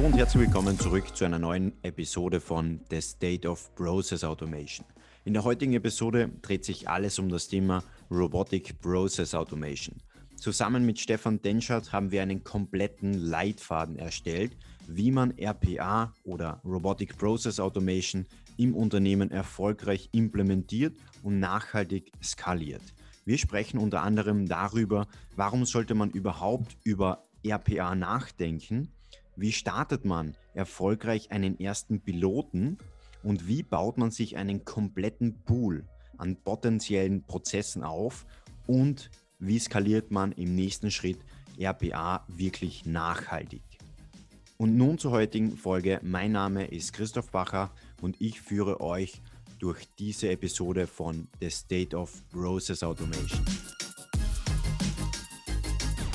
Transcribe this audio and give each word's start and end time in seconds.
Hallo 0.00 0.12
und 0.12 0.16
herzlich 0.18 0.46
willkommen 0.46 0.78
zurück 0.78 1.14
zu 1.14 1.26
einer 1.26 1.38
neuen 1.38 1.74
Episode 1.82 2.40
von 2.40 2.80
The 2.88 3.02
State 3.02 3.46
of 3.46 3.74
Process 3.74 4.24
Automation. 4.24 4.86
In 5.26 5.34
der 5.34 5.44
heutigen 5.44 5.74
Episode 5.74 6.30
dreht 6.40 6.64
sich 6.64 6.88
alles 6.88 7.18
um 7.18 7.28
das 7.28 7.48
Thema 7.48 7.84
Robotic 8.10 8.80
Process 8.80 9.34
Automation. 9.34 9.96
Zusammen 10.36 10.86
mit 10.86 10.98
Stefan 10.98 11.42
Denschert 11.42 11.92
haben 11.92 12.12
wir 12.12 12.22
einen 12.22 12.42
kompletten 12.42 13.12
Leitfaden 13.12 13.96
erstellt, 13.96 14.56
wie 14.88 15.10
man 15.10 15.34
RPA 15.38 16.14
oder 16.24 16.62
Robotic 16.64 17.18
Process 17.18 17.60
Automation 17.60 18.24
im 18.56 18.74
Unternehmen 18.74 19.30
erfolgreich 19.30 20.08
implementiert 20.12 20.96
und 21.22 21.40
nachhaltig 21.40 22.10
skaliert. 22.22 22.94
Wir 23.26 23.36
sprechen 23.36 23.76
unter 23.76 24.00
anderem 24.00 24.48
darüber, 24.48 25.06
warum 25.36 25.66
sollte 25.66 25.94
man 25.94 26.08
überhaupt 26.08 26.78
über 26.84 27.26
RPA 27.46 27.94
nachdenken, 27.94 28.94
wie 29.40 29.52
startet 29.52 30.04
man 30.04 30.34
erfolgreich 30.52 31.30
einen 31.30 31.58
ersten 31.58 32.00
Piloten 32.00 32.76
und 33.22 33.48
wie 33.48 33.62
baut 33.62 33.96
man 33.96 34.10
sich 34.10 34.36
einen 34.36 34.66
kompletten 34.66 35.42
Pool 35.44 35.86
an 36.18 36.36
potenziellen 36.36 37.24
Prozessen 37.24 37.82
auf 37.82 38.26
und 38.66 39.10
wie 39.38 39.58
skaliert 39.58 40.10
man 40.10 40.32
im 40.32 40.54
nächsten 40.54 40.90
Schritt 40.90 41.20
RPA 41.58 42.26
wirklich 42.28 42.84
nachhaltig. 42.84 43.62
Und 44.58 44.76
nun 44.76 44.98
zur 44.98 45.12
heutigen 45.12 45.56
Folge. 45.56 46.00
Mein 46.02 46.32
Name 46.32 46.66
ist 46.66 46.92
Christoph 46.92 47.30
Bacher 47.30 47.70
und 48.02 48.20
ich 48.20 48.42
führe 48.42 48.82
euch 48.82 49.22
durch 49.58 49.88
diese 49.98 50.28
Episode 50.28 50.86
von 50.86 51.28
The 51.40 51.48
State 51.48 51.96
of 51.96 52.12
Process 52.28 52.82
Automation. 52.82 53.40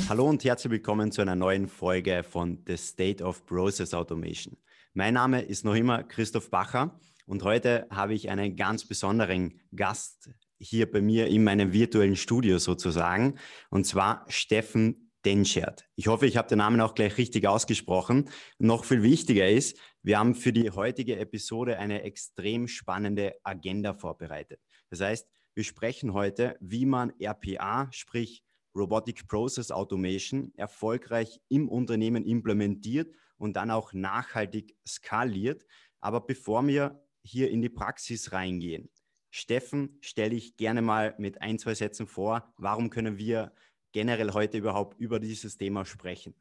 Hallo 0.08 0.30
und 0.30 0.44
herzlich 0.44 0.70
willkommen 0.70 1.12
zu 1.12 1.23
einer 1.23 1.36
neuen 1.36 1.68
Folge 1.68 2.22
von 2.23 2.62
The 2.68 2.77
State 2.77 3.24
of 3.24 3.43
Process 3.48 3.91
Automation. 3.96 4.55
Mein 4.93 5.16
Name 5.16 5.41
ist 5.41 5.66
noch 5.66 5.74
immer 5.74 6.04
Christoph 6.04 6.52
Bacher 6.52 6.99
und 7.26 7.41
heute 7.41 7.88
habe 7.90 8.13
ich 8.13 8.29
einen 8.29 8.55
ganz 8.55 8.88
besonderen 8.88 9.60
Gast 9.76 10.29
hier 10.60 10.91
bei 10.91 11.02
mir 11.02 11.26
in 11.26 11.44
meinem 11.44 11.74
virtuellen 11.74 12.16
Studio 12.16 12.60
sozusagen 12.60 13.40
und 13.71 13.88
zwar 13.88 14.26
Steffen 14.27 15.12
Denschert. 15.26 15.85
Ich 15.96 16.05
hoffe, 16.05 16.27
ich 16.27 16.38
habe 16.38 16.49
den 16.49 16.60
Namen 16.60 16.82
auch 16.82 16.94
gleich 16.94 17.18
richtig 17.18 17.48
ausgesprochen. 17.48 18.29
Noch 18.60 18.85
viel 18.85 19.01
wichtiger 19.01 19.49
ist, 19.49 19.76
wir 20.04 20.20
haben 20.20 20.35
für 20.35 20.54
die 20.54 20.70
heutige 20.70 21.18
Episode 21.18 21.79
eine 21.79 22.04
extrem 22.04 22.68
spannende 22.68 23.34
Agenda 23.44 23.96
vorbereitet. 23.96 24.60
Das 24.91 25.01
heißt, 25.01 25.27
wir 25.55 25.63
sprechen 25.63 26.13
heute, 26.13 26.57
wie 26.60 26.85
man 26.85 27.12
RPA, 27.20 27.88
sprich 27.91 28.45
Robotic 28.76 29.27
Process 29.27 29.71
Automation, 29.71 30.51
erfolgreich 30.55 31.40
im 31.48 31.70
Unternehmen 31.70 32.26
implementiert 32.26 33.13
und 33.37 33.55
dann 33.55 33.71
auch 33.71 33.93
nachhaltig 33.93 34.76
skaliert. 34.87 35.65
Aber 36.01 36.21
bevor 36.21 36.65
wir 36.67 37.04
hier 37.23 37.49
in 37.49 37.62
die 37.62 37.70
Praxis 37.70 38.32
reingehen, 38.32 38.90
Steffen, 39.32 39.98
stelle 40.01 40.35
ich 40.35 40.55
gerne 40.55 40.82
mal 40.82 41.15
mit 41.17 41.41
ein, 41.41 41.59
zwei 41.59 41.76
Sätzen 41.76 42.07
vor, 42.07 42.54
warum 42.57 42.90
können 42.90 43.17
wir 43.17 43.54
generell 43.91 44.32
heute 44.32 44.57
überhaupt 44.57 44.99
über 44.99 45.20
dieses 45.20 45.57
Thema 45.57 45.85
sprechen. 45.85 46.35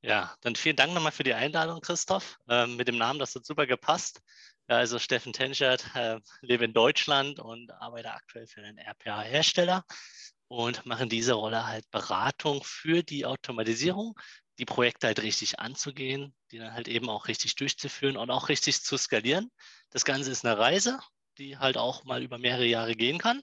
Ja, 0.00 0.34
dann 0.42 0.54
vielen 0.54 0.76
Dank 0.76 0.94
nochmal 0.94 1.12
für 1.12 1.24
die 1.24 1.34
Einladung, 1.34 1.80
Christoph. 1.80 2.38
Ähm, 2.48 2.76
mit 2.76 2.88
dem 2.88 2.98
Namen, 2.98 3.18
das 3.18 3.34
hat 3.34 3.44
super 3.44 3.66
gepasst. 3.66 4.22
Ja, 4.68 4.76
also 4.76 4.98
Steffen 4.98 5.32
Tenschert, 5.32 5.84
äh, 5.94 6.20
lebe 6.40 6.64
in 6.64 6.72
Deutschland 6.72 7.40
und 7.40 7.70
arbeite 7.72 8.12
aktuell 8.12 8.46
für 8.46 8.62
einen 8.62 8.78
RPA-Hersteller 8.78 9.84
und 10.48 10.84
mache 10.86 11.04
in 11.04 11.08
dieser 11.08 11.34
Rolle 11.34 11.66
halt 11.66 11.88
Beratung 11.90 12.62
für 12.64 13.02
die 13.02 13.26
Automatisierung, 13.26 14.18
die 14.58 14.64
Projekte 14.64 15.06
halt 15.06 15.22
richtig 15.22 15.60
anzugehen, 15.60 16.34
die 16.50 16.58
dann 16.58 16.72
halt 16.72 16.88
eben 16.88 17.08
auch 17.08 17.28
richtig 17.28 17.54
durchzuführen 17.54 18.16
und 18.16 18.30
auch 18.30 18.48
richtig 18.48 18.82
zu 18.82 18.96
skalieren. 18.96 19.50
Das 19.90 20.04
Ganze 20.04 20.30
ist 20.30 20.44
eine 20.44 20.58
Reise, 20.58 20.98
die 21.38 21.58
halt 21.58 21.76
auch 21.76 22.04
mal 22.04 22.22
über 22.22 22.38
mehrere 22.38 22.66
Jahre 22.66 22.94
gehen 22.96 23.18
kann. 23.18 23.42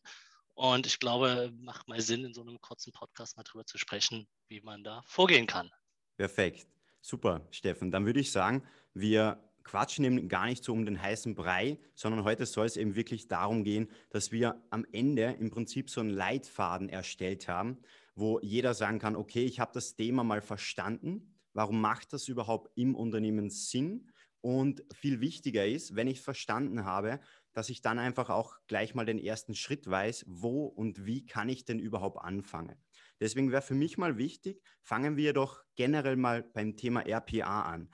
Und 0.54 0.88
ich 0.88 1.00
glaube, 1.00 1.52
macht 1.58 1.88
mal 1.88 2.02
Sinn, 2.02 2.26
in 2.26 2.34
so 2.34 2.42
einem 2.42 2.60
kurzen 2.60 2.92
Podcast 2.92 3.38
mal 3.38 3.44
drüber 3.44 3.66
zu 3.66 3.78
sprechen, 3.78 4.28
wie 4.48 4.62
man 4.62 4.84
da 4.84 5.02
vorgehen 5.06 5.48
kann. 5.48 5.70
Perfekt. 6.18 6.68
Super, 7.02 7.48
Steffen. 7.52 7.92
Dann 7.92 8.06
würde 8.06 8.20
ich 8.20 8.32
sagen, 8.32 8.68
wir 8.94 9.45
quatschen 9.66 10.06
eben 10.06 10.30
gar 10.30 10.46
nicht 10.46 10.64
so 10.64 10.72
um 10.72 10.86
den 10.86 11.02
heißen 11.02 11.36
Brei, 11.36 11.80
sondern 11.96 12.24
heute 12.24 12.46
soll 12.46 12.68
es 12.68 12.78
eben 12.78 12.96
wirklich 12.96 13.28
darum 13.28 13.66
gehen, 13.66 13.90
dass 14.12 14.32
wir 14.32 14.64
am 14.70 14.86
Ende 14.94 15.36
im 15.40 15.50
Prinzip 15.50 15.90
so 15.90 16.00
einen 16.00 16.12
Leitfaden 16.12 16.88
erstellt 16.88 17.50
haben, 17.50 17.80
wo 18.16 18.40
jeder 18.40 18.74
sagen 18.74 19.00
kann, 19.00 19.18
okay, 19.18 19.44
ich 19.44 19.60
habe 19.60 19.72
das 19.74 19.96
Thema 19.96 20.24
mal 20.24 20.42
verstanden. 20.42 21.36
Warum 21.54 21.82
macht 21.82 22.14
das 22.14 22.28
überhaupt 22.28 22.72
im 22.76 22.96
Unternehmen 22.96 23.50
Sinn? 23.50 24.12
Und 24.42 24.84
viel 24.94 25.22
wichtiger 25.22 25.66
ist, 25.66 25.96
wenn 25.96 26.08
ich 26.08 26.22
verstanden 26.22 26.86
habe, 26.86 27.20
dass 27.52 27.70
ich 27.70 27.82
dann 27.82 27.98
einfach 27.98 28.30
auch 28.30 28.58
gleich 28.68 28.94
mal 28.94 29.06
den 29.06 29.18
ersten 29.18 29.56
Schritt 29.56 29.90
weiß, 29.90 30.26
wo 30.28 30.66
und 30.66 31.06
wie 31.08 31.26
kann 31.26 31.50
ich 31.50 31.66
denn 31.66 31.80
überhaupt 31.80 32.20
anfangen. 32.20 32.78
Deswegen 33.20 33.52
wäre 33.52 33.64
für 33.64 33.74
mich 33.74 33.98
mal 33.98 34.20
wichtig, 34.20 34.62
fangen 34.82 35.18
wir 35.18 35.34
doch 35.34 35.64
generell 35.76 36.16
mal 36.16 36.44
beim 36.44 36.78
Thema 36.78 37.02
RPA 37.08 37.64
an. 37.64 37.90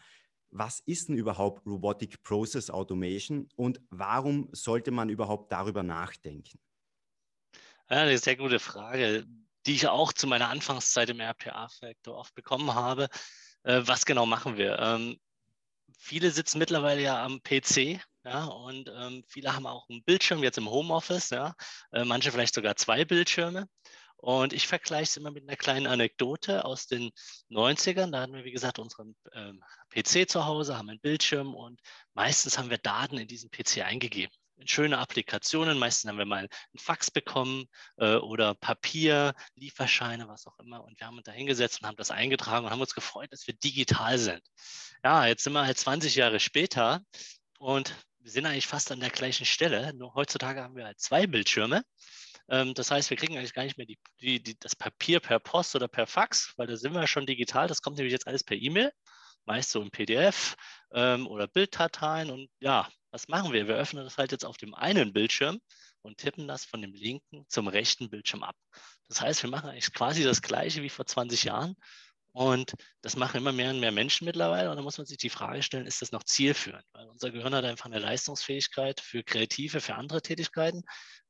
Was 0.52 0.82
ist 0.82 1.08
denn 1.08 1.16
überhaupt 1.16 1.66
Robotic 1.66 2.22
Process 2.24 2.70
Automation 2.70 3.48
und 3.56 3.80
warum 3.90 4.50
sollte 4.52 4.92
man 4.92 5.10
überhaupt 5.10 5.52
darüber 5.52 5.82
nachdenken? 5.82 6.60
Ja, 7.90 8.02
eine 8.02 8.18
sehr 8.18 8.36
gute 8.36 8.60
Frage, 8.60 9.26
die 9.66 9.76
ich 9.76 9.88
auch 9.88 10.14
zu 10.14 10.28
meiner 10.28 10.50
Anfangszeit 10.50 11.10
im 11.10 11.20
RPA-Faktor 11.20 12.18
oft 12.18 12.36
bekommen 12.36 12.74
habe. 12.74 13.08
Äh, 13.64 13.82
was 13.86 14.06
genau 14.06 14.26
machen 14.26 14.58
wir? 14.58 14.78
Ähm, 14.80 15.18
viele 15.98 16.32
sitzen 16.32 16.60
mittlerweile 16.60 17.02
ja 17.02 17.24
am 17.24 17.42
PC 17.42 18.02
ja, 18.24 18.46
und 18.46 18.88
ähm, 18.96 19.24
viele 19.28 19.56
haben 19.56 19.66
auch 19.66 19.90
einen 19.90 20.04
Bildschirm 20.04 20.44
jetzt 20.44 20.60
im 20.60 20.70
Homeoffice, 20.70 21.32
ja, 21.32 21.56
äh, 21.92 22.06
manche 22.06 22.32
vielleicht 22.32 22.54
sogar 22.54 22.76
zwei 22.76 23.04
Bildschirme. 23.04 23.68
Und 24.22 24.54
ich 24.54 24.68
vergleiche 24.68 25.04
es 25.04 25.18
immer 25.18 25.32
mit 25.32 25.48
einer 25.48 25.58
kleinen 25.58 25.88
Anekdote 25.88 26.64
aus 26.64 26.88
den 26.88 27.12
90ern. 27.50 28.12
Da 28.12 28.22
hatten 28.22 28.34
wir, 28.34 28.46
wie 28.46 28.52
gesagt, 28.52 28.78
unseren 28.80 29.16
ähm, 29.34 29.64
PC 29.90 30.30
zu 30.30 30.46
Hause, 30.46 30.78
haben 30.78 30.90
einen 30.90 31.00
Bildschirm 31.00 31.56
und 31.56 31.82
meistens 32.14 32.58
haben 32.58 32.70
wir 32.70 32.78
Daten 32.78 33.18
in 33.18 33.28
diesen 33.28 33.50
PC 33.50 33.80
eingegeben 33.80 34.34
schöne 34.66 34.98
Applikationen. 34.98 35.78
Meistens 35.78 36.10
haben 36.10 36.18
wir 36.18 36.26
mal 36.26 36.44
ein 36.44 36.78
Fax 36.78 37.12
bekommen 37.12 37.66
äh, 37.98 38.16
oder 38.16 38.54
Papier, 38.54 39.34
Lieferscheine, 39.56 40.28
was 40.28 40.48
auch 40.48 40.58
immer. 40.60 40.84
Und 40.84 41.00
wir 41.00 41.08
haben 41.08 41.18
uns 41.18 41.26
da 41.26 41.32
hingesetzt 41.32 41.82
und 41.82 41.88
haben 41.88 41.98
das 41.98 42.12
eingetragen 42.12 42.66
und 42.66 42.72
haben 42.72 42.82
uns 42.82 42.94
gefreut, 42.94 43.32
dass 43.32 43.48
wir 43.48 43.56
digital 43.56 44.18
sind. 44.18 44.42
Ja, 45.04 45.26
jetzt 45.26 45.44
sind 45.44 45.54
wir 45.54 45.66
halt 45.66 45.78
20 45.78 46.16
Jahre 46.16 46.40
später 46.40 47.02
und 47.60 47.96
wir 48.20 48.32
sind 48.32 48.46
eigentlich 48.46 48.68
fast 48.68 48.92
an 48.92 49.00
der 49.00 49.10
gleichen 49.10 49.46
Stelle. 49.46 49.94
Nur 49.96 50.14
heutzutage 50.14 50.62
haben 50.62 50.76
wir 50.76 50.86
halt 50.86 51.00
zwei 51.00 51.26
Bildschirme. 51.26 51.84
Ähm, 52.50 52.74
das 52.74 52.92
heißt, 52.92 53.10
wir 53.10 53.18
kriegen 53.18 53.38
eigentlich 53.38 53.54
gar 53.54 53.64
nicht 53.64 53.78
mehr 53.78 53.86
die, 53.88 54.00
die, 54.22 54.42
die, 54.42 54.60
das 54.60 54.76
Papier 54.76 55.20
per 55.20 55.40
Post 55.40 55.76
oder 55.76 55.88
per 55.88 56.08
Fax, 56.08 56.54
weil 56.58 56.68
da 56.68 56.76
sind 56.76 56.94
wir 56.94 57.08
schon 57.08 57.26
digital. 57.26 57.68
Das 57.68 57.82
kommt 57.82 57.98
nämlich 57.98 58.14
jetzt 58.14 58.28
alles 58.28 58.44
per 58.44 58.58
E-Mail, 58.58 58.92
meist 59.46 59.72
so 59.72 59.82
im 59.82 59.92
PDF 59.92 60.56
ähm, 60.94 61.28
oder 61.28 61.48
Bilddateien. 61.48 62.30
Und 62.30 62.50
ja, 62.60 62.90
was 63.12 63.28
machen 63.28 63.54
wir? 63.54 63.68
Wir 63.68 63.76
öffnen 63.76 64.04
das 64.04 64.18
halt 64.18 64.32
jetzt 64.32 64.46
auf 64.46 64.58
dem 64.58 64.74
einen 64.74 65.14
Bildschirm 65.14 65.60
und 66.02 66.18
tippen 66.18 66.48
das 66.48 66.66
von 66.66 66.82
dem 66.82 66.94
linken 66.94 67.46
zum 67.48 67.68
rechten 67.68 68.10
Bildschirm 68.10 68.44
ab. 68.44 68.56
Das 69.08 69.22
heißt, 69.22 69.44
wir 69.44 69.50
machen 69.50 69.70
eigentlich 69.70 69.94
quasi 69.94 70.24
das 70.24 70.42
Gleiche 70.42 70.82
wie 70.82 70.90
vor 70.90 71.06
20 71.06 71.44
Jahren. 71.44 71.76
Und 72.34 72.74
das 73.02 73.18
machen 73.18 73.38
immer 73.38 73.52
mehr 73.52 73.72
und 73.72 73.80
mehr 73.80 73.92
Menschen 73.92 74.26
mittlerweile. 74.26 74.70
Und 74.70 74.78
da 74.78 74.82
muss 74.82 74.98
man 74.98 75.06
sich 75.06 75.18
die 75.18 75.30
Frage 75.30 75.64
stellen, 75.64 75.86
ist 75.86 76.02
das 76.02 76.14
noch 76.14 76.24
zielführend? 76.24 76.86
Weil 76.94 77.08
unser 77.08 77.32
Gehirn 77.32 77.54
hat 77.54 77.66
einfach 77.66 77.88
eine 77.88 78.00
Leistungsfähigkeit 78.00 79.02
für 79.02 79.24
kreative, 79.24 79.82
für 79.82 79.96
andere 79.96 80.22
Tätigkeiten. 80.22 80.84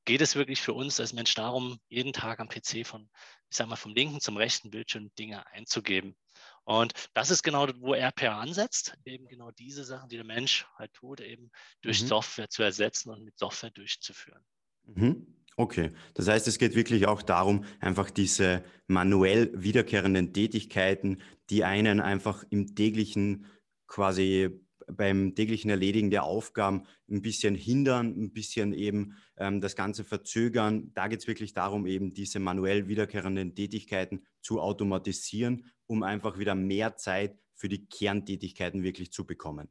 Geht 0.05 0.21
es 0.21 0.35
wirklich 0.35 0.61
für 0.61 0.73
uns 0.73 0.99
als 0.99 1.13
Mensch 1.13 1.33
darum, 1.33 1.79
jeden 1.89 2.13
Tag 2.13 2.39
am 2.39 2.49
PC 2.49 2.85
von, 2.85 3.09
ich 3.49 3.57
sag 3.57 3.67
mal, 3.67 3.75
vom 3.75 3.95
linken 3.95 4.21
zum 4.21 4.37
rechten 4.37 4.69
Bildschirm 4.69 5.11
Dinge 5.15 5.45
einzugeben? 5.47 6.15
Und 6.63 6.93
das 7.13 7.31
ist 7.31 7.41
genau, 7.41 7.67
wo 7.79 7.95
RPA 7.95 8.39
ansetzt, 8.39 8.95
eben 9.05 9.27
genau 9.27 9.51
diese 9.51 9.83
Sachen, 9.83 10.09
die 10.09 10.17
der 10.17 10.25
Mensch 10.25 10.67
halt 10.77 10.93
tut, 10.93 11.19
eben 11.19 11.51
durch 11.81 12.01
mhm. 12.03 12.07
Software 12.07 12.49
zu 12.49 12.61
ersetzen 12.61 13.09
und 13.09 13.23
mit 13.23 13.37
Software 13.37 13.71
durchzuführen. 13.71 14.43
Mhm. 14.83 15.40
Okay, 15.57 15.91
das 16.13 16.27
heißt, 16.27 16.47
es 16.47 16.57
geht 16.57 16.75
wirklich 16.75 17.07
auch 17.07 17.21
darum, 17.21 17.65
einfach 17.79 18.09
diese 18.09 18.63
manuell 18.87 19.51
wiederkehrenden 19.53 20.33
Tätigkeiten, 20.33 21.21
die 21.49 21.63
einen 21.63 21.99
einfach 21.99 22.43
im 22.49 22.73
täglichen 22.73 23.45
quasi 23.87 24.49
beim 24.87 25.35
täglichen 25.35 25.69
Erledigen 25.69 26.09
der 26.09 26.23
Aufgaben 26.23 26.83
ein 27.09 27.21
bisschen 27.21 27.55
hindern, 27.55 28.07
ein 28.07 28.33
bisschen 28.33 28.73
eben 28.73 29.17
ähm, 29.37 29.61
das 29.61 29.75
Ganze 29.75 30.03
verzögern. 30.03 30.91
Da 30.93 31.07
geht 31.07 31.19
es 31.19 31.27
wirklich 31.27 31.53
darum, 31.53 31.85
eben 31.85 32.13
diese 32.13 32.39
manuell 32.39 32.87
wiederkehrenden 32.87 33.55
Tätigkeiten 33.55 34.25
zu 34.41 34.61
automatisieren, 34.61 35.65
um 35.87 36.03
einfach 36.03 36.39
wieder 36.39 36.55
mehr 36.55 36.95
Zeit 36.95 37.37
für 37.53 37.69
die 37.69 37.85
Kerntätigkeiten 37.85 38.83
wirklich 38.83 39.11
zu 39.11 39.25
bekommen. 39.25 39.69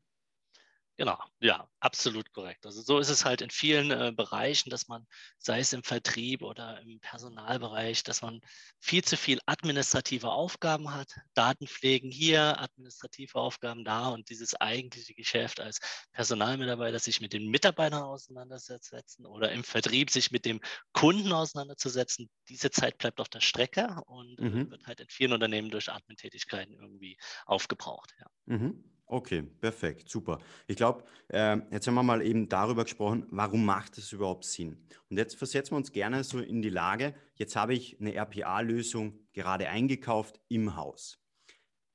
Genau, 1.00 1.19
ja, 1.41 1.67
absolut 1.81 2.31
korrekt. 2.31 2.67
Also 2.67 2.82
so 2.82 2.99
ist 2.99 3.08
es 3.08 3.25
halt 3.25 3.41
in 3.41 3.49
vielen 3.49 3.91
äh, 3.91 4.12
Bereichen, 4.14 4.69
dass 4.69 4.87
man, 4.87 5.06
sei 5.38 5.61
es 5.61 5.73
im 5.73 5.82
Vertrieb 5.82 6.43
oder 6.43 6.79
im 6.82 7.00
Personalbereich, 7.00 8.02
dass 8.02 8.20
man 8.20 8.43
viel 8.81 9.02
zu 9.02 9.17
viel 9.17 9.41
administrative 9.47 10.31
Aufgaben 10.31 10.93
hat, 10.93 11.08
Datenpflegen 11.32 12.11
hier, 12.11 12.61
administrative 12.61 13.37
Aufgaben 13.37 13.82
da 13.82 14.08
und 14.08 14.29
dieses 14.29 14.61
eigentliche 14.61 15.14
Geschäft 15.14 15.58
als 15.58 15.81
Personalmitarbeiter 16.12 16.99
sich 16.99 17.23
mit 17.23 17.32
den 17.32 17.49
Mitarbeitern 17.49 18.02
auseinandersetzen 18.02 19.25
oder 19.25 19.52
im 19.52 19.64
Vertrieb 19.64 20.11
sich 20.11 20.31
mit 20.31 20.44
dem 20.44 20.61
Kunden 20.93 21.32
auseinanderzusetzen, 21.32 22.29
diese 22.50 22.70
Zeit 22.70 22.99
bleibt 22.99 23.23
auf 23.23 23.31
der 23.31 23.41
Strecke 23.41 24.02
und 24.05 24.38
äh, 24.38 24.43
mhm. 24.43 24.70
wird 24.70 24.87
halt 24.87 25.00
in 25.00 25.08
vielen 25.08 25.32
Unternehmen 25.32 25.70
durch 25.70 25.91
Admin-Tätigkeiten 25.91 26.75
irgendwie 26.75 27.17
aufgebraucht. 27.47 28.14
Ja. 28.19 28.26
Mhm. 28.44 28.85
Okay, 29.12 29.43
perfekt, 29.43 30.09
super. 30.09 30.39
Ich 30.69 30.77
glaube, 30.77 31.03
äh, 31.31 31.57
jetzt 31.73 31.89
haben 31.89 31.97
wir 31.97 32.05
mal 32.05 32.23
eben 32.23 32.49
darüber 32.49 32.85
gesprochen, 32.85 33.27
warum 33.31 33.65
macht 33.65 33.99
es 33.99 34.12
überhaupt 34.12 34.45
Sinn? 34.45 34.87
Und 35.09 35.17
jetzt 35.17 35.35
versetzen 35.35 35.73
wir 35.73 35.79
uns 35.79 35.91
gerne 35.91 36.23
so 36.23 36.39
in 36.39 36.62
die 36.62 36.71
Lage, 36.71 37.17
jetzt 37.35 37.57
habe 37.57 37.75
ich 37.75 38.01
eine 38.01 38.15
RPA-Lösung 38.15 39.19
gerade 39.33 39.69
eingekauft 39.69 40.41
im 40.47 40.77
Haus. 40.77 41.19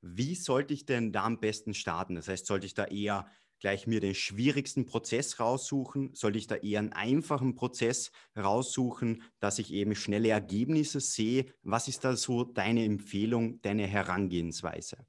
Wie 0.02 0.34
sollte 0.34 0.74
ich 0.74 0.84
denn 0.84 1.10
da 1.10 1.24
am 1.24 1.40
besten 1.40 1.72
starten? 1.72 2.16
Das 2.16 2.28
heißt, 2.28 2.44
sollte 2.44 2.66
ich 2.66 2.74
da 2.74 2.84
eher 2.84 3.26
gleich 3.60 3.86
mir 3.86 4.00
den 4.00 4.14
schwierigsten 4.14 4.84
Prozess 4.84 5.40
raussuchen? 5.40 6.14
Sollte 6.14 6.36
ich 6.36 6.48
da 6.48 6.56
eher 6.56 6.80
einen 6.80 6.92
einfachen 6.92 7.54
Prozess 7.54 8.10
raussuchen, 8.36 9.22
dass 9.40 9.58
ich 9.58 9.72
eben 9.72 9.94
schnelle 9.94 10.28
Ergebnisse 10.28 11.00
sehe? 11.00 11.46
Was 11.62 11.88
ist 11.88 12.04
da 12.04 12.14
so 12.14 12.44
deine 12.44 12.84
Empfehlung, 12.84 13.62
deine 13.62 13.86
Herangehensweise? 13.86 15.06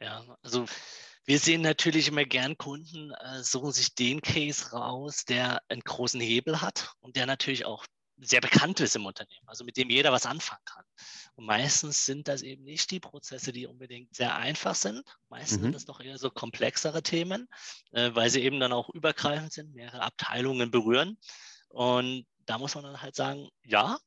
Ja, 0.00 0.22
also 0.42 0.66
wir 1.26 1.38
sehen 1.40 1.62
natürlich 1.62 2.08
immer 2.08 2.24
gern 2.24 2.56
Kunden, 2.56 3.10
äh, 3.10 3.42
suchen 3.42 3.72
sich 3.72 3.94
den 3.94 4.22
Case 4.22 4.70
raus, 4.70 5.24
der 5.24 5.60
einen 5.68 5.82
großen 5.82 6.20
Hebel 6.20 6.60
hat 6.60 6.92
und 7.00 7.16
der 7.16 7.26
natürlich 7.26 7.64
auch 7.64 7.84
sehr 8.18 8.40
bekannt 8.40 8.80
ist 8.80 8.96
im 8.96 9.04
Unternehmen, 9.04 9.46
also 9.46 9.64
mit 9.64 9.76
dem 9.76 9.90
jeder 9.90 10.10
was 10.12 10.24
anfangen 10.24 10.64
kann. 10.64 10.84
Und 11.34 11.44
meistens 11.44 12.06
sind 12.06 12.28
das 12.28 12.42
eben 12.42 12.64
nicht 12.64 12.90
die 12.90 13.00
Prozesse, 13.00 13.52
die 13.52 13.66
unbedingt 13.66 14.14
sehr 14.14 14.36
einfach 14.36 14.74
sind. 14.74 15.02
Meistens 15.28 15.58
mhm. 15.58 15.62
sind 15.64 15.74
das 15.74 15.84
doch 15.84 16.00
eher 16.00 16.16
so 16.16 16.30
komplexere 16.30 17.02
Themen, 17.02 17.48
äh, 17.90 18.10
weil 18.14 18.30
sie 18.30 18.42
eben 18.42 18.58
dann 18.58 18.72
auch 18.72 18.88
übergreifend 18.90 19.52
sind, 19.52 19.74
mehrere 19.74 20.00
Abteilungen 20.00 20.70
berühren. 20.70 21.18
Und 21.68 22.24
da 22.46 22.58
muss 22.58 22.74
man 22.74 22.84
dann 22.84 23.02
halt 23.02 23.16
sagen, 23.16 23.48
ja, 23.64 23.98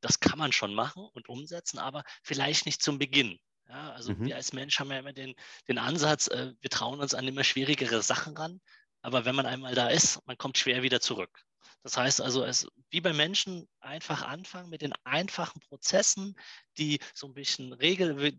das 0.00 0.20
kann 0.20 0.38
man 0.38 0.52
schon 0.52 0.74
machen 0.74 1.08
und 1.14 1.28
umsetzen, 1.30 1.78
aber 1.78 2.04
vielleicht 2.22 2.66
nicht 2.66 2.82
zum 2.82 2.98
Beginn. 2.98 3.38
Ja, 3.68 3.92
also 3.92 4.12
mhm. 4.12 4.26
wir 4.26 4.36
als 4.36 4.52
Mensch 4.52 4.78
haben 4.78 4.90
ja 4.90 4.98
immer 4.98 5.12
den, 5.12 5.34
den 5.68 5.78
Ansatz, 5.78 6.28
äh, 6.28 6.52
wir 6.60 6.70
trauen 6.70 7.00
uns 7.00 7.14
an 7.14 7.26
immer 7.26 7.44
schwierigere 7.44 8.02
Sachen 8.02 8.36
ran, 8.36 8.60
aber 9.02 9.24
wenn 9.24 9.34
man 9.34 9.46
einmal 9.46 9.74
da 9.74 9.88
ist, 9.88 10.20
man 10.26 10.38
kommt 10.38 10.58
schwer 10.58 10.82
wieder 10.82 11.00
zurück. 11.00 11.44
Das 11.84 11.98
heißt 11.98 12.22
also, 12.22 12.44
es, 12.44 12.66
wie 12.88 13.02
bei 13.02 13.12
Menschen, 13.12 13.68
einfach 13.80 14.22
anfangen 14.22 14.70
mit 14.70 14.80
den 14.80 14.94
einfachen 15.04 15.60
Prozessen, 15.60 16.34
die 16.78 16.98
so 17.14 17.26
ein 17.26 17.34
bisschen 17.34 17.74
Regel, 17.74 18.18
wie, 18.22 18.32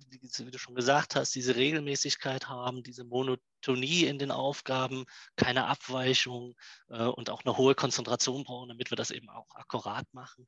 du 0.49 0.57
schon 0.57 0.73
gesagt 0.73 1.15
hast, 1.15 1.35
diese 1.35 1.55
Regelmäßigkeit 1.55 2.49
haben, 2.49 2.81
diese 2.81 3.03
Monotonie 3.03 4.05
in 4.05 4.17
den 4.17 4.31
Aufgaben, 4.31 5.05
keine 5.35 5.67
Abweichung 5.67 6.55
äh, 6.89 7.03
und 7.03 7.29
auch 7.29 7.45
eine 7.45 7.55
hohe 7.55 7.75
Konzentration 7.75 8.43
brauchen, 8.43 8.69
damit 8.69 8.91
wir 8.91 8.97
das 8.97 9.11
eben 9.11 9.29
auch 9.29 9.53
akkurat 9.53 10.11
machen. 10.11 10.47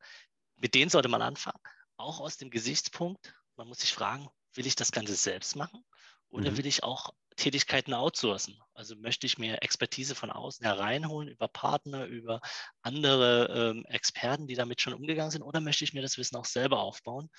Mit 0.55 0.73
denen 0.73 0.89
sollte 0.89 1.09
man 1.09 1.21
anfangen. 1.21 1.61
Auch 1.97 2.19
aus 2.19 2.37
dem 2.37 2.49
Gesichtspunkt, 2.49 3.31
man 3.57 3.67
muss 3.67 3.79
sich 3.79 3.93
fragen, 3.93 4.27
will 4.57 4.67
ich 4.67 4.75
das 4.75 4.91
Ganze 4.91 5.15
selbst 5.15 5.55
machen 5.55 5.83
oder 6.29 6.51
mhm. 6.51 6.57
will 6.57 6.65
ich 6.65 6.83
auch 6.83 7.13
Tätigkeiten 7.35 7.93
outsourcen? 7.93 8.59
Also 8.73 8.95
möchte 8.95 9.25
ich 9.25 9.37
mir 9.37 9.61
Expertise 9.61 10.15
von 10.15 10.31
außen 10.31 10.65
hereinholen 10.65 11.29
über 11.29 11.47
Partner, 11.47 12.05
über 12.05 12.41
andere 12.81 13.73
ähm, 13.75 13.85
Experten, 13.85 14.47
die 14.47 14.55
damit 14.55 14.81
schon 14.81 14.93
umgegangen 14.93 15.31
sind, 15.31 15.43
oder 15.43 15.61
möchte 15.61 15.83
ich 15.83 15.93
mir 15.93 16.01
das 16.01 16.17
Wissen 16.17 16.35
auch 16.35 16.45
selber 16.45 16.79
aufbauen? 16.79 17.29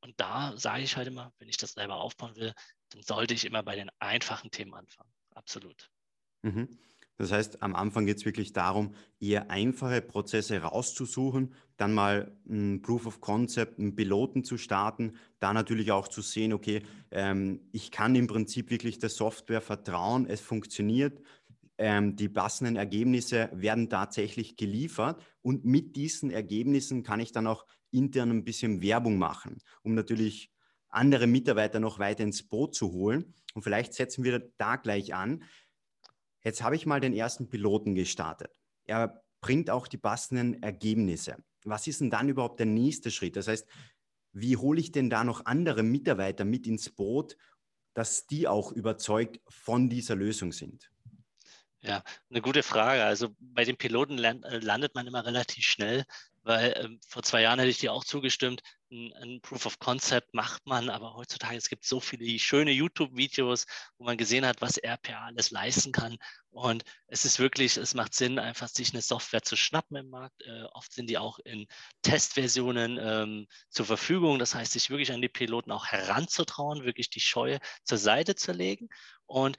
Und 0.00 0.18
da 0.20 0.56
sage 0.56 0.82
ich 0.82 0.96
halt 0.96 1.08
immer, 1.08 1.32
wenn 1.38 1.48
ich 1.48 1.56
das 1.56 1.72
selber 1.72 1.96
aufbauen 1.96 2.36
will, 2.36 2.54
dann 2.90 3.02
sollte 3.02 3.34
ich 3.34 3.44
immer 3.44 3.62
bei 3.62 3.74
den 3.74 3.90
einfachen 3.98 4.50
Themen 4.50 4.74
anfangen. 4.74 5.12
Absolut. 5.34 5.90
Mhm. 6.42 6.78
Das 7.18 7.32
heißt, 7.32 7.62
am 7.62 7.74
Anfang 7.74 8.06
geht 8.06 8.18
es 8.18 8.24
wirklich 8.24 8.52
darum, 8.52 8.94
eher 9.20 9.50
einfache 9.50 10.00
Prozesse 10.00 10.62
rauszusuchen, 10.62 11.52
dann 11.76 11.92
mal 11.92 12.32
ein 12.48 12.80
Proof 12.80 13.06
of 13.06 13.20
Concept, 13.20 13.78
einen 13.78 13.96
Piloten 13.96 14.44
zu 14.44 14.56
starten, 14.56 15.16
da 15.40 15.52
natürlich 15.52 15.90
auch 15.90 16.08
zu 16.08 16.22
sehen, 16.22 16.52
okay, 16.52 16.82
ähm, 17.10 17.60
ich 17.72 17.90
kann 17.90 18.14
im 18.14 18.28
Prinzip 18.28 18.70
wirklich 18.70 19.00
der 19.00 19.10
Software 19.10 19.60
vertrauen, 19.60 20.26
es 20.26 20.40
funktioniert, 20.40 21.20
ähm, 21.76 22.16
die 22.16 22.28
passenden 22.28 22.76
Ergebnisse 22.76 23.50
werden 23.52 23.90
tatsächlich 23.90 24.56
geliefert 24.56 25.20
und 25.42 25.64
mit 25.64 25.96
diesen 25.96 26.30
Ergebnissen 26.30 27.02
kann 27.02 27.20
ich 27.20 27.32
dann 27.32 27.46
auch 27.48 27.66
intern 27.90 28.30
ein 28.30 28.44
bisschen 28.44 28.80
Werbung 28.80 29.18
machen, 29.18 29.58
um 29.82 29.94
natürlich 29.94 30.52
andere 30.88 31.26
Mitarbeiter 31.26 31.80
noch 31.80 31.98
weiter 31.98 32.24
ins 32.24 32.42
Boot 32.42 32.74
zu 32.74 32.92
holen. 32.92 33.34
Und 33.54 33.62
vielleicht 33.62 33.94
setzen 33.94 34.24
wir 34.24 34.50
da 34.58 34.76
gleich 34.76 35.14
an. 35.14 35.42
Jetzt 36.42 36.62
habe 36.62 36.76
ich 36.76 36.86
mal 36.86 37.00
den 37.00 37.14
ersten 37.14 37.48
Piloten 37.48 37.94
gestartet. 37.94 38.50
Er 38.84 39.22
bringt 39.40 39.70
auch 39.70 39.86
die 39.86 39.98
passenden 39.98 40.62
Ergebnisse. 40.62 41.36
Was 41.64 41.86
ist 41.86 42.00
denn 42.00 42.10
dann 42.10 42.28
überhaupt 42.28 42.58
der 42.60 42.66
nächste 42.66 43.10
Schritt? 43.10 43.36
Das 43.36 43.48
heißt, 43.48 43.66
wie 44.32 44.56
hole 44.56 44.80
ich 44.80 44.92
denn 44.92 45.10
da 45.10 45.24
noch 45.24 45.46
andere 45.46 45.82
Mitarbeiter 45.82 46.44
mit 46.44 46.66
ins 46.66 46.90
Boot, 46.90 47.36
dass 47.94 48.26
die 48.26 48.46
auch 48.46 48.72
überzeugt 48.72 49.40
von 49.48 49.88
dieser 49.90 50.14
Lösung 50.14 50.52
sind? 50.52 50.90
Ja, 51.80 52.02
eine 52.30 52.40
gute 52.42 52.62
Frage. 52.62 53.04
Also 53.04 53.28
bei 53.38 53.64
den 53.64 53.76
Piloten 53.76 54.18
äh, 54.18 54.58
landet 54.58 54.94
man 54.94 55.06
immer 55.06 55.24
relativ 55.24 55.64
schnell, 55.64 56.04
weil 56.48 56.74
ähm, 56.82 56.98
vor 57.06 57.22
zwei 57.22 57.42
Jahren 57.42 57.58
hätte 57.58 57.70
ich 57.70 57.78
dir 57.78 57.92
auch 57.92 58.04
zugestimmt, 58.04 58.62
ein, 58.90 59.12
ein, 59.20 59.40
Proof 59.42 59.66
of 59.66 59.78
Concept 59.78 60.32
macht 60.32 60.66
man, 60.66 60.88
aber 60.88 61.12
heutzutage 61.12 61.58
es 61.58 61.68
gibt 61.68 61.84
so 61.84 62.00
viele 62.00 62.38
schöne 62.38 62.70
YouTube-Videos, 62.70 63.66
wo 63.98 64.04
man 64.06 64.16
gesehen 64.16 64.46
hat, 64.46 64.62
was 64.62 64.78
RPA 64.78 65.26
alles 65.26 65.50
leisten 65.50 65.92
kann. 65.92 66.16
Und 66.48 66.84
es 67.06 67.26
ist 67.26 67.38
wirklich, 67.38 67.76
es 67.76 67.92
macht 67.92 68.14
Sinn, 68.14 68.38
einfach 68.38 68.68
sich 68.68 68.94
eine 68.94 69.02
Software 69.02 69.42
zu 69.42 69.56
schnappen 69.56 69.98
im 69.98 70.08
Markt. 70.08 70.42
Äh, 70.46 70.62
oft 70.72 70.90
sind 70.90 71.10
die 71.10 71.18
auch 71.18 71.38
in 71.40 71.66
Testversionen 72.00 72.98
ähm, 72.98 73.46
zur 73.68 73.84
Verfügung. 73.84 74.38
Das 74.38 74.54
heißt, 74.54 74.72
sich 74.72 74.88
wirklich 74.88 75.12
an 75.12 75.20
die 75.20 75.28
Piloten 75.28 75.70
auch 75.70 75.84
heranzutrauen, 75.84 76.86
wirklich 76.86 77.10
die 77.10 77.20
Scheue 77.20 77.58
zur 77.84 77.98
Seite 77.98 78.36
zu 78.36 78.52
legen. 78.52 78.88
Und 79.26 79.58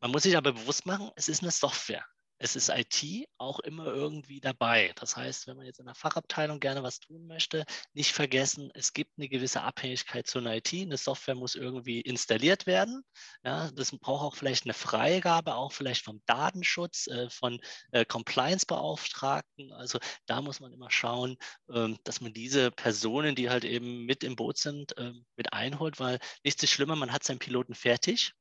man 0.00 0.10
muss 0.10 0.24
sich 0.24 0.36
aber 0.36 0.52
bewusst 0.52 0.84
machen, 0.84 1.10
es 1.16 1.28
ist 1.28 1.42
eine 1.42 1.50
Software 1.50 2.04
es 2.38 2.56
ist 2.56 2.68
IT 2.68 3.28
auch 3.38 3.60
immer 3.60 3.86
irgendwie 3.86 4.40
dabei. 4.40 4.92
Das 4.96 5.16
heißt, 5.16 5.46
wenn 5.46 5.56
man 5.56 5.66
jetzt 5.66 5.80
in 5.80 5.86
der 5.86 5.94
Fachabteilung 5.94 6.60
gerne 6.60 6.82
was 6.82 7.00
tun 7.00 7.26
möchte, 7.26 7.64
nicht 7.94 8.12
vergessen, 8.12 8.70
es 8.74 8.92
gibt 8.92 9.12
eine 9.16 9.28
gewisse 9.28 9.62
Abhängigkeit 9.62 10.26
zu 10.26 10.38
einer 10.38 10.54
IT. 10.56 10.72
Eine 10.72 10.96
Software 10.96 11.34
muss 11.34 11.54
irgendwie 11.54 12.00
installiert 12.00 12.66
werden. 12.66 13.02
Ja, 13.44 13.70
das 13.72 13.92
braucht 13.92 14.24
auch 14.24 14.36
vielleicht 14.36 14.64
eine 14.64 14.74
Freigabe, 14.74 15.54
auch 15.54 15.72
vielleicht 15.72 16.04
vom 16.04 16.20
Datenschutz, 16.26 17.06
äh, 17.06 17.30
von 17.30 17.60
äh, 17.92 18.04
Compliance-Beauftragten. 18.04 19.72
Also 19.72 19.98
da 20.26 20.42
muss 20.42 20.60
man 20.60 20.72
immer 20.72 20.90
schauen, 20.90 21.36
ähm, 21.72 21.98
dass 22.04 22.20
man 22.20 22.32
diese 22.32 22.70
Personen, 22.70 23.34
die 23.34 23.48
halt 23.48 23.64
eben 23.64 24.04
mit 24.04 24.24
im 24.24 24.36
Boot 24.36 24.58
sind, 24.58 24.94
ähm, 24.98 25.24
mit 25.36 25.52
einholt, 25.52 25.98
weil 26.00 26.18
nichts 26.44 26.62
ist 26.62 26.70
schlimmer, 26.70 26.96
man 26.96 27.12
hat 27.12 27.24
seinen 27.24 27.38
Piloten 27.38 27.74
fertig. 27.74 28.32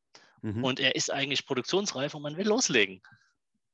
Mhm. 0.42 0.64
Und 0.64 0.80
er 0.80 0.96
ist 0.96 1.12
eigentlich 1.12 1.46
produktionsreif 1.46 2.14
und 2.14 2.22
man 2.22 2.38
will 2.38 2.48
loslegen. 2.48 3.02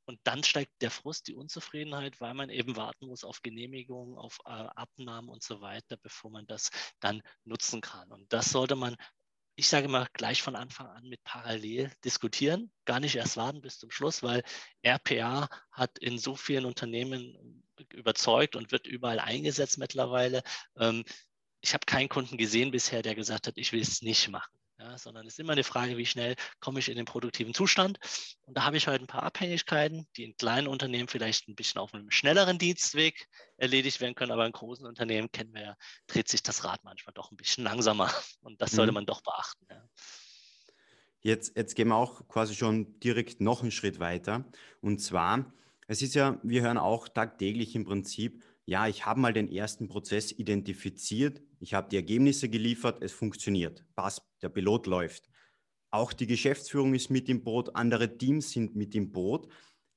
Und 0.05 0.19
dann 0.23 0.43
steigt 0.43 0.81
der 0.81 0.91
Frust, 0.91 1.27
die 1.27 1.35
Unzufriedenheit, 1.35 2.19
weil 2.21 2.33
man 2.33 2.49
eben 2.49 2.75
warten 2.75 3.07
muss 3.07 3.23
auf 3.23 3.41
Genehmigungen, 3.41 4.17
auf 4.17 4.39
äh, 4.45 4.49
Abnahmen 4.49 5.29
und 5.29 5.43
so 5.43 5.61
weiter, 5.61 5.97
bevor 5.97 6.31
man 6.31 6.47
das 6.47 6.69
dann 6.99 7.21
nutzen 7.43 7.81
kann. 7.81 8.11
Und 8.11 8.31
das 8.33 8.49
sollte 8.49 8.75
man, 8.75 8.95
ich 9.55 9.67
sage 9.67 9.87
mal, 9.87 10.07
gleich 10.13 10.41
von 10.41 10.55
Anfang 10.55 10.87
an 10.87 11.07
mit 11.07 11.23
parallel 11.23 11.91
diskutieren, 12.03 12.71
gar 12.85 12.99
nicht 12.99 13.15
erst 13.15 13.37
warten 13.37 13.61
bis 13.61 13.79
zum 13.79 13.91
Schluss, 13.91 14.23
weil 14.23 14.43
RPA 14.85 15.47
hat 15.71 15.99
in 15.99 16.17
so 16.17 16.35
vielen 16.35 16.65
Unternehmen 16.65 17.63
überzeugt 17.93 18.55
und 18.55 18.71
wird 18.71 18.87
überall 18.87 19.19
eingesetzt 19.19 19.77
mittlerweile. 19.77 20.43
Ähm, 20.77 21.03
ich 21.61 21.73
habe 21.73 21.85
keinen 21.85 22.09
Kunden 22.09 22.37
gesehen 22.37 22.71
bisher, 22.71 23.01
der 23.01 23.15
gesagt 23.15 23.47
hat, 23.47 23.57
ich 23.57 23.71
will 23.71 23.81
es 23.81 24.01
nicht 24.01 24.29
machen 24.29 24.60
ja, 24.81 24.97
sondern 24.97 25.27
es 25.27 25.33
ist 25.33 25.39
immer 25.39 25.53
eine 25.53 25.63
Frage, 25.63 25.97
wie 25.97 26.05
schnell 26.05 26.35
komme 26.59 26.79
ich 26.79 26.89
in 26.89 26.95
den 26.95 27.05
produktiven 27.05 27.53
Zustand. 27.53 27.99
Und 28.45 28.57
da 28.57 28.63
habe 28.65 28.77
ich 28.77 28.87
halt 28.87 29.01
ein 29.01 29.07
paar 29.07 29.23
Abhängigkeiten, 29.23 30.07
die 30.15 30.23
in 30.23 30.35
kleinen 30.35 30.67
Unternehmen 30.67 31.07
vielleicht 31.07 31.47
ein 31.47 31.55
bisschen 31.55 31.79
auf 31.79 31.93
einem 31.93 32.09
schnelleren 32.11 32.57
Dienstweg 32.57 33.27
erledigt 33.57 34.01
werden 34.01 34.15
können, 34.15 34.31
aber 34.31 34.45
in 34.45 34.51
großen 34.51 34.85
Unternehmen 34.85 35.31
kennen 35.31 35.53
wir 35.53 35.61
ja, 35.61 35.75
dreht 36.07 36.27
sich 36.27 36.41
das 36.43 36.63
Rad 36.63 36.83
manchmal 36.83 37.13
doch 37.13 37.31
ein 37.31 37.37
bisschen 37.37 37.63
langsamer 37.63 38.11
und 38.41 38.61
das 38.61 38.71
sollte 38.71 38.91
mhm. 38.91 38.95
man 38.95 39.05
doch 39.05 39.21
beachten. 39.21 39.65
Ja. 39.69 39.83
Jetzt, 41.21 41.55
jetzt 41.55 41.75
gehen 41.75 41.89
wir 41.89 41.95
auch 41.95 42.27
quasi 42.27 42.55
schon 42.55 42.99
direkt 42.99 43.41
noch 43.41 43.61
einen 43.61 43.71
Schritt 43.71 43.99
weiter. 43.99 44.43
Und 44.81 44.99
zwar, 44.99 45.53
es 45.87 46.01
ist 46.01 46.15
ja, 46.15 46.39
wir 46.41 46.63
hören 46.63 46.79
auch 46.79 47.07
tagtäglich 47.07 47.75
im 47.75 47.85
Prinzip, 47.85 48.43
ja, 48.65 48.87
ich 48.87 49.05
habe 49.05 49.19
mal 49.19 49.33
den 49.33 49.51
ersten 49.51 49.87
Prozess 49.87 50.31
identifiziert, 50.31 51.41
ich 51.59 51.73
habe 51.73 51.89
die 51.89 51.95
Ergebnisse 51.97 52.49
geliefert, 52.49 53.03
es 53.03 53.11
funktioniert, 53.11 53.85
passt, 53.95 54.23
der 54.41 54.49
Pilot 54.49 54.87
läuft. 54.87 55.29
auch 55.91 56.13
die 56.13 56.27
Geschäftsführung 56.27 56.93
ist 56.95 57.09
mit 57.09 57.29
im 57.29 57.43
Boot, 57.43 57.75
andere 57.75 58.17
Teams 58.17 58.51
sind 58.51 58.75
mit 58.75 58.95
im 58.95 59.11
Boot. 59.11 59.47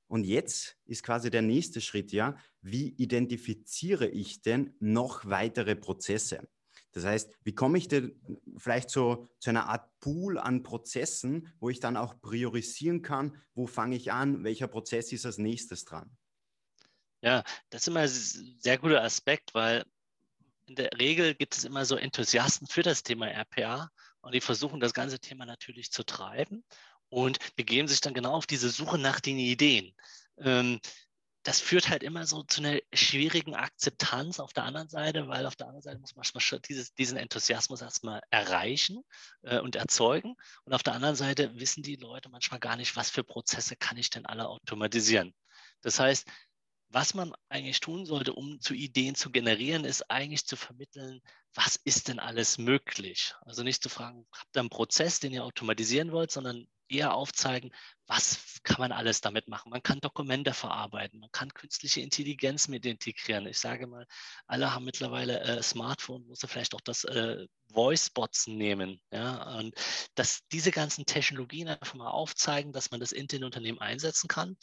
Und 0.07 0.25
jetzt 0.25 0.77
ist 0.85 1.03
quasi 1.03 1.29
der 1.31 1.41
nächste 1.41 1.81
Schritt, 1.81 2.11
ja, 2.11 2.37
wie 2.61 2.89
identifiziere 2.89 4.07
ich 4.07 4.41
denn 4.41 4.75
noch 4.79 5.25
weitere 5.25 5.75
Prozesse? 5.75 6.47
Das 6.91 7.05
heißt, 7.05 7.33
wie 7.43 7.55
komme 7.55 7.77
ich 7.77 7.87
denn 7.87 8.19
vielleicht 8.57 8.89
so 8.89 9.27
zu 9.39 9.49
einer 9.49 9.67
Art 9.67 9.89
Pool 9.99 10.37
an 10.37 10.63
Prozessen, 10.63 11.53
wo 11.59 11.69
ich 11.69 11.79
dann 11.79 11.97
auch 11.97 12.21
priorisieren 12.21 13.01
kann, 13.01 13.37
wo 13.53 13.67
fange 13.67 13.95
ich 13.95 14.11
an, 14.11 14.43
welcher 14.43 14.67
Prozess 14.67 15.11
ist 15.11 15.25
als 15.25 15.37
nächstes 15.37 15.85
dran? 15.85 16.15
Ja, 17.25 17.43
das 17.71 17.81
ist 17.81 17.87
immer 17.87 18.01
ein 18.01 18.07
sehr 18.07 18.77
guter 18.77 19.01
Aspekt, 19.01 19.55
weil 19.55 19.83
in 20.67 20.75
der 20.75 20.91
Regel 20.99 21.33
gibt 21.33 21.57
es 21.57 21.63
immer 21.63 21.83
so 21.83 21.95
Enthusiasten 21.95 22.67
für 22.67 22.83
das 22.83 23.01
Thema 23.01 23.27
RPA 23.27 23.89
und 24.21 24.35
die 24.35 24.41
versuchen 24.41 24.79
das 24.79 24.93
ganze 24.93 25.19
Thema 25.19 25.47
natürlich 25.47 25.91
zu 25.91 26.03
treiben 26.03 26.63
und 27.09 27.39
begeben 27.55 27.87
sich 27.87 27.99
dann 27.99 28.13
genau 28.13 28.33
auf 28.33 28.45
diese 28.45 28.69
Suche 28.69 28.99
nach 28.99 29.19
den 29.19 29.39
Ideen. 29.39 29.95
Ähm, 30.37 30.79
das 31.41 31.59
führt 31.59 31.89
halt 31.89 32.03
immer 32.03 32.27
so 32.27 32.43
zu 32.43 32.61
einer 32.61 32.79
schwierigen 32.93 33.55
Akzeptanz 33.55 34.39
auf 34.39 34.53
der 34.53 34.65
anderen 34.65 34.89
Seite, 34.89 35.27
weil 35.27 35.47
auf 35.47 35.55
der 35.55 35.65
anderen 35.65 35.81
Seite 35.81 35.97
muss 35.99 36.13
man 36.13 36.23
schon 36.23 36.61
dieses, 36.69 36.93
diesen 36.93 37.17
Enthusiasmus 37.17 37.81
erstmal 37.81 38.21
erreichen 38.29 39.01
äh, 39.41 39.59
und 39.59 39.75
erzeugen. 39.75 40.35
Und 40.65 40.73
auf 40.73 40.83
der 40.83 40.93
anderen 40.93 41.15
Seite 41.15 41.55
wissen 41.55 41.81
die 41.81 41.95
Leute 41.95 42.29
manchmal 42.29 42.59
gar 42.59 42.75
nicht, 42.75 42.95
was 42.95 43.09
für 43.09 43.23
Prozesse 43.23 43.75
kann 43.75 43.97
ich 43.97 44.11
denn 44.11 44.27
alle 44.27 44.47
automatisieren. 44.47 45.33
Das 45.81 45.99
heißt, 45.99 46.27
was 46.95 47.13
man 47.13 47.33
eigentlich 47.49 47.81
tun 47.81 48.05
sollte, 48.05 48.31
um 48.31 48.61
zu 48.61 48.73
Ideen 48.73 49.15
zu 49.15 49.29
generieren, 49.29 49.83
ist 49.83 50.09
eigentlich 50.09 50.45
zu 50.45 50.55
vermitteln, 50.55 51.21
was 51.53 51.75
ist 51.75 52.07
denn 52.07 52.19
alles 52.19 52.57
möglich? 52.57 53.33
Also 53.41 53.63
nicht 53.63 53.83
zu 53.83 53.89
fragen, 53.89 54.25
habt 54.31 54.55
ihr 54.55 54.61
einen 54.61 54.69
Prozess, 54.69 55.19
den 55.19 55.33
ihr 55.33 55.43
automatisieren 55.43 56.13
wollt, 56.13 56.31
sondern 56.31 56.69
eher 56.87 57.13
aufzeigen, 57.13 57.71
was 58.07 58.61
kann 58.63 58.77
man 58.79 58.93
alles 58.93 59.19
damit 59.19 59.49
machen. 59.49 59.71
Man 59.71 59.83
kann 59.83 59.99
Dokumente 59.99 60.53
verarbeiten, 60.53 61.19
man 61.19 61.31
kann 61.33 61.53
künstliche 61.53 61.99
Intelligenz 61.99 62.69
mit 62.69 62.85
integrieren. 62.85 63.45
Ich 63.45 63.59
sage 63.59 63.87
mal, 63.87 64.07
alle 64.47 64.73
haben 64.73 64.85
mittlerweile 64.85 65.41
äh, 65.41 65.63
Smartphone, 65.63 66.25
muss 66.27 66.45
vielleicht 66.47 66.75
auch 66.75 66.81
das 66.81 67.03
äh, 67.03 67.45
Voice-Bots 67.73 68.47
nehmen. 68.47 69.01
Ja? 69.11 69.57
Und 69.57 69.75
dass 70.15 70.47
diese 70.53 70.71
ganzen 70.71 71.05
Technologien 71.05 71.67
einfach 71.67 71.95
mal 71.95 72.09
aufzeigen, 72.09 72.71
dass 72.71 72.91
man 72.91 73.01
das 73.01 73.11
in 73.11 73.27
den 73.27 73.43
Unternehmen 73.43 73.79
einsetzen 73.79 74.29
kann. 74.29 74.55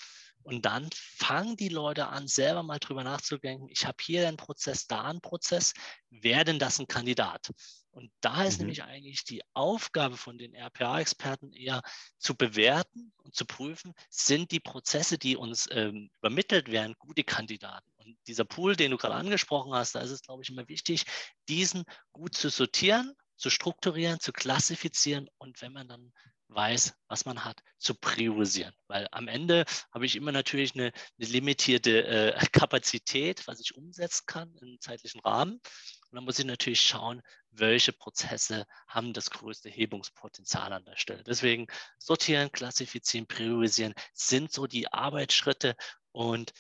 Und 0.42 0.66
dann 0.66 0.88
fangen 0.92 1.56
die 1.56 1.68
Leute 1.68 2.08
an, 2.08 2.26
selber 2.26 2.62
mal 2.62 2.78
drüber 2.78 3.04
nachzudenken, 3.04 3.68
ich 3.68 3.86
habe 3.86 3.96
hier 4.00 4.26
einen 4.26 4.36
Prozess, 4.36 4.86
da 4.86 5.02
einen 5.02 5.20
Prozess, 5.20 5.72
wäre 6.10 6.44
denn 6.44 6.58
das 6.58 6.78
ein 6.78 6.86
Kandidat? 6.86 7.50
Und 7.92 8.10
da 8.20 8.44
ist 8.44 8.54
mhm. 8.54 8.66
nämlich 8.66 8.82
eigentlich 8.82 9.24
die 9.24 9.42
Aufgabe 9.52 10.16
von 10.16 10.38
den 10.38 10.54
RPA-Experten 10.54 11.52
eher 11.52 11.82
zu 12.18 12.34
bewerten 12.34 13.12
und 13.18 13.34
zu 13.34 13.44
prüfen, 13.44 13.92
sind 14.08 14.50
die 14.50 14.60
Prozesse, 14.60 15.18
die 15.18 15.36
uns 15.36 15.68
ähm, 15.70 16.10
übermittelt 16.20 16.70
werden, 16.70 16.94
gute 16.98 17.22
Kandidaten. 17.22 17.90
Und 17.96 18.16
dieser 18.26 18.44
Pool, 18.44 18.76
den 18.76 18.92
du 18.92 18.96
gerade 18.96 19.14
angesprochen 19.14 19.74
hast, 19.74 19.94
da 19.94 20.00
ist 20.00 20.10
es, 20.10 20.22
glaube 20.22 20.42
ich, 20.42 20.48
immer 20.48 20.66
wichtig, 20.68 21.04
diesen 21.48 21.84
gut 22.12 22.34
zu 22.34 22.48
sortieren, 22.48 23.14
zu 23.36 23.50
strukturieren, 23.50 24.20
zu 24.20 24.32
klassifizieren 24.32 25.28
und 25.38 25.60
wenn 25.60 25.72
man 25.72 25.88
dann 25.88 26.12
weiß, 26.54 26.94
was 27.08 27.24
man 27.24 27.44
hat, 27.44 27.62
zu 27.78 27.94
priorisieren. 27.94 28.74
Weil 28.86 29.08
am 29.12 29.28
Ende 29.28 29.64
habe 29.92 30.06
ich 30.06 30.16
immer 30.16 30.32
natürlich 30.32 30.74
eine, 30.74 30.92
eine 31.18 31.28
limitierte 31.28 32.06
äh, 32.06 32.46
Kapazität, 32.52 33.46
was 33.46 33.60
ich 33.60 33.76
umsetzen 33.76 34.24
kann 34.26 34.54
im 34.60 34.78
zeitlichen 34.80 35.20
Rahmen. 35.20 35.54
Und 35.54 36.16
dann 36.16 36.24
muss 36.24 36.38
ich 36.38 36.44
natürlich 36.44 36.82
schauen, 36.82 37.22
welche 37.50 37.92
Prozesse 37.92 38.66
haben 38.86 39.12
das 39.12 39.30
größte 39.30 39.70
Hebungspotenzial 39.70 40.72
an 40.72 40.84
der 40.84 40.96
Stelle. 40.96 41.24
Deswegen 41.24 41.66
sortieren, 41.98 42.52
klassifizieren, 42.52 43.26
priorisieren 43.26 43.94
sind 44.12 44.52
so 44.52 44.66
die 44.66 44.92
Arbeitsschritte. 44.92 45.74
Und 46.12 46.52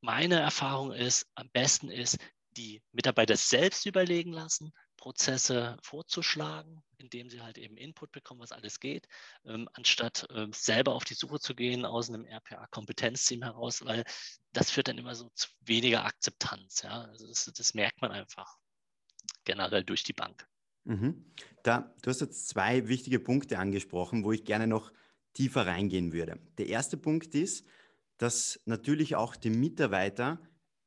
meine 0.00 0.40
Erfahrung 0.40 0.92
ist, 0.92 1.26
am 1.34 1.48
besten 1.50 1.90
ist, 1.90 2.18
die 2.56 2.82
Mitarbeiter 2.92 3.36
selbst 3.36 3.86
überlegen 3.86 4.32
lassen, 4.32 4.72
Prozesse 5.04 5.76
vorzuschlagen, 5.82 6.82
indem 6.96 7.28
sie 7.28 7.42
halt 7.42 7.58
eben 7.58 7.76
Input 7.76 8.10
bekommen, 8.10 8.40
was 8.40 8.52
alles 8.52 8.80
geht, 8.80 9.06
ähm, 9.44 9.68
anstatt 9.74 10.26
ähm, 10.30 10.50
selber 10.54 10.94
auf 10.94 11.04
die 11.04 11.12
Suche 11.12 11.40
zu 11.40 11.54
gehen 11.54 11.84
aus 11.84 12.08
einem 12.08 12.24
RPA-Kompetenzteam 12.24 13.42
heraus, 13.42 13.84
weil 13.84 14.04
das 14.54 14.70
führt 14.70 14.88
dann 14.88 14.96
immer 14.96 15.14
so 15.14 15.28
zu 15.34 15.50
weniger 15.60 16.06
Akzeptanz. 16.06 16.80
Ja? 16.80 17.02
Also 17.02 17.26
das, 17.26 17.44
das 17.54 17.74
merkt 17.74 18.00
man 18.00 18.12
einfach 18.12 18.56
generell 19.44 19.84
durch 19.84 20.04
die 20.04 20.14
Bank. 20.14 20.48
Mhm. 20.84 21.34
Da, 21.64 21.94
du 22.00 22.08
hast 22.08 22.22
jetzt 22.22 22.48
zwei 22.48 22.88
wichtige 22.88 23.20
Punkte 23.20 23.58
angesprochen, 23.58 24.24
wo 24.24 24.32
ich 24.32 24.46
gerne 24.46 24.66
noch 24.66 24.90
tiefer 25.34 25.66
reingehen 25.66 26.14
würde. 26.14 26.40
Der 26.56 26.68
erste 26.68 26.96
Punkt 26.96 27.34
ist, 27.34 27.66
dass 28.16 28.58
natürlich 28.64 29.16
auch 29.16 29.36
die 29.36 29.50
Mitarbeiter 29.50 30.40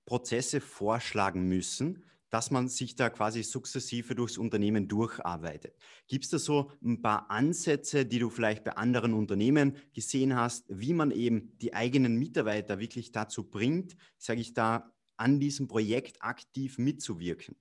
Prozesse 0.06 0.60
vorschlagen 0.60 1.48
müssen, 1.48 2.04
dass 2.30 2.52
man 2.52 2.68
sich 2.68 2.96
da 2.96 3.10
quasi 3.10 3.44
sukzessive 3.44 4.16
durchs 4.16 4.38
Unternehmen 4.38 4.88
durcharbeitet. 4.88 5.76
Gibt 6.08 6.26
es 6.26 6.30
da 6.30 6.40
so 6.40 6.72
ein 6.84 7.02
paar 7.02 7.32
Ansätze, 7.32 8.06
die 8.06 8.20
du 8.20 8.30
vielleicht 8.30 8.64
bei 8.64 8.72
anderen 8.74 9.14
Unternehmen 9.14 9.78
gesehen 9.94 10.36
hast, 10.36 10.66
wie 10.68 10.94
man 10.94 11.12
eben 11.12 11.58
die 11.60 11.74
eigenen 11.74 12.18
Mitarbeiter 12.18 12.80
wirklich 12.80 13.12
dazu 13.12 13.44
bringt, 13.44 13.96
sage 14.18 14.42
ich 14.42 14.54
da, 14.54 14.92
an 15.16 15.40
diesem 15.40 15.68
Projekt 15.68 16.22
aktiv 16.22 16.78
mitzuwirken? 16.78 17.56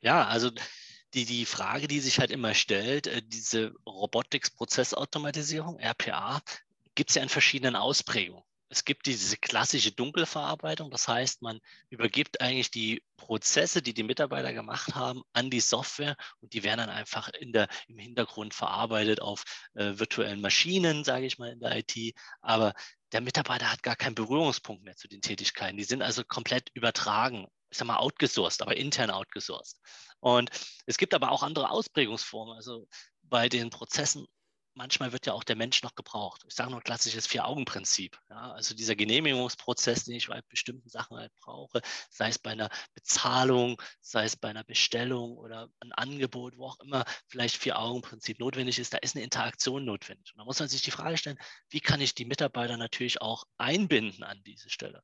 Ja, 0.00 0.26
also 0.26 0.50
die, 1.14 1.24
die 1.24 1.44
Frage, 1.44 1.88
die 1.88 2.00
sich 2.00 2.20
halt 2.20 2.30
immer 2.30 2.54
stellt, 2.54 3.06
äh, 3.06 3.22
diese 3.22 3.72
Robotics-Prozessautomatisierung, 3.86 5.78
RPA, 5.80 6.40
gibt 6.94 7.10
es 7.10 7.16
ja 7.16 7.22
in 7.22 7.28
verschiedenen 7.28 7.74
Ausprägungen 7.74 8.45
es 8.68 8.84
gibt 8.84 9.06
diese 9.06 9.36
klassische 9.36 9.92
Dunkelverarbeitung. 9.92 10.90
Das 10.90 11.06
heißt, 11.06 11.42
man 11.42 11.60
übergibt 11.88 12.40
eigentlich 12.40 12.70
die 12.70 13.02
Prozesse, 13.16 13.82
die 13.82 13.94
die 13.94 14.02
Mitarbeiter 14.02 14.52
gemacht 14.52 14.94
haben, 14.94 15.22
an 15.32 15.50
die 15.50 15.60
Software 15.60 16.16
und 16.40 16.52
die 16.52 16.62
werden 16.64 16.78
dann 16.78 16.90
einfach 16.90 17.28
in 17.28 17.52
der, 17.52 17.68
im 17.88 17.98
Hintergrund 17.98 18.54
verarbeitet 18.54 19.22
auf 19.22 19.44
äh, 19.74 19.98
virtuellen 19.98 20.40
Maschinen, 20.40 21.04
sage 21.04 21.26
ich 21.26 21.38
mal, 21.38 21.52
in 21.52 21.60
der 21.60 21.76
IT. 21.76 22.14
Aber 22.40 22.74
der 23.12 23.20
Mitarbeiter 23.20 23.70
hat 23.70 23.82
gar 23.82 23.96
keinen 23.96 24.14
Berührungspunkt 24.14 24.82
mehr 24.82 24.96
zu 24.96 25.08
den 25.08 25.22
Tätigkeiten. 25.22 25.76
Die 25.76 25.84
sind 25.84 26.02
also 26.02 26.24
komplett 26.24 26.70
übertragen, 26.74 27.46
ich 27.70 27.78
sage 27.78 27.86
mal, 27.88 27.98
outgesourced, 27.98 28.62
aber 28.62 28.76
intern 28.76 29.10
outgesourced. 29.10 29.78
Und 30.20 30.50
es 30.86 30.98
gibt 30.98 31.14
aber 31.14 31.30
auch 31.30 31.42
andere 31.42 31.70
Ausprägungsformen. 31.70 32.56
Also 32.56 32.88
bei 33.22 33.48
den 33.48 33.70
Prozessen 33.70 34.26
manchmal 34.76 35.12
wird 35.12 35.26
ja 35.26 35.32
auch 35.32 35.44
der 35.44 35.56
Mensch 35.56 35.82
noch 35.82 35.94
gebraucht. 35.94 36.44
Ich 36.46 36.54
sage 36.54 36.70
nur 36.70 36.82
klassisches 36.82 37.26
Vier-Augen-Prinzip. 37.26 38.18
Ja, 38.28 38.52
also 38.52 38.74
dieser 38.74 38.94
Genehmigungsprozess, 38.94 40.04
den 40.04 40.14
ich 40.14 40.28
bei 40.28 40.42
bestimmten 40.48 40.88
Sachen 40.88 41.16
halt 41.16 41.32
brauche, 41.40 41.80
sei 42.10 42.28
es 42.28 42.38
bei 42.38 42.50
einer 42.50 42.70
Bezahlung, 42.94 43.80
sei 44.00 44.24
es 44.24 44.36
bei 44.36 44.48
einer 44.48 44.64
Bestellung 44.64 45.36
oder 45.36 45.68
ein 45.80 45.92
Angebot, 45.92 46.56
wo 46.56 46.66
auch 46.66 46.80
immer 46.80 47.04
vielleicht 47.26 47.56
Vier-Augen-Prinzip 47.56 48.38
notwendig 48.38 48.78
ist, 48.78 48.92
da 48.92 48.98
ist 48.98 49.16
eine 49.16 49.24
Interaktion 49.24 49.84
notwendig. 49.84 50.32
Und 50.32 50.38
da 50.38 50.44
muss 50.44 50.60
man 50.60 50.68
sich 50.68 50.82
die 50.82 50.90
Frage 50.90 51.16
stellen, 51.16 51.38
wie 51.70 51.80
kann 51.80 52.00
ich 52.00 52.14
die 52.14 52.26
Mitarbeiter 52.26 52.76
natürlich 52.76 53.22
auch 53.22 53.44
einbinden 53.56 54.22
an 54.22 54.42
diese 54.44 54.70
Stelle? 54.70 55.02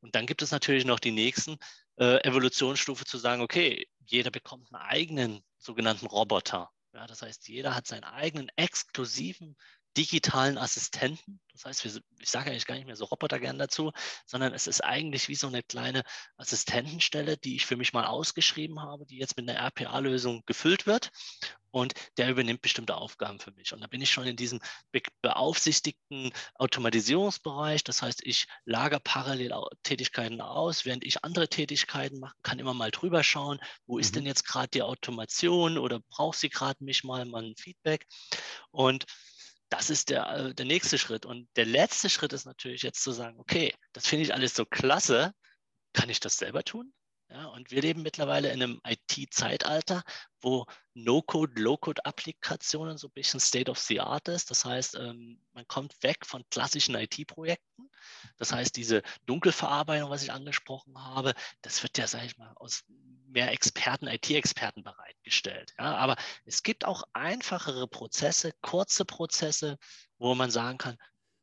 Und 0.00 0.16
dann 0.16 0.26
gibt 0.26 0.42
es 0.42 0.50
natürlich 0.50 0.84
noch 0.84 0.98
die 0.98 1.12
nächsten 1.12 1.58
äh, 1.96 2.18
Evolutionsstufe 2.26 3.04
zu 3.04 3.18
sagen, 3.18 3.40
okay, 3.40 3.86
jeder 4.04 4.32
bekommt 4.32 4.66
einen 4.72 4.82
eigenen 4.82 5.44
sogenannten 5.58 6.06
Roboter. 6.06 6.70
Ja, 6.94 7.06
das 7.06 7.22
heißt, 7.22 7.48
jeder 7.48 7.74
hat 7.74 7.86
seinen 7.86 8.04
eigenen 8.04 8.50
exklusiven 8.56 9.56
digitalen 9.96 10.58
Assistenten. 10.58 11.40
Das 11.52 11.64
heißt, 11.64 11.84
ich 11.84 12.30
sage 12.30 12.50
eigentlich 12.50 12.66
gar 12.66 12.74
nicht 12.76 12.86
mehr 12.86 12.96
so 12.96 13.04
Roboter 13.04 13.38
gern 13.38 13.58
dazu, 13.58 13.92
sondern 14.26 14.54
es 14.54 14.66
ist 14.66 14.82
eigentlich 14.82 15.28
wie 15.28 15.34
so 15.34 15.48
eine 15.48 15.62
kleine 15.62 16.02
Assistentenstelle, 16.36 17.36
die 17.36 17.56
ich 17.56 17.66
für 17.66 17.76
mich 17.76 17.92
mal 17.92 18.06
ausgeschrieben 18.06 18.80
habe, 18.80 19.06
die 19.06 19.18
jetzt 19.18 19.36
mit 19.36 19.48
einer 19.48 19.58
RPA-Lösung 19.58 20.42
gefüllt 20.46 20.86
wird 20.86 21.10
und 21.72 21.94
der 22.18 22.30
übernimmt 22.30 22.62
bestimmte 22.62 22.96
Aufgaben 22.96 23.40
für 23.40 23.50
mich. 23.52 23.72
Und 23.72 23.80
da 23.80 23.88
bin 23.88 24.00
ich 24.00 24.10
schon 24.10 24.26
in 24.26 24.36
diesem 24.36 24.60
beaufsichtigten 25.22 26.30
Automatisierungsbereich. 26.54 27.82
Das 27.82 28.02
heißt, 28.02 28.24
ich 28.24 28.46
lager 28.64 29.00
parallel 29.00 29.52
Tätigkeiten 29.82 30.40
aus, 30.40 30.84
während 30.84 31.04
ich 31.04 31.24
andere 31.24 31.48
Tätigkeiten 31.48 32.20
mache, 32.20 32.34
kann 32.42 32.58
immer 32.58 32.74
mal 32.74 32.90
drüber 32.90 33.24
schauen, 33.24 33.58
wo 33.86 33.98
ist 33.98 34.12
mhm. 34.12 34.16
denn 34.16 34.26
jetzt 34.26 34.46
gerade 34.46 34.68
die 34.68 34.82
Automation 34.82 35.78
oder 35.78 36.00
braucht 36.10 36.38
sie 36.38 36.50
gerade 36.50 36.84
mich 36.84 37.04
mal, 37.04 37.24
mal 37.24 37.42
ein 37.42 37.56
Feedback. 37.56 38.06
Und 38.70 39.06
das 39.70 39.88
ist 39.88 40.10
der, 40.10 40.28
äh, 40.28 40.54
der 40.54 40.66
nächste 40.66 40.98
Schritt. 40.98 41.24
Und 41.24 41.48
der 41.56 41.64
letzte 41.64 42.10
Schritt 42.10 42.34
ist 42.34 42.44
natürlich 42.44 42.82
jetzt 42.82 43.02
zu 43.02 43.12
sagen, 43.12 43.40
okay, 43.40 43.74
das 43.94 44.06
finde 44.06 44.24
ich 44.24 44.34
alles 44.34 44.54
so 44.54 44.66
klasse, 44.66 45.32
kann 45.94 46.10
ich 46.10 46.20
das 46.20 46.36
selber 46.36 46.62
tun? 46.62 46.92
Ja, 47.32 47.46
und 47.46 47.70
wir 47.70 47.80
leben 47.80 48.02
mittlerweile 48.02 48.52
in 48.52 48.62
einem 48.62 48.80
IT-Zeitalter, 48.84 50.02
wo 50.42 50.66
No-Code, 50.92 51.58
Low-Code-Applikationen 51.58 52.98
so 52.98 53.08
ein 53.08 53.12
bisschen 53.12 53.40
State 53.40 53.70
of 53.70 53.78
the 53.78 54.00
Art 54.00 54.28
ist. 54.28 54.50
Das 54.50 54.66
heißt, 54.66 54.96
ähm, 54.96 55.40
man 55.54 55.66
kommt 55.66 56.02
weg 56.02 56.26
von 56.26 56.44
klassischen 56.50 56.94
IT-Projekten. 56.94 57.90
Das 58.36 58.52
heißt, 58.52 58.76
diese 58.76 59.02
Dunkelverarbeitung, 59.24 60.10
was 60.10 60.22
ich 60.22 60.30
angesprochen 60.30 61.02
habe, 61.02 61.32
das 61.62 61.82
wird 61.82 61.96
ja, 61.96 62.06
sage 62.06 62.26
ich 62.26 62.36
mal, 62.36 62.52
aus 62.56 62.84
mehr 62.88 63.50
Experten, 63.50 64.08
IT-Experten 64.08 64.82
bereitgestellt. 64.82 65.72
Ja, 65.78 65.96
aber 65.96 66.16
es 66.44 66.62
gibt 66.62 66.84
auch 66.84 67.02
einfachere 67.14 67.88
Prozesse, 67.88 68.52
kurze 68.60 69.06
Prozesse, 69.06 69.78
wo 70.18 70.34
man 70.34 70.50
sagen 70.50 70.76
kann, 70.76 70.98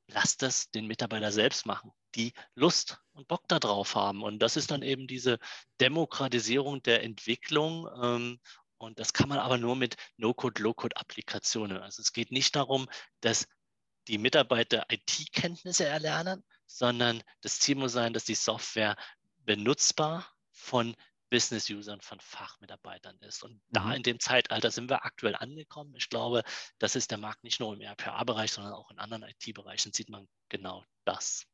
lass 0.06 0.38
das 0.38 0.70
den 0.70 0.86
Mitarbeiter 0.86 1.32
selbst 1.32 1.66
machen, 1.66 1.92
die 2.14 2.34
Lust 2.54 3.00
und 3.20 3.28
Bock 3.28 3.48
darauf 3.48 3.96
haben. 3.96 4.24
Und 4.24 4.40
das 4.40 4.56
ist 4.58 4.72
dann 4.72 4.82
eben 4.82 5.08
diese 5.08 5.40
Demokratisierung 5.80 6.82
der 6.82 7.04
Entwicklung. 7.04 7.88
Ähm, 8.02 8.40
und 8.78 9.00
das 9.00 9.14
kann 9.14 9.30
man 9.30 9.40
aber 9.40 9.58
nur 9.58 9.76
mit 9.76 9.96
No-Code, 10.18 10.62
Low-Code-Applikationen. 10.62 11.78
Also 11.78 12.02
es 12.02 12.14
geht 12.14 12.32
nicht 12.32 12.56
darum, 12.56 12.88
dass 13.22 13.48
die 14.08 14.18
Mitarbeiter 14.18 14.86
IT-Kenntnisse 14.90 15.86
erlernen, 15.86 16.44
sondern 16.66 17.22
das 17.42 17.60
Ziel 17.60 17.76
muss 17.76 17.92
sein, 17.92 18.14
dass 18.14 18.24
die 18.24 18.36
Software 18.36 18.96
benutzbar 19.46 20.28
von 20.52 20.96
Business-Usern, 21.30 22.02
von 22.02 22.20
Fachmitarbeitern 22.20 23.18
ist. 23.20 23.44
Und 23.44 23.62
da 23.70 23.86
mhm. 23.86 23.92
in 23.94 24.04
dem 24.04 24.20
Zeitalter 24.20 24.72
sind 24.72 24.90
wir 24.90 25.06
aktuell 25.06 25.36
angekommen. 25.36 25.94
Ich 25.96 26.10
glaube, 26.10 26.44
das 26.80 26.96
ist 26.96 27.12
der 27.12 27.18
Markt 27.18 27.44
nicht 27.44 27.60
nur 27.60 27.74
im 27.74 27.82
RPA-Bereich, 27.82 28.52
sondern 28.52 28.74
auch 28.74 28.90
in 28.92 29.00
anderen 29.00 29.24
IT-Bereichen 29.24 29.94
sieht 29.94 30.10
man 30.10 30.28
genau 30.50 30.84
das. 31.06 31.46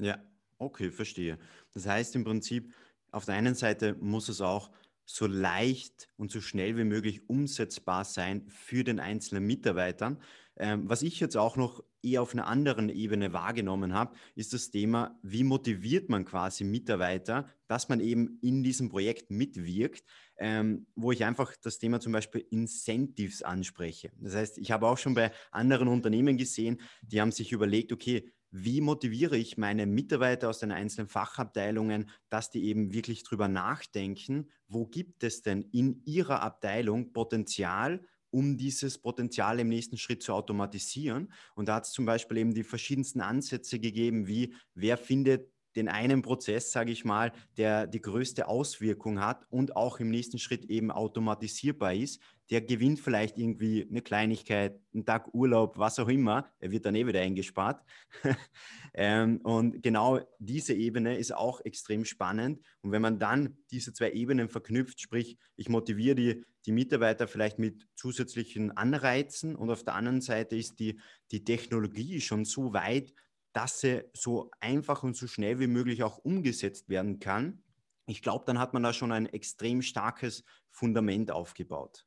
Ja, 0.00 0.18
okay, 0.62 0.90
verstehe. 0.90 1.38
Das 1.72 1.86
heißt 1.86 2.14
im 2.16 2.24
Prinzip, 2.24 2.72
auf 3.10 3.24
der 3.24 3.34
einen 3.34 3.54
Seite 3.54 3.94
muss 4.00 4.28
es 4.28 4.40
auch 4.40 4.70
so 5.04 5.26
leicht 5.26 6.08
und 6.16 6.30
so 6.30 6.40
schnell 6.40 6.76
wie 6.76 6.84
möglich 6.84 7.28
umsetzbar 7.28 8.04
sein 8.04 8.46
für 8.48 8.84
den 8.84 9.00
einzelnen 9.00 9.44
Mitarbeitern. 9.44 10.18
Ähm, 10.56 10.88
was 10.88 11.02
ich 11.02 11.18
jetzt 11.18 11.36
auch 11.36 11.56
noch 11.56 11.82
eher 12.02 12.22
auf 12.22 12.34
einer 12.34 12.46
anderen 12.46 12.88
Ebene 12.88 13.32
wahrgenommen 13.32 13.94
habe, 13.94 14.14
ist 14.34 14.52
das 14.52 14.70
Thema, 14.70 15.18
wie 15.22 15.44
motiviert 15.44 16.08
man 16.08 16.24
quasi 16.24 16.64
Mitarbeiter, 16.64 17.48
dass 17.68 17.88
man 17.88 18.00
eben 18.00 18.38
in 18.42 18.62
diesem 18.62 18.88
Projekt 18.90 19.30
mitwirkt, 19.30 20.04
ähm, 20.36 20.86
wo 20.94 21.12
ich 21.12 21.24
einfach 21.24 21.54
das 21.62 21.78
Thema 21.78 22.00
zum 22.00 22.12
Beispiel 22.12 22.46
Incentives 22.50 23.42
anspreche. 23.42 24.12
Das 24.18 24.34
heißt, 24.34 24.58
ich 24.58 24.70
habe 24.70 24.86
auch 24.88 24.98
schon 24.98 25.14
bei 25.14 25.32
anderen 25.50 25.88
Unternehmen 25.88 26.36
gesehen, 26.36 26.80
die 27.02 27.20
haben 27.20 27.32
sich 27.32 27.52
überlegt, 27.52 27.92
okay, 27.92 28.30
wie 28.52 28.80
motiviere 28.82 29.36
ich 29.36 29.56
meine 29.56 29.86
Mitarbeiter 29.86 30.48
aus 30.50 30.58
den 30.58 30.72
einzelnen 30.72 31.08
Fachabteilungen, 31.08 32.10
dass 32.28 32.50
die 32.50 32.64
eben 32.64 32.92
wirklich 32.92 33.24
drüber 33.24 33.48
nachdenken, 33.48 34.50
wo 34.68 34.86
gibt 34.86 35.24
es 35.24 35.42
denn 35.42 35.62
in 35.62 36.02
ihrer 36.04 36.42
Abteilung 36.42 37.12
Potenzial, 37.12 38.02
um 38.30 38.56
dieses 38.56 38.98
Potenzial 38.98 39.58
im 39.60 39.68
nächsten 39.68 39.96
Schritt 39.96 40.22
zu 40.22 40.32
automatisieren. 40.34 41.32
Und 41.54 41.68
da 41.68 41.76
hat 41.76 41.86
es 41.86 41.92
zum 41.92 42.04
Beispiel 42.04 42.38
eben 42.38 42.54
die 42.54 42.64
verschiedensten 42.64 43.20
Ansätze 43.20 43.78
gegeben, 43.78 44.26
wie 44.26 44.54
wer 44.74 44.96
findet 44.96 45.51
den 45.76 45.88
einen 45.88 46.22
Prozess, 46.22 46.72
sage 46.72 46.92
ich 46.92 47.04
mal, 47.04 47.32
der 47.56 47.86
die 47.86 48.00
größte 48.00 48.48
Auswirkung 48.48 49.20
hat 49.20 49.46
und 49.50 49.76
auch 49.76 50.00
im 50.00 50.10
nächsten 50.10 50.38
Schritt 50.38 50.66
eben 50.66 50.90
automatisierbar 50.90 51.94
ist, 51.94 52.20
der 52.52 52.60
gewinnt 52.60 53.00
vielleicht 53.00 53.38
irgendwie 53.38 53.86
eine 53.88 54.02
Kleinigkeit, 54.02 54.78
einen 54.92 55.06
Tag 55.06 55.32
Urlaub, 55.32 55.78
was 55.78 55.98
auch 55.98 56.08
immer, 56.08 56.50
er 56.58 56.70
wird 56.70 56.84
dann 56.84 56.94
eh 56.94 57.06
wieder 57.06 57.20
eingespart. 57.20 57.82
ähm, 58.94 59.38
und 59.38 59.82
genau 59.82 60.20
diese 60.38 60.74
Ebene 60.74 61.16
ist 61.16 61.34
auch 61.34 61.62
extrem 61.62 62.04
spannend. 62.04 62.60
Und 62.82 62.92
wenn 62.92 63.00
man 63.00 63.18
dann 63.18 63.56
diese 63.70 63.94
zwei 63.94 64.12
Ebenen 64.12 64.50
verknüpft, 64.50 65.00
sprich, 65.00 65.38
ich 65.56 65.70
motiviere 65.70 66.14
die, 66.14 66.44
die 66.66 66.72
Mitarbeiter 66.72 67.26
vielleicht 67.26 67.58
mit 67.58 67.86
zusätzlichen 67.94 68.76
Anreizen 68.76 69.56
und 69.56 69.70
auf 69.70 69.82
der 69.82 69.94
anderen 69.94 70.20
Seite 70.20 70.54
ist 70.56 70.78
die, 70.78 71.00
die 71.30 71.44
Technologie 71.44 72.20
schon 72.20 72.44
so 72.44 72.74
weit, 72.74 73.14
dass 73.52 73.80
sie 73.80 74.04
so 74.14 74.50
einfach 74.60 75.02
und 75.02 75.16
so 75.16 75.26
schnell 75.26 75.58
wie 75.60 75.66
möglich 75.66 76.02
auch 76.02 76.18
umgesetzt 76.18 76.88
werden 76.88 77.18
kann. 77.18 77.62
Ich 78.06 78.22
glaube, 78.22 78.44
dann 78.46 78.58
hat 78.58 78.74
man 78.74 78.82
da 78.82 78.92
schon 78.92 79.12
ein 79.12 79.26
extrem 79.26 79.82
starkes 79.82 80.44
Fundament 80.70 81.30
aufgebaut. 81.30 82.04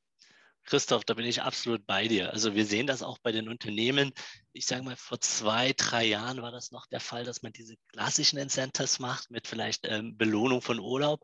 Christoph, 0.66 1.06
da 1.06 1.14
bin 1.14 1.26
ich 1.26 1.44
absolut 1.44 1.86
bei 1.86 2.08
dir. 2.08 2.34
Also 2.34 2.56
wir 2.56 2.66
sehen 2.66 2.88
das 2.88 3.04
auch 3.04 3.20
bei 3.20 3.32
den 3.32 3.50
Unternehmen. 3.50 4.12
Ich 4.52 4.66
sage 4.66 4.82
mal, 4.82 4.96
vor 4.96 5.22
zwei, 5.22 5.74
drei 5.74 6.06
Jahren 6.06 6.42
war 6.42 6.52
das 6.52 6.72
noch 6.72 6.88
der 6.88 7.00
Fall, 7.00 7.24
dass 7.24 7.44
man 7.44 7.54
diese 7.54 7.76
klassischen 7.94 8.40
Incentives 8.40 8.98
macht 8.98 9.30
mit 9.30 9.48
vielleicht 9.48 9.86
ähm, 9.88 10.18
Belohnung 10.18 10.64
von 10.64 10.80
Urlaub 10.80 11.24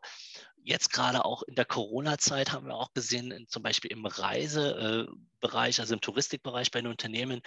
jetzt 0.64 0.92
gerade 0.92 1.24
auch 1.24 1.42
in 1.42 1.54
der 1.54 1.64
Corona-Zeit 1.64 2.52
haben 2.52 2.66
wir 2.66 2.74
auch 2.74 2.92
gesehen, 2.92 3.30
in, 3.30 3.48
zum 3.48 3.62
Beispiel 3.62 3.90
im 3.90 4.06
Reisebereich, 4.06 5.80
also 5.80 5.94
im 5.94 6.00
Touristikbereich 6.00 6.70
bei 6.70 6.80
den 6.80 6.90
Unternehmen, 6.90 7.40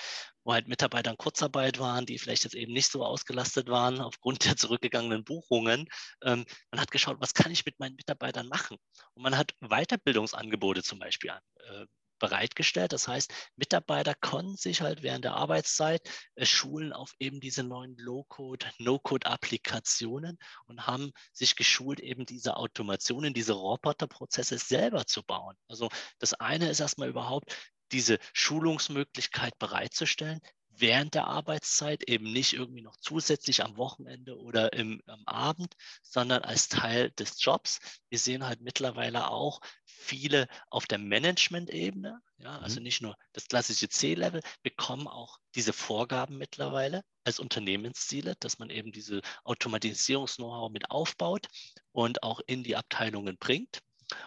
wo 0.43 0.53
halt 0.53 0.67
Mitarbeiter 0.67 1.11
in 1.11 1.17
Kurzarbeit 1.17 1.79
waren, 1.79 2.05
die 2.05 2.19
vielleicht 2.19 2.43
jetzt 2.43 2.55
eben 2.55 2.73
nicht 2.73 2.91
so 2.91 3.05
ausgelastet 3.05 3.69
waren 3.69 4.01
aufgrund 4.01 4.45
der 4.45 4.57
zurückgegangenen 4.57 5.23
Buchungen. 5.23 5.87
Ähm, 6.23 6.45
man 6.71 6.81
hat 6.81 6.91
geschaut, 6.91 7.17
was 7.19 7.33
kann 7.33 7.51
ich 7.51 7.65
mit 7.65 7.79
meinen 7.79 7.95
Mitarbeitern 7.95 8.47
machen? 8.47 8.77
Und 9.13 9.23
man 9.23 9.37
hat 9.37 9.53
Weiterbildungsangebote 9.61 10.83
zum 10.83 10.99
Beispiel 10.99 11.31
äh, 11.57 11.85
bereitgestellt. 12.19 12.93
Das 12.93 13.07
heißt, 13.07 13.33
Mitarbeiter 13.55 14.15
konnten 14.15 14.55
sich 14.55 14.81
halt 14.81 15.03
während 15.03 15.25
der 15.25 15.35
Arbeitszeit 15.35 16.01
äh, 16.35 16.45
schulen 16.45 16.93
auf 16.93 17.13
eben 17.19 17.39
diese 17.39 17.63
neuen 17.63 17.95
Low-Code, 17.97 18.65
No-Code-Applikationen 18.79 20.37
und 20.65 20.87
haben 20.87 21.11
sich 21.33 21.55
geschult, 21.55 21.99
eben 21.99 22.25
diese 22.25 22.57
Automationen, 22.57 23.33
diese 23.33 23.53
Roboterprozesse 23.53 24.57
selber 24.57 25.05
zu 25.05 25.23
bauen. 25.23 25.55
Also 25.67 25.89
das 26.19 26.33
eine 26.33 26.69
ist 26.69 26.79
erstmal 26.79 27.09
überhaupt 27.09 27.55
diese 27.91 28.19
Schulungsmöglichkeit 28.33 29.57
bereitzustellen, 29.59 30.39
während 30.77 31.13
der 31.13 31.27
Arbeitszeit, 31.27 32.03
eben 32.09 32.31
nicht 32.31 32.53
irgendwie 32.53 32.81
noch 32.81 32.97
zusätzlich 32.97 33.63
am 33.63 33.77
Wochenende 33.77 34.37
oder 34.37 34.73
im, 34.73 35.01
am 35.07 35.23
Abend, 35.25 35.75
sondern 36.03 36.43
als 36.43 36.67
Teil 36.69 37.11
des 37.11 37.43
Jobs. 37.43 37.79
Wir 38.09 38.19
sehen 38.19 38.45
halt 38.45 38.61
mittlerweile 38.61 39.29
auch 39.29 39.59
viele 39.85 40.47
auf 40.69 40.85
der 40.85 40.99
Management-Ebene, 40.99 42.19
ja, 42.37 42.59
also 42.59 42.79
mhm. 42.79 42.83
nicht 42.83 43.01
nur 43.01 43.15
das 43.33 43.47
klassische 43.47 43.89
C-Level, 43.89 44.41
bekommen 44.63 45.07
auch 45.07 45.37
diese 45.55 45.73
Vorgaben 45.73 46.37
mittlerweile 46.37 47.01
als 47.23 47.39
Unternehmensziele, 47.39 48.35
dass 48.39 48.59
man 48.59 48.69
eben 48.69 48.91
diese 48.91 49.21
Automatisierungs-Know-how 49.43 50.71
mit 50.71 50.91
aufbaut 50.91 51.47
und 51.91 52.23
auch 52.23 52.39
in 52.45 52.63
die 52.63 52.75
Abteilungen 52.75 53.37
bringt. 53.37 53.79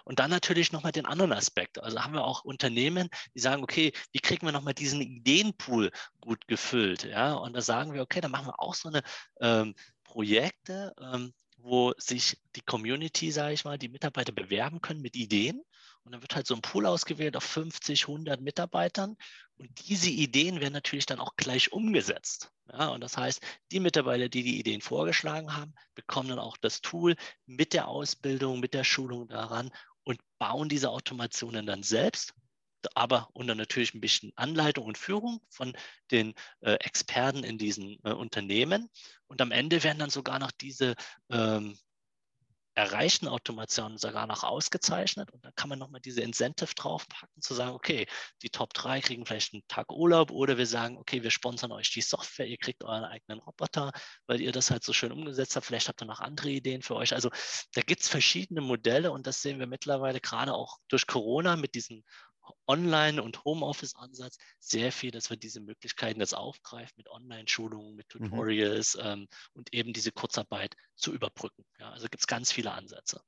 Und 0.05 0.19
dann 0.19 0.31
natürlich 0.31 0.73
nochmal 0.73 0.93
den 0.93 1.07
anderen 1.07 1.33
Aspekt. 1.33 1.83
Also 1.83 2.03
haben 2.03 2.15
wir 2.15 2.25
auch 2.25 2.45
Unternehmen, 2.45 3.09
die 3.35 3.41
sagen, 3.41 3.63
okay, 3.63 3.93
wie 4.13 4.21
kriegen 4.21 4.47
wir 4.47 4.53
nochmal 4.53 4.75
diesen 4.75 5.01
Ideenpool 5.01 5.91
gut 6.21 6.47
gefüllt? 6.49 7.05
Ja? 7.05 7.35
Und 7.35 7.55
da 7.55 7.61
sagen 7.61 7.95
wir, 7.95 8.03
okay, 8.03 8.21
dann 8.21 8.31
machen 8.31 8.47
wir 8.47 8.61
auch 8.61 8.75
so 8.75 8.89
eine 8.89 9.03
ähm, 9.41 9.75
Projekte, 10.05 10.95
ähm, 11.01 11.33
wo 11.59 11.93
sich 11.99 12.41
die 12.57 12.61
Community, 12.61 13.31
sage 13.31 13.55
ich 13.55 13.65
mal, 13.65 13.79
die 13.79 13.89
Mitarbeiter 13.89 14.33
bewerben 14.33 14.81
können 14.81 15.03
mit 15.03 15.17
Ideen. 15.17 15.63
Und 16.09 16.13
dann 16.13 16.23
wird 16.23 16.35
halt 16.35 16.47
so 16.47 16.55
ein 16.55 16.63
Pool 16.63 16.87
ausgewählt 16.87 17.37
auf 17.37 17.45
50, 17.45 18.09
100 18.09 18.41
Mitarbeitern. 18.41 19.15
Und 19.57 19.69
diese 19.87 20.09
Ideen 20.09 20.59
werden 20.59 20.73
natürlich 20.73 21.05
dann 21.05 21.21
auch 21.21 21.37
gleich 21.37 21.71
umgesetzt. 21.71 22.51
Ja, 22.73 22.89
und 22.89 23.03
das 23.03 23.19
heißt, 23.19 23.43
die 23.73 23.79
Mitarbeiter, 23.79 24.31
die 24.31 24.43
die 24.43 24.59
Ideen 24.59 24.81
vorgeschlagen 24.81 25.55
haben, 25.55 25.75
bekommen 25.95 26.31
dann 26.31 26.39
auch 26.39 26.57
das 26.57 26.81
Tool 26.81 27.15
mit 27.45 27.75
der 27.75 27.89
Ausbildung, 27.89 28.59
mit 28.59 28.73
der 28.73 28.85
Schulung 28.85 29.29
daran 29.29 29.71
und 30.03 30.19
bauen 30.39 30.71
diese 30.71 30.89
Automationen 30.89 31.67
dann 31.67 31.83
selbst 31.83 32.33
aber 32.95 33.29
unter 33.33 33.57
natürlich 33.57 33.93
ein 33.93 34.01
bisschen 34.01 34.33
Anleitung 34.37 34.87
und 34.87 34.97
Führung 34.97 35.41
von 35.51 35.77
den 36.13 36.33
äh, 36.61 36.75
Experten 36.75 37.43
in 37.43 37.59
diesen 37.59 37.99
äh, 38.05 38.13
Unternehmen. 38.13 38.89
Und 39.27 39.41
am 39.41 39.51
Ende 39.51 39.83
werden 39.83 39.99
dann 39.99 40.11
sogar 40.11 40.39
noch 40.39 40.53
diese 40.53 40.95
ähm, 41.29 41.77
erreichten 42.79 43.27
Automationen 43.27 43.99
sogar 43.99 44.29
noch 44.29 44.45
ausgezeichnet 44.45 45.33
und 45.33 45.45
dann 45.45 45.53
kann 45.57 45.69
man 45.69 45.81
nochmal 45.81 46.01
diese 46.01 46.21
Incentive 46.21 46.77
draufpacken, 46.77 47.43
zu 47.43 47.53
sagen, 47.53 47.73
okay, 47.73 48.07
die 48.43 48.51
Top 48.51 48.73
3 48.73 49.01
kriegen 49.01 49.27
vielleicht 49.27 49.53
einen 49.53 49.67
Tag 49.67 49.91
Urlaub 49.91 50.31
oder 50.31 50.59
wir 50.59 50.67
sagen, 50.67 50.97
okay, 50.97 51.25
wir 51.25 51.33
sponsern 51.33 51.73
euch 51.73 51.91
die 51.91 52.03
Software, 52.03 52.47
ihr 52.47 52.57
kriegt 52.57 52.85
euren 52.85 53.03
eigenen 53.03 53.41
Roboter, 53.41 53.91
weil 54.29 54.41
ihr 54.41 54.53
das 54.53 54.71
halt 54.71 54.85
so 54.85 54.93
schön 54.93 55.11
umgesetzt 55.11 55.57
habt. 55.57 55.67
Vielleicht 55.67 55.89
habt 55.89 56.01
ihr 56.03 56.07
noch 56.07 56.21
andere 56.21 56.51
Ideen 56.51 56.83
für 56.83 56.95
euch. 56.95 57.15
Also 57.15 57.31
da 57.75 57.81
gibt 57.81 58.03
es 58.03 58.09
verschiedene 58.09 58.61
Modelle 58.61 59.11
und 59.11 59.27
das 59.27 59.43
sehen 59.43 59.59
wir 59.59 59.67
mittlerweile 59.67 60.21
gerade 60.21 60.55
auch 60.55 60.79
durch 60.87 61.09
Corona 61.09 61.57
mit 61.57 61.75
diesen 61.75 62.05
Online- 62.67 63.23
und 63.23 63.45
Homeoffice-Ansatz 63.45 64.39
sehr 64.59 64.93
viel, 64.93 65.11
dass 65.11 65.31
wir 65.31 65.37
diese 65.37 65.61
Möglichkeiten 65.61 66.21
jetzt 66.21 66.37
aufgreifen 66.37 66.95
mit 66.97 67.09
Online-Schulungen, 67.09 67.95
mit 67.95 68.15
mhm. 68.15 68.31
Tutorials 68.31 68.97
mhm. 68.97 69.03
ähm, 69.05 69.29
und 69.55 69.73
eben 69.75 69.93
diese 69.93 70.13
Kurzarbeit 70.13 70.77
zu 70.97 71.13
überbrücken. 71.13 71.65
Ja, 71.79 71.91
also 71.91 72.09
gibt 72.09 72.23
es 72.23 72.27
ganz 72.27 72.53
viele 72.53 72.73
Ansätze. 72.73 73.21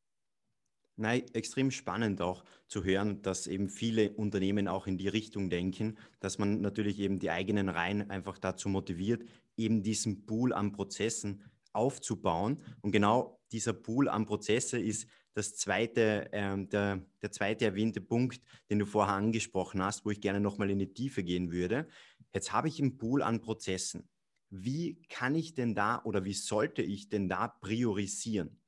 Nein, 0.97 1.25
extrem 1.33 1.71
spannend 1.71 2.21
auch 2.21 2.45
zu 2.69 2.85
hören, 2.85 3.23
dass 3.23 3.47
eben 3.47 3.71
viele 3.71 4.13
Unternehmen 4.13 4.69
auch 4.69 4.87
in 4.87 4.99
die 4.99 5.09
Richtung 5.09 5.49
denken, 5.49 5.97
dass 6.21 6.37
man 6.37 6.61
natürlich 6.61 6.99
eben 6.99 7.19
die 7.19 7.31
eigenen 7.31 7.71
Reihen 7.71 8.11
einfach 8.11 8.37
dazu 8.37 8.69
motiviert, 8.69 9.23
eben 9.57 9.83
diesen 9.83 10.27
Pool 10.27 10.53
an 10.53 10.73
Prozessen 10.73 11.51
aufzubauen. 11.73 12.63
Und 12.83 12.93
genau 12.93 13.41
dieser 13.51 13.73
Pool 13.73 14.11
an 14.11 14.27
Prozesse 14.27 14.79
ist 14.79 15.09
das 15.35 15.57
zweite, 15.57 16.29
ähm, 16.33 16.69
der, 16.69 17.05
der 17.23 17.31
zweite 17.31 17.65
erwähnte 17.65 18.01
Punkt, 18.01 18.41
den 18.69 18.79
du 18.79 18.87
vorher 18.87 19.15
angesprochen 19.15 19.83
hast, 19.83 20.05
wo 20.05 20.11
ich 20.11 20.21
gerne 20.21 20.41
nochmal 20.41 20.71
in 20.71 20.79
die 20.79 20.93
Tiefe 20.93 21.23
gehen 21.23 21.51
würde. 21.53 21.89
Jetzt 22.35 22.53
habe 22.53 22.69
ich 22.69 22.81
einen 22.81 22.97
Pool 22.97 23.23
an 23.23 23.41
Prozessen. 23.41 24.09
Wie 24.51 25.01
kann 25.09 25.35
ich 25.35 25.55
denn 25.55 25.75
da 25.75 26.03
oder 26.05 26.25
wie 26.25 26.35
sollte 26.35 26.83
ich 26.83 27.09
denn 27.09 27.29
da 27.29 27.49
priorisieren? 27.49 28.61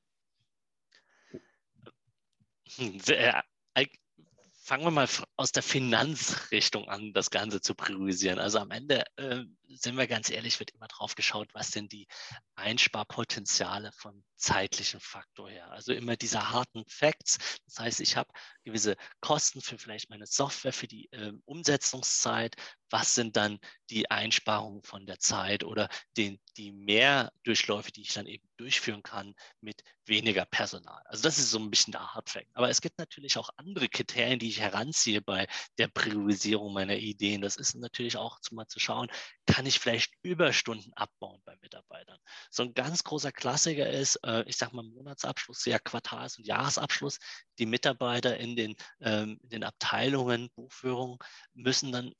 Sehr, 2.66 3.44
fangen 4.62 4.84
wir 4.84 4.90
mal 4.92 5.08
aus 5.36 5.52
der 5.52 5.62
Finanzrichtung 5.62 6.88
an, 6.88 7.12
das 7.12 7.30
Ganze 7.30 7.60
zu 7.60 7.74
priorisieren. 7.74 8.38
Also 8.38 8.58
am 8.58 8.70
Ende, 8.70 9.04
äh, 9.16 9.44
sind 9.76 9.96
wir 9.96 10.06
ganz 10.06 10.30
ehrlich, 10.30 10.58
wird 10.58 10.70
immer 10.70 10.88
drauf 10.88 11.14
geschaut, 11.14 11.48
was 11.54 11.70
denn 11.70 11.88
die 11.88 12.06
Einsparpotenziale 12.54 13.92
vom 13.92 14.24
zeitlichen 14.42 15.00
Faktor 15.00 15.48
her. 15.50 15.70
Also 15.70 15.92
immer 15.92 16.16
diese 16.16 16.50
harten 16.50 16.84
Facts. 16.88 17.38
Das 17.66 17.78
heißt, 17.78 18.00
ich 18.00 18.16
habe 18.16 18.32
gewisse 18.64 18.96
Kosten 19.20 19.60
für 19.60 19.78
vielleicht 19.78 20.10
meine 20.10 20.26
Software, 20.26 20.72
für 20.72 20.88
die 20.88 21.10
äh, 21.12 21.32
Umsetzungszeit. 21.44 22.56
Was 22.90 23.14
sind 23.14 23.36
dann 23.36 23.58
die 23.88 24.10
Einsparungen 24.10 24.82
von 24.82 25.06
der 25.06 25.18
Zeit 25.18 25.64
oder 25.64 25.88
den, 26.16 26.40
die 26.56 26.72
Mehrdurchläufe, 26.72 27.92
die 27.92 28.02
ich 28.02 28.12
dann 28.12 28.26
eben 28.26 28.46
durchführen 28.56 29.02
kann 29.02 29.34
mit 29.60 29.82
weniger 30.06 30.44
Personal? 30.44 31.02
Also 31.06 31.22
das 31.22 31.38
ist 31.38 31.50
so 31.50 31.58
ein 31.58 31.70
bisschen 31.70 31.92
der 31.92 32.12
Hardfact. 32.12 32.48
Aber 32.54 32.68
es 32.68 32.80
gibt 32.80 32.98
natürlich 32.98 33.38
auch 33.38 33.48
andere 33.56 33.88
Kriterien, 33.88 34.40
die 34.40 34.48
ich 34.48 34.60
heranziehe 34.60 35.22
bei 35.22 35.46
der 35.78 35.88
Priorisierung 35.88 36.72
meiner 36.72 36.96
Ideen. 36.96 37.40
Das 37.40 37.56
ist 37.56 37.76
natürlich 37.76 38.16
auch 38.16 38.40
mal 38.50 38.66
zu 38.66 38.80
schauen, 38.80 39.08
kann 39.46 39.61
ich 39.66 39.80
vielleicht 39.80 40.14
Überstunden 40.22 40.92
abbauen 40.94 41.40
bei 41.44 41.56
Mitarbeitern? 41.60 42.18
So 42.50 42.62
ein 42.62 42.74
ganz 42.74 43.04
großer 43.04 43.32
Klassiker 43.32 43.88
ist, 43.88 44.16
äh, 44.24 44.44
ich 44.46 44.56
sage 44.56 44.76
mal 44.76 44.84
Monatsabschluss, 44.84 45.64
ja 45.64 45.78
Quartals- 45.78 46.38
und 46.38 46.46
Jahresabschluss. 46.46 47.18
Die 47.58 47.66
Mitarbeiter 47.66 48.36
in 48.36 48.56
den, 48.56 48.76
ähm, 49.00 49.38
in 49.42 49.48
den 49.48 49.64
Abteilungen, 49.64 50.50
Buchführung, 50.54 51.22
müssen 51.54 51.92
dann 51.92 52.12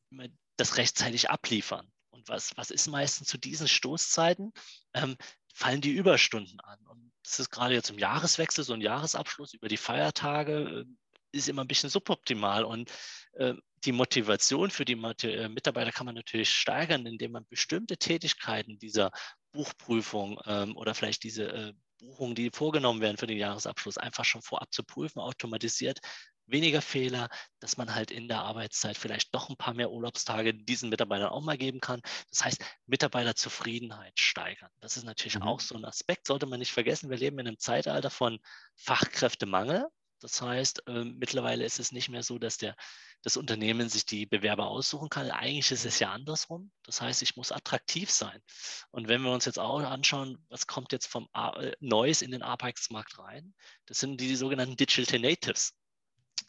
das 0.57 0.76
rechtzeitig 0.76 1.31
abliefern. 1.31 1.90
Und 2.11 2.28
was, 2.28 2.57
was 2.57 2.70
ist 2.70 2.87
meistens 2.88 3.28
zu 3.28 3.38
diesen 3.38 3.68
Stoßzeiten? 3.68 4.52
Ähm, 4.94 5.16
fallen 5.55 5.81
die 5.81 5.92
Überstunden 5.92 6.61
an. 6.61 6.78
Und 6.87 7.12
das 7.22 7.40
ist 7.40 7.50
gerade 7.50 7.74
jetzt 7.74 7.90
im 7.90 7.98
Jahreswechsel, 7.98 8.64
so 8.64 8.72
ein 8.72 8.81
Jahresabschluss 8.81 9.55
über 9.55 9.68
die 9.68 9.76
Feiertage, 9.76 10.85
äh, 10.85 10.85
ist 11.33 11.49
immer 11.49 11.62
ein 11.62 11.68
bisschen 11.68 11.90
suboptimal. 11.90 12.64
Und 12.64 12.90
äh, 13.35 13.55
die 13.85 13.92
Motivation 13.92 14.71
für 14.71 14.85
die 14.85 14.92
äh, 14.92 15.49
Mitarbeiter 15.49 15.92
kann 15.92 16.07
man 16.07 16.14
natürlich 16.14 16.51
steigern, 16.51 17.07
indem 17.07 17.33
man 17.33 17.47
bestimmte 17.49 17.97
Tätigkeiten 17.97 18.79
dieser 18.79 19.11
Buchprüfung 19.53 20.40
ähm, 20.47 20.77
oder 20.77 20.95
vielleicht 20.95 21.25
diese 21.25 21.49
äh, 21.49 21.73
Buchungen, 21.99 22.35
die 22.35 22.51
vorgenommen 22.51 23.01
werden 23.01 23.16
für 23.16 23.27
den 23.27 23.38
Jahresabschluss, 23.38 23.99
einfach 23.99 24.25
schon 24.25 24.42
vorab 24.42 24.73
zu 24.73 24.83
prüfen, 24.83 25.21
automatisiert, 25.21 26.01
weniger 26.47 26.83
Fehler, 26.83 27.29
dass 27.61 27.77
man 27.77 27.95
halt 27.95 28.11
in 28.11 28.29
der 28.29 28.40
Arbeitszeit 28.40 28.99
vielleicht 28.99 29.35
doch 29.35 29.49
ein 29.49 29.57
paar 29.57 29.75
mehr 29.75 29.90
Urlaubstage 29.90 30.55
diesen 30.55 30.90
Mitarbeitern 30.90 31.31
auch 31.31 31.42
mal 31.42 31.57
geben 31.57 31.81
kann. 31.81 32.01
Das 32.31 32.45
heißt, 32.45 32.64
Mitarbeiterzufriedenheit 32.87 34.18
steigern. 34.18 34.71
Das 34.81 34.97
ist 34.97 35.05
natürlich 35.05 35.37
mhm. 35.37 35.45
auch 35.45 35.61
so 35.61 35.77
ein 35.77 35.85
Aspekt, 35.85 36.27
sollte 36.27 36.47
man 36.47 36.59
nicht 36.59 36.73
vergessen. 36.73 37.11
Wir 37.11 37.18
leben 37.18 37.38
in 37.38 37.47
einem 37.47 37.59
Zeitalter 37.59 38.11
von 38.11 38.38
Fachkräftemangel. 38.77 39.87
Das 40.22 40.40
heißt, 40.40 40.87
äh, 40.87 41.04
mittlerweile 41.04 41.64
ist 41.64 41.80
es 41.80 41.92
nicht 41.92 42.08
mehr 42.08 42.22
so, 42.22 42.38
dass 42.38 42.56
der, 42.56 42.76
das 43.22 43.37
Unternehmen 43.37 43.88
sich 43.88 44.06
die 44.06 44.26
Bewerber 44.26 44.68
aussuchen 44.68 45.08
kann. 45.08 45.30
Eigentlich 45.30 45.70
ist 45.70 45.85
es 45.85 45.98
ja 45.98 46.12
andersrum. 46.12 46.70
Das 46.85 47.00
heißt, 47.00 47.22
ich 47.22 47.37
muss 47.37 47.52
attraktiv 47.52 48.11
sein. 48.11 48.40
Und 48.90 49.08
wenn 49.08 49.22
wir 49.22 49.32
uns 49.32 49.44
jetzt 49.44 49.58
auch 49.58 49.80
anschauen, 49.80 50.44
was 50.48 50.66
kommt 50.66 50.92
jetzt 50.92 51.06
vom 51.06 51.28
äh, 51.35 51.72
Neues 51.80 52.22
in 52.22 52.30
den 52.30 52.42
Arbeitsmarkt 52.42 53.18
rein, 53.18 53.54
das 53.87 53.98
sind 53.98 54.20
die, 54.20 54.28
die 54.28 54.37
sogenannten 54.37 54.76
Digital 54.76 55.20
Natives 55.20 55.74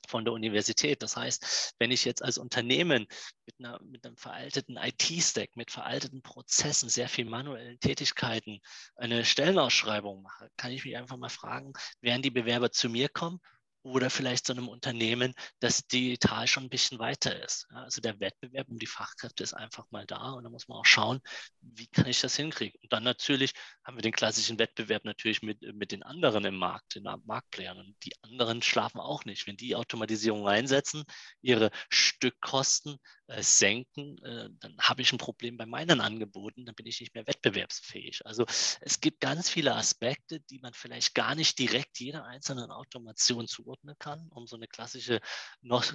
von 0.08 0.26
der 0.26 0.34
Universität. 0.34 1.02
Das 1.02 1.16
heißt, 1.16 1.76
wenn 1.80 1.92
ich 1.92 2.06
jetzt 2.06 2.24
als 2.24 2.38
Unternehmen 2.38 3.08
mit, 3.46 3.56
einer, 3.60 3.82
mit 3.84 4.06
einem 4.06 4.18
veralteten 4.18 4.78
IT-Stack, 4.78 5.56
mit 5.56 5.72
veralteten 5.72 6.22
Prozessen, 6.22 6.90
sehr 6.90 7.10
viel 7.10 7.26
manuellen 7.26 7.80
Tätigkeiten 7.80 8.60
eine 8.96 9.26
Stellenausschreibung 9.26 10.22
mache, 10.22 10.50
kann 10.58 10.72
ich 10.72 10.86
mich 10.86 10.98
einfach 10.98 11.18
mal 11.18 11.30
fragen, 11.30 11.74
werden 12.02 12.22
die 12.22 12.32
Bewerber 12.32 12.72
zu 12.72 12.90
mir 12.90 13.10
kommen 13.10 13.40
oder 13.84 14.10
vielleicht 14.10 14.46
zu 14.48 14.54
einem 14.54 14.70
Unternehmen, 14.70 15.34
das 15.60 15.86
digital 15.88 16.48
schon 16.48 16.64
ein 16.64 16.70
bisschen 16.70 17.00
weiter 17.00 17.44
ist. 17.44 17.68
Also 17.70 18.02
der 18.02 18.20
Wettbewerb 18.20 18.70
um 18.70 18.80
die 18.80 18.88
Fachkräfte 18.88 19.44
ist 19.44 19.54
einfach 19.54 19.86
mal 19.92 20.06
da 20.06 20.32
und 20.32 20.44
da 20.44 20.50
muss 20.50 20.68
man 20.68 20.78
auch 20.78 20.86
schauen, 20.86 21.20
wie 21.62 21.88
kann 21.88 22.08
ich 22.08 22.22
das 22.22 22.36
hinkriegen. 22.36 22.80
Und 22.82 22.94
dann 22.94 23.04
natürlich 23.04 23.54
haben 23.84 23.98
wir 23.98 24.02
den 24.02 24.14
klassischen 24.14 24.58
Wettbewerb 24.58 25.04
natürlich 25.04 25.42
mit, 25.42 25.62
mit 25.76 25.92
den 25.92 26.04
anderen 26.04 26.46
im 26.46 26.56
Markt, 26.56 26.96
den 26.96 27.04
Marktplayern. 27.26 27.78
Und 27.78 27.96
die 28.04 28.14
anderen 28.22 28.62
schlafen 28.62 29.00
auch 29.00 29.26
nicht. 29.26 29.48
Wenn 29.48 29.58
die 29.58 29.76
Automatisierung 29.76 30.48
einsetzen, 30.48 31.04
ihre 31.42 31.70
Stückkosten 31.90 32.98
senken, 33.40 34.18
äh, 34.24 34.50
dann 34.60 34.78
habe 34.80 35.02
ich 35.02 35.12
ein 35.12 35.18
Problem 35.18 35.58
bei 35.58 35.66
meinen 35.66 36.02
Angeboten, 36.02 36.66
dann 36.66 36.76
bin 36.76 36.86
ich 36.86 37.00
nicht 37.00 37.16
mehr 37.16 37.26
wettbewerbsfähig. 37.26 38.26
Also 38.26 38.46
es 38.82 39.00
gibt 39.00 39.22
ganz 39.22 39.50
viele 39.50 39.76
Aspekte, 39.76 40.42
die 40.42 40.60
man 40.60 40.74
vielleicht 40.74 41.16
gar 41.16 41.36
nicht 41.36 41.58
direkt 41.58 42.00
jeder 42.00 42.26
einzelnen 42.26 42.70
Automation 42.72 43.48
zuordnen 43.48 43.96
kann, 43.98 44.28
um 44.30 44.46
so 44.46 44.56
eine 44.56 44.68
klassische 44.68 45.22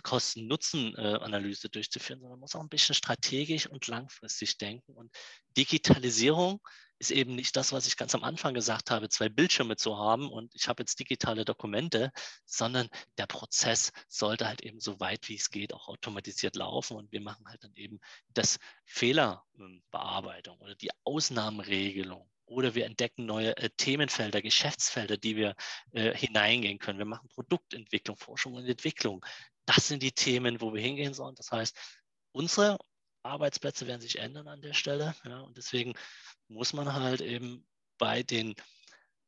Kosten-Nutzen-Analyse 0.03 1.69
durchzuführen, 1.69 2.21
sondern 2.21 2.39
man 2.39 2.41
muss 2.41 2.55
auch 2.55 2.63
ein 2.63 2.69
bisschen 2.69 2.95
strategisch 2.95 3.67
und 3.67 3.87
langfristig 3.87 4.57
denken. 4.59 4.93
Und 4.93 5.15
Digitalisierung 5.57 6.61
ist 6.99 7.11
eben 7.11 7.35
nicht 7.35 7.57
das, 7.57 7.73
was 7.73 7.87
ich 7.87 7.97
ganz 7.97 8.15
am 8.15 8.25
Anfang 8.25 8.55
gesagt 8.55 8.91
habe, 8.91 9.09
zwei 9.09 9.29
Bildschirme 9.29 9.77
zu 9.77 9.97
haben 9.97 10.31
und 10.31 10.55
ich 10.55 10.69
habe 10.69 10.83
jetzt 10.83 10.99
digitale 10.99 11.45
Dokumente, 11.45 12.13
sondern 12.45 12.89
der 13.19 13.27
Prozess 13.27 13.93
sollte 14.09 14.47
halt 14.49 14.63
eben 14.63 14.81
so 14.81 14.99
weit 15.01 15.29
wie 15.29 15.37
es 15.37 15.51
geht 15.51 15.73
auch 15.73 15.89
automatisiert 15.89 16.57
laufen 16.57 16.97
und 16.97 17.13
wir 17.13 17.21
machen 17.21 17.47
halt 17.49 17.63
dann 17.63 17.75
eben 17.75 18.01
das 18.35 18.59
Fehlerbearbeitung 18.85 20.59
oder 20.59 20.75
die 20.75 20.91
Ausnahmenregelung 21.05 22.29
oder 22.47 22.75
wir 22.75 22.87
entdecken 22.87 23.27
neue 23.27 23.57
äh, 23.57 23.71
Themenfelder, 23.77 24.43
Geschäftsfelder, 24.43 25.17
die 25.17 25.37
wir 25.37 25.55
äh, 25.93 26.17
hineingehen 26.17 26.79
können. 26.79 26.99
Wir 26.99 27.07
machen 27.07 27.29
Produktentwicklung, 27.29 28.17
Forschung 28.17 28.55
und 28.55 28.67
Entwicklung. 28.67 29.25
Das 29.67 29.89
sind 29.89 30.03
die 30.03 30.13
Themen, 30.13 30.61
wo 30.61 30.73
wir 30.73 30.81
hingehen 30.81 31.15
sollen. 31.15 31.35
Das 31.35 31.53
heißt, 31.53 31.77
unsere 32.33 32.79
Arbeitsplätze 33.23 33.87
werden 33.87 34.01
sich 34.01 34.19
ändern 34.19 34.49
an 34.49 34.61
der 34.61 34.75
Stelle. 34.75 35.15
Ja, 35.25 35.41
und 35.41 35.57
deswegen 35.57 35.95
muss 36.49 36.73
man 36.73 36.93
halt 36.93 37.21
eben 37.21 37.67
bei, 37.99 38.23
den, 38.23 38.55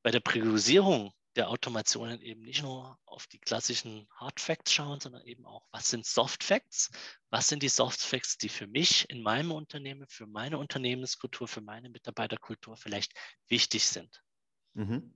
bei 0.03 0.11
der 0.11 0.21
Priorisierung 0.21 1.13
der 1.37 1.49
Automationen 1.49 2.21
eben 2.23 2.43
nicht 2.43 2.63
nur 2.63 2.99
auf 3.05 3.27
die 3.29 3.39
klassischen 3.39 4.09
Hard 4.17 4.41
Facts 4.41 4.73
schauen, 4.73 5.01
sondern 5.01 5.25
eben 5.25 5.47
auch, 5.47 5.67
was 5.71 5.89
sind 5.89 6.05
Soft 6.05 6.43
Facts? 6.43 6.91
Was 7.31 7.49
sind 7.49 7.63
die 7.63 7.69
Soft 7.69 8.01
Facts, 8.01 8.37
die 8.37 8.49
für 8.49 8.67
mich 8.67 9.09
in 9.11 9.23
meinem 9.23 9.53
Unternehmen, 9.53 10.07
für 10.09 10.27
meine 10.27 10.59
Unternehmenskultur, 10.59 11.47
für 11.47 11.61
meine 11.61 11.89
Mitarbeiterkultur 11.89 12.77
vielleicht 12.77 13.13
wichtig 13.49 13.85
sind? 13.85 14.23
Mhm. 14.75 15.15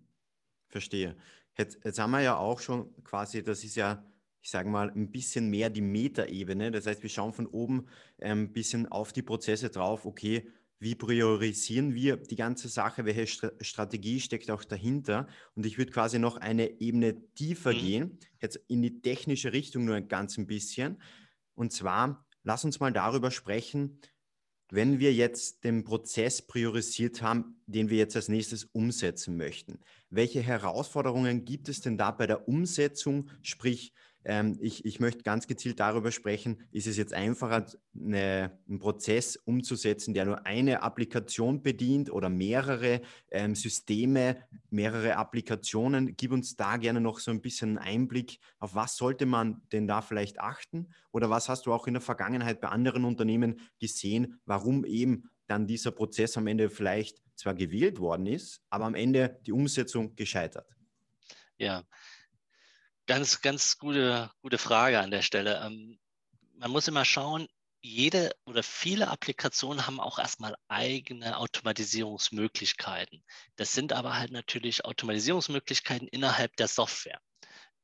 Verstehe. 0.69 1.17
Jetzt, 1.57 1.85
jetzt 1.85 1.99
haben 1.99 2.13
wir 2.13 2.21
ja 2.21 2.37
auch 2.37 2.61
schon 2.61 3.03
quasi, 3.05 3.43
das 3.43 3.65
ist 3.65 3.75
ja 3.77 4.05
ich 4.45 4.51
sage 4.51 4.69
mal, 4.69 4.91
ein 4.91 5.11
bisschen 5.11 5.49
mehr 5.49 5.71
die 5.71 5.81
Metaebene. 5.81 6.71
Das 6.71 6.87
heißt, 6.87 7.03
wir 7.03 7.09
schauen 7.09 7.33
von 7.33 7.47
oben 7.47 7.87
ein 8.21 8.31
ähm, 8.31 8.53
bisschen 8.53 8.87
auf 8.87 9.15
die 9.15 9.23
Prozesse 9.23 9.71
drauf, 9.71 10.05
okay, 10.05 10.47
wie 10.79 10.95
priorisieren 10.95 11.95
wir 11.95 12.19
die 12.19 12.37
ganze 12.37 12.69
Sache, 12.69 13.07
welche 13.07 13.27
St 13.27 13.53
Strategie 13.63 14.21
steckt 14.21 14.51
auch 14.51 14.63
dahinter. 14.63 15.29
Und 15.55 15.65
ich 15.65 15.79
würde 15.79 15.93
quasi 15.93 16.19
noch 16.19 16.37
eine 16.37 16.79
Ebene 16.83 17.33
tiefer 17.33 17.73
mhm. 17.73 17.79
gehen, 17.79 18.19
jetzt 18.43 18.61
in 18.69 18.83
die 18.83 19.01
technische 19.01 19.55
Richtung 19.55 19.87
nur 19.87 19.95
ein 19.97 20.09
ganz 20.09 20.37
ein 20.37 20.47
bisschen. 20.47 21.01
Und 21.55 21.73
zwar, 21.73 22.27
lass 22.43 22.67
uns 22.67 22.81
mal 22.81 22.93
darüber 22.93 23.31
sprechen, 23.31 23.99
wenn 24.71 24.99
wir 24.99 25.15
jetzt 25.15 25.65
den 25.65 25.85
Prozess 25.85 26.43
priorisiert 26.43 27.23
haben, 27.23 27.63
den 27.67 27.89
wir 27.89 27.97
jetzt 27.97 28.17
als 28.17 28.29
nächstes 28.29 28.65
umsetzen 28.65 29.39
möchten. 29.39 29.79
Welche 30.11 30.43
Herausforderungen 30.43 31.47
gibt 31.47 31.71
es 31.71 31.81
denn 31.81 31.97
da 31.97 32.11
bei 32.11 32.27
der 32.27 32.47
Umsetzung? 32.47 33.31
Sprich, 33.41 33.95
ähm, 34.25 34.59
ich, 34.61 34.85
ich 34.85 35.01
möchte 35.01 35.23
ganz 35.23 35.47
gezielt 35.47 35.81
darüber 35.81 36.11
sprechen, 36.11 36.63
ist 36.71 36.87
es 36.87 36.97
jetzt 36.97 37.13
einfacher, 37.13 37.67
eine, 37.95 38.59
einen 38.69 38.79
Prozess 38.79 39.37
umzusetzen, 39.37 40.15
der 40.15 40.25
nur 40.25 40.47
eine 40.47 40.83
Applikation 40.83 41.63
bedient 41.63 42.11
oder 42.11 42.29
mehrere 42.29 43.03
ähm, 43.31 43.55
Systeme, 43.55 44.37
mehrere 44.71 45.17
Applikationen. 45.17 46.17
Gib 46.17 46.33
uns 46.33 46.57
da 46.57 46.77
gerne 46.77 47.01
noch 47.01 47.19
so 47.19 47.31
ein 47.31 47.43
bisschen 47.43 47.79
Einblick, 47.79 48.39
auf 48.59 48.75
was 48.75 48.97
sollte 48.97 49.27
man 49.27 49.63
denn 49.73 49.87
da 49.87 50.01
vielleicht 50.03 50.41
achten 50.41 50.89
oder 51.13 51.31
was 51.31 51.49
hast 51.49 51.67
du 51.67 51.73
auch 51.73 51.87
in 51.87 51.95
der 51.95 52.01
Vergangenheit 52.01 52.61
bei 52.61 52.69
anderen 52.69 53.05
Unternehmen 53.05 53.61
gesehen, 53.79 54.41
warum 54.47 54.85
eben 54.85 55.31
dann 55.47 55.67
dieser 55.67 55.91
Prozess 55.91 56.37
am 56.37 56.47
Ende 56.47 56.71
vielleicht 56.71 57.23
zwar 57.37 57.55
gewählt 57.55 57.99
worden 57.99 58.27
ist, 58.27 58.63
aber 58.71 58.87
am 58.87 58.95
Ende 58.95 59.39
die 59.47 59.53
Umsetzung 59.53 60.17
gescheitert. 60.17 60.69
Ja, 61.59 61.85
Ganz, 63.07 63.43
ganz 63.43 63.79
gute, 63.79 64.31
gute 64.41 64.59
Frage 64.59 65.01
an 65.01 65.11
der 65.11 65.23
Stelle. 65.23 65.63
Ähm, 65.65 65.99
man 66.57 66.71
muss 66.71 66.89
immer 66.89 67.05
schauen, 67.05 67.49
jede 67.83 68.35
oder 68.47 68.63
viele 68.63 69.09
Applikationen 69.09 69.87
haben 69.87 70.01
auch 70.01 70.19
erstmal 70.19 70.57
eigene 70.69 71.37
Automatisierungsmöglichkeiten. 71.37 73.23
Das 73.57 73.75
sind 73.75 73.93
aber 73.93 74.19
halt 74.19 74.33
natürlich 74.33 74.87
Automatisierungsmöglichkeiten 74.87 76.09
innerhalb 76.09 76.57
der 76.57 76.69
Software. 76.69 77.21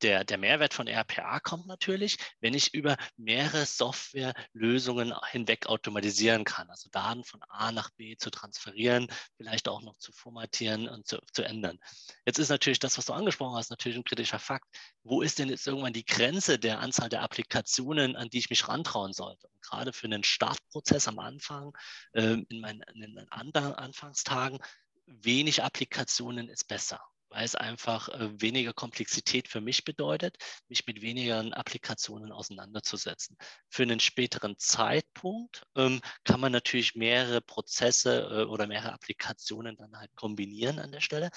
Der, 0.03 0.25
der 0.25 0.39
Mehrwert 0.39 0.75
von 0.75 0.89
RPA 0.89 1.41
kommt 1.41 1.67
natürlich, 1.67 2.17
wenn 2.41 2.55
ich 2.55 2.75
über 2.75 2.97
mehrere 3.17 3.67
Softwarelösungen 3.67 5.15
hinweg 5.31 5.67
automatisieren 5.67 6.45
kann, 6.45 6.69
also 6.71 6.89
Daten 6.91 7.25
von 7.25 7.43
A 7.49 7.73
nach 7.73 7.91
B 7.91 8.17
zu 8.17 8.31
transferieren, 8.31 9.09
vielleicht 9.37 9.69
auch 9.69 9.83
noch 9.83 9.97
zu 9.99 10.13
formatieren 10.13 10.89
und 10.89 11.07
zu, 11.07 11.19
zu 11.33 11.43
ändern. 11.43 11.79
Jetzt 12.27 12.39
ist 12.39 12.49
natürlich 12.49 12.79
das, 12.79 12.99
was 12.99 13.07
du 13.07 13.13
angesprochen 13.13 13.57
hast, 13.57 13.71
natürlich 13.71 13.99
ein 13.99 14.05
kritischer 14.05 14.39
Fakt. 14.39 14.67
Wo 15.03 15.23
ist 15.23 15.39
denn 15.39 15.49
jetzt 15.49 15.67
irgendwann 15.67 15.93
die 15.93 16.05
Grenze 16.05 16.59
der 16.59 16.81
Anzahl 16.81 17.09
der 17.09 17.23
Applikationen, 17.23 18.17
an 18.17 18.29
die 18.31 18.39
ich 18.39 18.51
mich 18.51 18.69
rantrauen 18.69 19.13
sollte? 19.13 19.49
Und 19.49 19.63
gerade 19.63 19.93
für 19.93 20.07
einen 20.07 20.25
Startprozess 20.25 21.09
am 21.09 21.19
Anfang, 21.19 21.73
äh, 22.13 22.37
in 22.49 22.61
meinen, 22.61 22.83
in 22.95 23.15
meinen 23.15 23.29
Anfangstagen, 23.29 24.59
wenig 25.07 25.63
Applikationen 25.63 26.49
ist 26.49 26.69
besser 26.69 27.01
weil 27.31 27.45
es 27.45 27.55
einfach 27.55 28.09
äh, 28.09 28.41
weniger 28.41 28.73
Komplexität 28.73 29.49
für 29.49 29.61
mich 29.61 29.85
bedeutet, 29.85 30.37
mich 30.69 30.87
mit 30.87 31.01
weniger 31.01 31.41
Applikationen 31.57 32.33
auseinanderzusetzen. 32.33 33.37
Für 33.69 33.85
einen 33.85 34.01
späteren 34.01 34.59
Zeitpunkt 34.59 35.63
ähm, 35.77 36.01
kann 36.25 36.41
man 36.41 36.53
natürlich 36.53 36.95
mehrere 36.95 37.41
Prozesse 37.41 38.29
äh, 38.31 38.45
oder 38.45 38.67
mehrere 38.67 38.93
Applikationen 38.93 39.77
dann 39.77 39.97
halt 39.97 40.15
kombinieren 40.17 40.79
an 40.79 40.93
der 40.93 41.01
Stelle. 41.01 41.31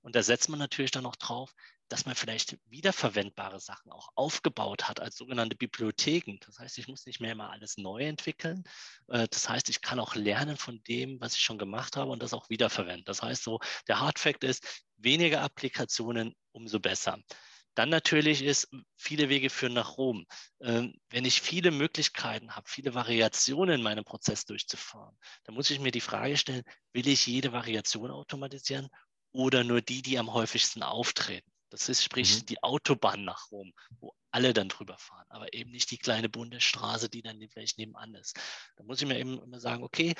Und 0.00 0.16
da 0.16 0.22
setzt 0.22 0.48
man 0.48 0.58
natürlich 0.58 0.90
dann 0.90 1.04
noch 1.04 1.16
drauf, 1.16 1.52
dass 1.88 2.06
man 2.06 2.14
vielleicht 2.14 2.58
wiederverwendbare 2.66 3.60
Sachen 3.60 3.92
auch 3.92 4.08
aufgebaut 4.14 4.88
hat 4.88 5.00
als 5.00 5.16
sogenannte 5.16 5.56
Bibliotheken. 5.56 6.38
Das 6.46 6.58
heißt, 6.58 6.78
ich 6.78 6.88
muss 6.88 7.06
nicht 7.06 7.20
mehr 7.20 7.32
immer 7.32 7.50
alles 7.50 7.76
neu 7.76 8.04
entwickeln. 8.04 8.64
Äh, 9.08 9.28
das 9.30 9.48
heißt, 9.48 9.68
ich 9.68 9.80
kann 9.80 10.00
auch 10.00 10.14
lernen 10.14 10.56
von 10.56 10.82
dem, 10.84 11.20
was 11.20 11.34
ich 11.34 11.40
schon 11.40 11.58
gemacht 11.58 11.96
habe 11.96 12.10
und 12.10 12.22
das 12.22 12.32
auch 12.32 12.48
wiederverwenden. 12.48 13.04
Das 13.04 13.22
heißt, 13.22 13.42
so 13.42 13.60
der 13.88 14.00
Hardfact 14.00 14.44
ist, 14.44 14.84
weniger 14.96 15.42
Applikationen, 15.42 16.34
umso 16.52 16.80
besser. 16.80 17.18
Dann 17.74 17.88
natürlich 17.88 18.42
ist, 18.42 18.68
viele 18.96 19.28
Wege 19.28 19.50
führen 19.50 19.74
nach 19.74 19.98
Rom. 19.98 20.26
Ähm, 20.60 20.94
wenn 21.10 21.24
ich 21.24 21.40
viele 21.40 21.70
Möglichkeiten 21.72 22.54
habe, 22.54 22.68
viele 22.68 22.94
Variationen 22.94 23.76
in 23.76 23.82
meinem 23.82 24.04
Prozess 24.04 24.44
durchzufahren, 24.44 25.16
dann 25.44 25.54
muss 25.56 25.70
ich 25.70 25.80
mir 25.80 25.90
die 25.90 26.00
Frage 26.00 26.36
stellen, 26.36 26.62
will 26.92 27.08
ich 27.08 27.26
jede 27.26 27.52
Variation 27.52 28.10
automatisieren 28.12 28.88
oder 29.32 29.64
nur 29.64 29.80
die, 29.80 30.02
die 30.02 30.18
am 30.18 30.32
häufigsten 30.32 30.84
auftreten? 30.84 31.50
Das 31.74 31.88
ist 31.88 32.04
sprich 32.04 32.40
mhm. 32.40 32.46
die 32.46 32.62
Autobahn 32.62 33.24
nach 33.24 33.50
Rom, 33.50 33.72
wo 33.98 34.14
alle 34.30 34.54
dann 34.54 34.68
drüber 34.68 34.96
fahren, 34.96 35.26
aber 35.28 35.52
eben 35.52 35.72
nicht 35.72 35.90
die 35.90 35.98
kleine 35.98 36.28
Bundesstraße, 36.28 37.08
die 37.08 37.20
dann 37.20 37.44
vielleicht 37.48 37.78
nebenan 37.78 38.14
ist. 38.14 38.38
Da 38.76 38.84
muss 38.84 39.02
ich 39.02 39.08
mir 39.08 39.18
eben 39.18 39.42
immer 39.42 39.58
sagen, 39.58 39.82
okay, 39.82 40.14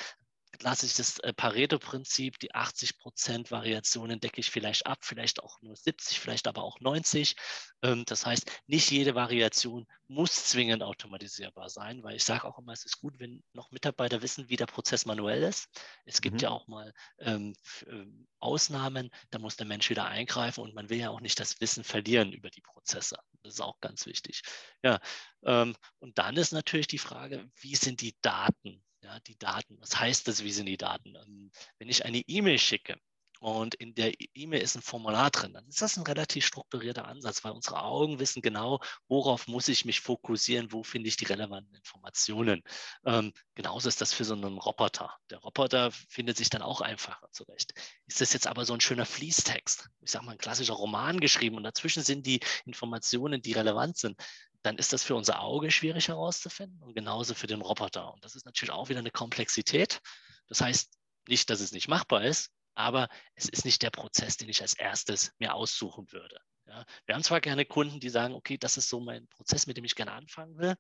lasse 0.63 0.87
ich 0.87 0.95
das 0.95 1.19
äh, 1.21 1.33
Pareto-Prinzip, 1.33 2.39
die 2.39 2.55
80 2.55 2.99
Prozent 2.99 3.51
Variationen 3.51 4.21
decke 4.21 4.41
ich 4.41 4.51
vielleicht 4.51 4.87
ab, 4.87 4.99
vielleicht 5.03 5.43
auch 5.43 5.61
nur 5.63 5.77
70, 5.77 6.21
vielleicht 6.21 6.47
aber 6.47 6.63
auch 6.63 6.81
90. 6.81 7.37
Ähm, 7.83 8.05
das 8.07 8.27
heißt, 8.27 8.51
nicht 8.67 8.91
jede 8.91 9.15
Variation 9.15 9.87
muss 10.07 10.47
zwingend 10.47 10.83
automatisierbar 10.83 11.69
sein, 11.69 12.03
weil 12.03 12.17
ich 12.17 12.25
sage 12.25 12.45
auch 12.45 12.59
immer, 12.59 12.73
es 12.73 12.85
ist 12.85 13.01
gut, 13.01 13.19
wenn 13.19 13.43
noch 13.53 13.71
Mitarbeiter 13.71 14.23
wissen, 14.23 14.49
wie 14.49 14.57
der 14.57 14.67
Prozess 14.67 15.07
manuell 15.07 15.43
ist. 15.43 15.69
Es 16.05 16.21
gibt 16.21 16.37
mhm. 16.37 16.41
ja 16.41 16.51
auch 16.51 16.67
mal 16.67 16.93
ähm, 17.19 17.55
ähm, 17.87 18.27
Ausnahmen, 18.39 19.11
da 19.31 19.39
muss 19.39 19.57
der 19.57 19.67
Mensch 19.67 19.89
wieder 19.91 20.07
eingreifen 20.07 20.63
und 20.63 20.75
man 20.75 20.91
will 20.91 20.99
ja 20.99 21.11
auch 21.11 21.21
nicht 21.21 21.41
das 21.41 21.61
Wissen 21.61 21.85
verlieren 21.85 22.33
über 22.33 22.51
die 22.51 22.61
Prozesse. 22.61 23.17
Das 23.43 23.55
ist 23.55 23.61
auch 23.61 23.81
ganz 23.81 24.07
wichtig. 24.07 24.43
Ja, 24.83 25.01
ähm, 25.45 25.75
und 25.99 26.19
dann 26.19 26.37
ist 26.37 26.53
natürlich 26.53 26.87
die 26.87 26.99
Frage, 26.99 27.51
wie 27.61 27.75
sind 27.75 28.01
die 28.01 28.15
Daten? 28.21 28.83
Ja, 29.05 29.21
die 29.21 29.37
Daten. 29.37 29.79
Was 29.81 30.01
heißt 30.01 30.27
das? 30.29 30.45
Wie 30.45 30.51
sind 30.51 30.65
die 30.65 30.79
Daten? 30.79 31.15
Ähm, 31.15 31.51
wenn 31.79 31.91
ich 31.91 32.07
eine 32.07 32.23
E-Mail 32.27 32.59
schicke 32.59 32.97
und 33.39 33.75
in 33.75 33.95
der 33.95 34.15
E-Mail 34.33 34.63
ist 34.63 34.77
ein 34.77 34.81
Formular 34.81 35.31
drin, 35.31 35.53
dann 35.53 35.69
ist 35.69 35.83
das 35.83 35.99
ein 35.99 36.05
relativ 36.05 36.47
strukturierter 36.47 37.07
Ansatz, 37.07 37.45
weil 37.45 37.53
unsere 37.53 37.83
Augen 37.83 38.19
wissen 38.19 38.41
genau, 38.41 38.81
worauf 39.07 39.47
muss 39.47 39.69
ich 39.69 39.85
mich 39.85 40.01
fokussieren, 40.01 40.73
wo 40.73 40.83
finde 40.83 41.09
ich 41.09 41.19
die 41.19 41.27
relevanten 41.27 41.75
Informationen. 41.75 42.63
Ähm, 43.05 43.35
genauso 43.55 43.91
ist 43.91 44.01
das 44.01 44.15
für 44.15 44.25
so 44.25 44.33
einen 44.33 44.57
Roboter. 44.57 45.15
Der 45.29 45.39
Roboter 45.41 45.91
findet 45.91 46.39
sich 46.39 46.49
dann 46.49 46.63
auch 46.63 46.81
einfacher 46.81 47.29
zurecht. 47.31 47.75
Ist 48.07 48.23
das 48.23 48.33
jetzt 48.33 48.47
aber 48.47 48.65
so 48.65 48.73
ein 48.73 48.81
schöner 48.81 49.05
Fließtext, 49.05 49.91
ich 50.01 50.11
sage 50.11 50.25
mal 50.25 50.33
ein 50.33 50.39
klassischer 50.39 50.75
Roman 50.75 51.21
geschrieben 51.21 51.59
und 51.59 51.65
dazwischen 51.65 52.03
sind 52.03 52.25
die 52.25 52.41
Informationen, 52.65 53.43
die 53.43 53.53
relevant 53.53 53.99
sind, 53.99 54.19
dann 54.65 54.79
ist 54.79 54.95
das 54.95 55.05
für 55.05 55.15
unser 55.15 55.41
Auge 55.41 55.71
schwierig 55.71 56.09
herauszufinden 56.09 56.83
und 56.83 56.95
genauso 56.95 57.35
für 57.35 57.47
den 57.47 57.61
Roboter. 57.61 58.13
Und 58.15 58.25
das 58.25 58.35
ist 58.35 58.47
natürlich 58.47 58.73
auch 58.73 58.89
wieder 58.89 58.99
eine 58.99 59.11
Komplexität. 59.11 60.01
Das 60.49 60.63
heißt 60.63 60.91
nicht, 61.29 61.51
dass 61.51 61.61
es 61.61 61.73
nicht 61.73 61.87
machbar 61.87 62.25
ist, 62.25 62.51
aber 62.75 63.09
es 63.35 63.47
ist 63.49 63.67
nicht 63.67 63.83
der 63.83 63.91
Prozess, 63.91 64.39
den 64.39 64.49
ich 64.49 64.63
als 64.63 64.73
erstes 64.73 65.33
mir 65.39 65.55
aussuchen 65.55 66.11
würde. 66.13 66.39
Ja, 66.67 66.87
wir 67.05 67.15
haben 67.15 67.23
zwar 67.23 67.43
gerne 67.43 67.67
Kunden, 67.67 68.01
die 68.01 68.09
sagen, 68.09 68.35
okay, 68.35 68.57
das 68.57 68.79
ist 68.79 68.89
so 68.89 69.01
mein 69.01 69.29
Prozess, 69.29 69.67
mit 69.67 69.77
dem 69.77 69.85
ich 69.85 69.97
gerne 69.97 70.13
anfangen 70.13 70.57
will. 70.57 70.75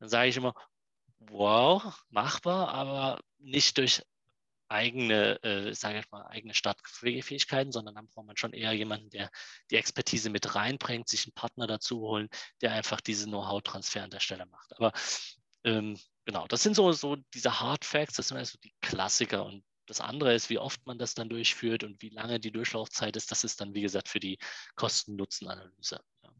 Dann 0.00 0.08
sage 0.08 0.28
ich 0.28 0.36
immer, 0.36 0.52
wow, 1.20 1.96
machbar, 2.10 2.70
aber 2.70 3.20
nicht 3.38 3.78
durch 3.78 4.02
eigene, 4.72 5.42
äh, 5.42 5.74
sage 5.74 6.00
ich 6.00 6.10
mal, 6.10 6.26
eigene 6.26 6.54
Startfähigkeiten, 6.54 7.72
sondern 7.72 7.94
dann 7.94 8.08
braucht 8.08 8.26
man 8.26 8.36
schon 8.36 8.52
eher 8.52 8.72
jemanden, 8.72 9.10
der 9.10 9.30
die 9.70 9.76
Expertise 9.76 10.30
mit 10.30 10.54
reinbringt, 10.54 11.08
sich 11.08 11.26
einen 11.26 11.34
Partner 11.34 11.66
dazu 11.66 12.00
holen, 12.00 12.28
der 12.60 12.72
einfach 12.72 13.00
diese 13.00 13.26
Know-how-Transfer 13.26 14.02
an 14.02 14.10
der 14.10 14.20
Stelle 14.20 14.46
macht. 14.46 14.74
Aber 14.76 14.92
ähm, 15.64 15.98
genau, 16.24 16.46
das 16.48 16.62
sind 16.62 16.74
so, 16.74 16.92
so 16.92 17.16
diese 17.34 17.60
Hard 17.60 17.84
Facts, 17.84 18.16
das 18.16 18.28
sind 18.28 18.38
also 18.38 18.58
die 18.64 18.74
Klassiker 18.80 19.44
und 19.44 19.64
das 19.86 20.00
andere 20.00 20.34
ist, 20.34 20.48
wie 20.48 20.58
oft 20.58 20.86
man 20.86 20.98
das 20.98 21.14
dann 21.14 21.28
durchführt 21.28 21.84
und 21.84 22.00
wie 22.02 22.08
lange 22.08 22.40
die 22.40 22.52
Durchlaufzeit 22.52 23.16
ist. 23.16 23.30
Das 23.30 23.44
ist 23.44 23.60
dann, 23.60 23.74
wie 23.74 23.82
gesagt, 23.82 24.08
für 24.08 24.20
die 24.20 24.38
Kosten-Nutzen-Analyse. 24.76 26.00
Ja. 26.22 26.30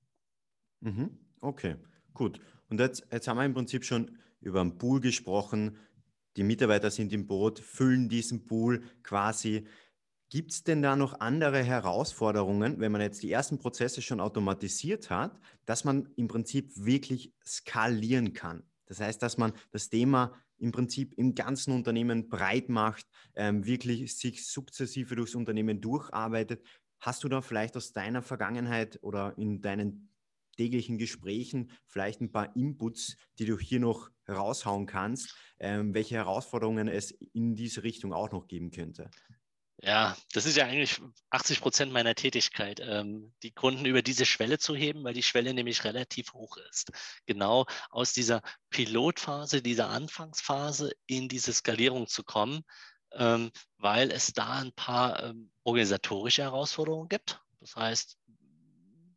Mhm. 0.81 1.19
Okay, 1.41 1.77
gut. 2.15 2.41
Und 2.69 2.81
jetzt, 2.81 3.05
jetzt 3.11 3.29
haben 3.29 3.37
wir 3.37 3.45
im 3.45 3.55
Prinzip 3.55 3.85
schon 3.85 4.19
über 4.41 4.61
einen 4.61 4.79
Pool 4.79 5.01
gesprochen, 5.01 5.79
die 6.37 6.43
Mitarbeiter 6.43 6.91
sind 6.91 7.13
im 7.13 7.27
Boot, 7.27 7.59
füllen 7.59 8.09
diesen 8.09 8.45
Pool 8.45 8.83
quasi. 9.03 9.67
Gibt 10.31 10.53
es 10.53 10.65
denn 10.65 10.81
da 10.81 10.97
noch 10.97 11.21
andere 11.21 11.63
Herausforderungen, 11.63 12.81
wenn 12.81 12.91
man 12.91 13.03
jetzt 13.03 13.23
die 13.23 13.31
ersten 13.31 13.59
Prozesse 13.59 14.01
schon 14.01 14.21
automatisiert 14.21 15.11
hat, 15.11 15.39
dass 15.67 15.85
man 15.85 16.09
im 16.17 16.29
Prinzip 16.29 16.73
wirklich 16.75 17.35
skalieren 17.45 18.33
kann? 18.33 18.63
Das 18.87 19.01
heißt, 19.01 19.23
dass 19.23 19.37
man 19.37 19.53
das 19.73 19.91
Thema 19.91 20.33
im 20.59 20.73
Prinzip 20.73 21.15
im 21.19 21.35
ganzen 21.35 21.75
Unternehmen 21.75 22.29
breit 22.29 22.69
macht, 22.69 23.07
ähm, 23.35 23.67
wirklich 23.67 24.17
sich 24.17 24.47
sukzessive 24.47 25.17
durchs 25.17 25.35
Unternehmen 25.35 25.81
durcharbeitet. 25.81 26.65
Hast 27.01 27.25
du 27.25 27.29
da 27.29 27.43
vielleicht 27.43 27.77
aus 27.77 27.93
deiner 27.93 28.23
Vergangenheit 28.23 28.99
oder 29.03 29.37
in 29.37 29.61
deinen 29.61 30.12
täglichen 30.57 30.99
Gesprächen 30.99 31.71
vielleicht 31.87 32.21
ein 32.21 32.33
paar 32.33 32.55
Inputs, 32.57 33.17
die 33.39 33.47
du 33.47 33.59
hier 33.59 33.81
noch 33.81 34.11
raushauen 34.29 34.87
kannst, 34.87 35.35
ähm, 35.59 35.95
welche 35.95 36.17
Herausforderungen 36.17 36.89
es 36.89 37.11
in 37.11 37.55
diese 37.55 37.83
Richtung 37.83 38.13
auch 38.13 38.31
noch 38.31 38.47
geben 38.47 38.71
könnte? 38.71 39.11
Ja, 39.85 40.17
das 40.33 40.47
ist 40.47 40.57
ja 40.57 40.67
eigentlich 40.67 41.01
80 41.31 41.61
Prozent 41.61 41.93
meiner 41.93 42.15
Tätigkeit, 42.15 42.79
ähm, 42.81 43.35
die 43.43 43.51
Kunden 43.51 43.85
über 43.85 44.01
diese 44.01 44.27
Schwelle 44.27 44.59
zu 44.59 44.77
heben, 44.77 45.03
weil 45.03 45.15
die 45.15 45.25
Schwelle 45.25 45.53
nämlich 45.55 45.83
relativ 45.83 46.35
hoch 46.35 46.57
ist. 46.71 46.93
Genau 47.27 47.67
aus 47.91 48.13
dieser 48.13 48.43
Pilotphase, 48.71 49.61
dieser 49.61 49.89
Anfangsphase 49.89 50.93
in 51.07 51.29
diese 51.29 51.53
Skalierung 51.53 52.07
zu 52.07 52.23
kommen, 52.23 52.63
ähm, 53.15 53.51
weil 53.79 54.13
es 54.13 54.33
da 54.33 54.61
ein 54.61 54.73
paar 54.73 55.21
ähm, 55.25 55.51
organisatorische 55.65 56.43
Herausforderungen 56.43 57.09
gibt. 57.09 57.41
Das 57.59 57.75
heißt, 57.75 58.19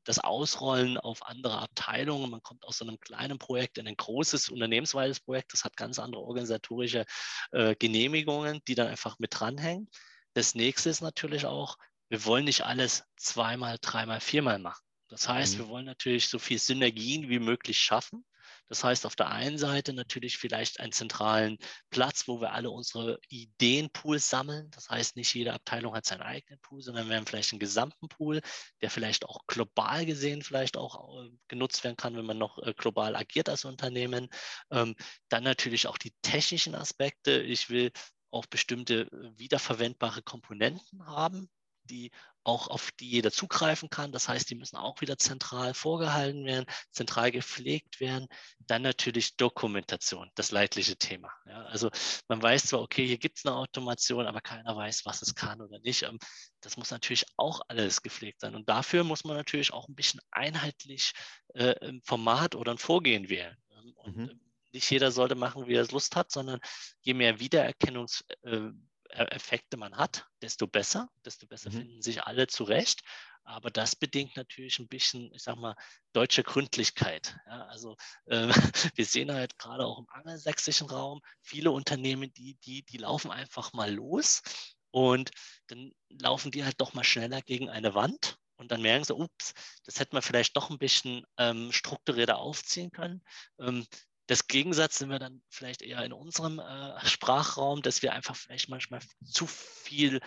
das 0.06 0.20
Ausrollen 0.20 0.98
auf 0.98 1.26
andere 1.26 1.60
Abteilungen. 1.60 2.30
Man 2.30 2.44
kommt 2.44 2.63
aus 2.63 2.78
so 2.78 2.86
einem 2.86 3.00
kleinen 3.00 3.39
Projekt 3.39 3.78
in 3.78 3.88
ein 3.88 3.98
großes 3.98 4.50
unternehmensweites 4.50 5.20
Projekt. 5.20 5.52
Das 5.54 5.65
hat 5.65 5.76
ganz 5.76 6.00
andere 6.00 6.22
organisatorische 6.22 7.06
äh, 7.52 7.76
Genehmigungen, 7.76 8.62
die 8.68 8.76
dann 8.76 8.88
einfach 8.88 9.20
mit 9.20 9.38
dranhängen. 9.38 9.89
Das 10.34 10.56
nächste 10.56 10.89
ist 10.89 11.02
natürlich 11.02 11.46
auch, 11.46 11.78
wir 12.10 12.24
wollen 12.26 12.46
nicht 12.46 12.65
alles 12.65 13.04
zweimal, 13.18 13.78
dreimal, 13.82 14.20
viermal 14.20 14.60
machen. 14.60 14.84
Das 15.08 15.28
heißt, 15.28 15.56
mhm. 15.56 15.60
wir 15.60 15.68
wollen 15.70 15.86
natürlich 15.86 16.30
so 16.30 16.39
viel 16.39 16.60
Synergien 16.60 17.30
wie 17.30 17.39
möglich 17.39 17.80
schaffen. 17.80 18.26
Das 18.67 18.84
heißt, 18.84 19.06
auf 19.06 19.15
der 19.15 19.30
einen 19.30 19.58
Seite 19.58 19.93
natürlich 19.93 20.38
vielleicht 20.38 20.80
einen 20.80 20.91
zentralen 20.91 21.58
Platz, 21.89 22.28
wo 22.28 22.41
wir 22.41 22.54
alle 22.54 22.69
unsere 22.69 23.19
Ideenpools 23.30 24.30
sammeln. 24.30 24.69
Das 24.71 24.89
heißt, 24.89 25.15
nicht 25.15 25.34
jede 25.34 25.54
Abteilung 25.54 25.95
hat 25.95 26.06
seinen 26.06 26.21
eigenen 26.21 26.60
Pool, 26.62 26.82
sondern 26.82 27.10
wir 27.10 27.15
haben 27.15 27.25
vielleicht 27.25 27.54
einen 27.54 27.60
gesamten 27.60 28.08
Pool, 28.08 28.41
der 28.82 28.89
vielleicht 28.89 29.25
auch 29.25 29.39
global 29.47 30.06
gesehen 30.06 30.41
vielleicht 30.41 30.78
auch 30.78 31.23
äh, 31.23 31.30
genutzt 31.47 31.84
werden 31.84 31.97
kann, 31.97 32.15
wenn 32.15 32.25
man 32.25 32.38
noch 32.38 32.58
äh, 32.60 32.73
global 32.75 33.15
agiert 33.15 33.49
als 33.49 33.65
Unternehmen. 33.65 34.30
Ähm, 34.71 34.95
dann 35.30 35.43
natürlich 35.43 35.88
auch 35.88 35.97
die 35.97 36.13
technischen 36.21 36.75
Aspekte. 36.75 37.41
Ich 37.41 37.69
will 37.69 37.91
auch 38.32 38.45
bestimmte 38.45 39.01
äh, 39.01 39.38
wiederverwendbare 39.38 40.21
Komponenten 40.21 41.06
haben, 41.06 41.49
die 41.86 42.12
auch 42.45 42.67
auf 42.67 42.91
die 42.91 43.10
jeder 43.10 43.32
zugreifen 43.32 43.89
kann. 43.89 44.12
Das 44.12 44.30
heißt, 44.30 44.50
die 44.50 44.56
müssen 44.56 44.78
auch 44.78 45.02
wieder 45.02 45.17
zentral 45.17 45.74
vorgehalten 45.74 46.45
werden, 46.45 46.65
zentral 46.91 47.32
gepflegt 47.32 48.00
werden. 48.00 48.28
Dann 48.60 48.84
natürlich 48.84 49.36
Dokumentation, 49.36 50.30
das 50.36 50.52
leidliche 50.52 50.95
Thema. 50.95 51.32
Ja, 51.48 51.63
also 51.63 51.89
man 52.28 52.41
weiß 52.41 52.67
zwar, 52.67 52.82
okay, 52.82 53.06
hier 53.08 53.17
gibt 53.17 53.39
es 53.39 53.45
eine 53.45 53.56
Automation, 53.56 54.28
aber 54.28 54.41
keiner 54.41 54.76
weiß, 54.76 55.06
was 55.06 55.24
es 55.24 55.34
kann 55.34 55.60
oder 55.60 55.80
nicht. 55.80 56.04
Ähm, 56.04 56.19
das 56.62 56.78
muss 56.78 56.91
natürlich 56.91 57.26
auch 57.36 57.62
alles 57.67 58.04
gepflegt 58.04 58.41
sein. 58.41 58.56
Und 58.56 58.69
dafür 58.69 59.04
muss 59.04 59.24
man 59.24 59.36
natürlich 59.36 59.74
auch 59.74 59.88
ein 59.88 59.95
bisschen 59.95 60.21
einheitlich 60.30 61.13
äh, 61.56 61.76
ein 61.84 62.02
Format 62.04 62.54
oder 62.54 62.71
ein 62.71 62.78
Vorgehen 62.78 63.28
wählen. 63.28 63.58
Ähm, 63.71 63.93
und 63.95 64.17
mhm. 64.17 64.39
nicht 64.71 64.89
jeder 64.91 65.12
sollte 65.12 65.34
machen, 65.34 65.65
wie 65.67 65.74
er 65.74 65.82
es 65.82 65.91
Lust 65.91 66.15
hat, 66.15 66.32
sondern 66.32 66.60
je 67.02 67.15
mehr 67.15 67.39
Wiedererkennungs 67.39 68.24
äh, 68.43 68.69
Effekte 69.10 69.78
man 69.78 69.96
hat, 69.98 70.28
desto 70.41 70.68
besser, 70.68 71.10
desto 71.24 71.48
besser 71.48 71.70
mhm. 71.70 71.78
finden 71.78 72.02
sich 72.02 72.24
alle 72.24 72.48
zurecht. 72.48 73.02
Aber 73.44 73.70
das 73.70 73.96
bedingt 73.96 74.36
natürlich 74.36 74.80
ein 74.80 74.88
bisschen, 74.88 75.32
ich 75.34 75.44
sag 75.44 75.58
mal, 75.58 75.76
deutsche 76.13 76.44
Gründlichkeit. 76.44 77.38
Ja, 77.46 77.65
also 77.68 77.96
äh, 78.26 78.48
wir 78.96 79.06
sehen 79.06 79.32
halt 79.32 79.58
gerade 79.60 79.86
auch 79.86 80.00
im 80.00 80.10
angelsächsischen 80.10 80.89
Raum 80.89 81.22
viele 81.41 81.72
Unternehmen, 81.72 82.34
die, 82.34 82.56
die, 82.65 82.84
die 82.84 82.98
laufen 82.98 83.32
einfach 83.32 83.72
mal 83.74 83.94
los 83.94 84.41
und 84.89 85.30
dann 85.68 85.91
laufen 86.10 86.52
die 86.52 86.63
halt 86.63 86.82
doch 86.82 86.94
mal 86.94 87.04
schneller 87.04 87.41
gegen 87.41 87.70
eine 87.70 87.94
Wand 87.94 88.39
und 88.58 88.72
dann 88.72 88.82
merken 88.82 89.04
sie, 89.04 89.13
ups, 89.13 89.54
das 89.84 90.00
hätte 90.00 90.15
man 90.15 90.22
vielleicht 90.22 90.56
doch 90.56 90.70
ein 90.70 90.78
bisschen 90.78 91.26
ähm, 91.38 91.72
strukturierter 91.72 92.38
aufziehen 92.38 92.91
können. 92.91 93.22
Ähm, 93.60 93.86
das 94.28 94.48
Gegensatz 94.48 94.98
sind 94.98 95.10
wir 95.10 95.20
dann 95.20 95.42
vielleicht 95.50 95.82
eher 95.82 96.04
in 96.04 96.14
unserem 96.14 96.60
äh, 96.60 97.06
Sprachraum, 97.06 97.82
dass 97.82 98.02
wir 98.02 98.14
einfach 98.14 98.36
vielleicht 98.36 98.70
manchmal 98.70 99.02
zu 99.24 99.46
viel 99.48 100.20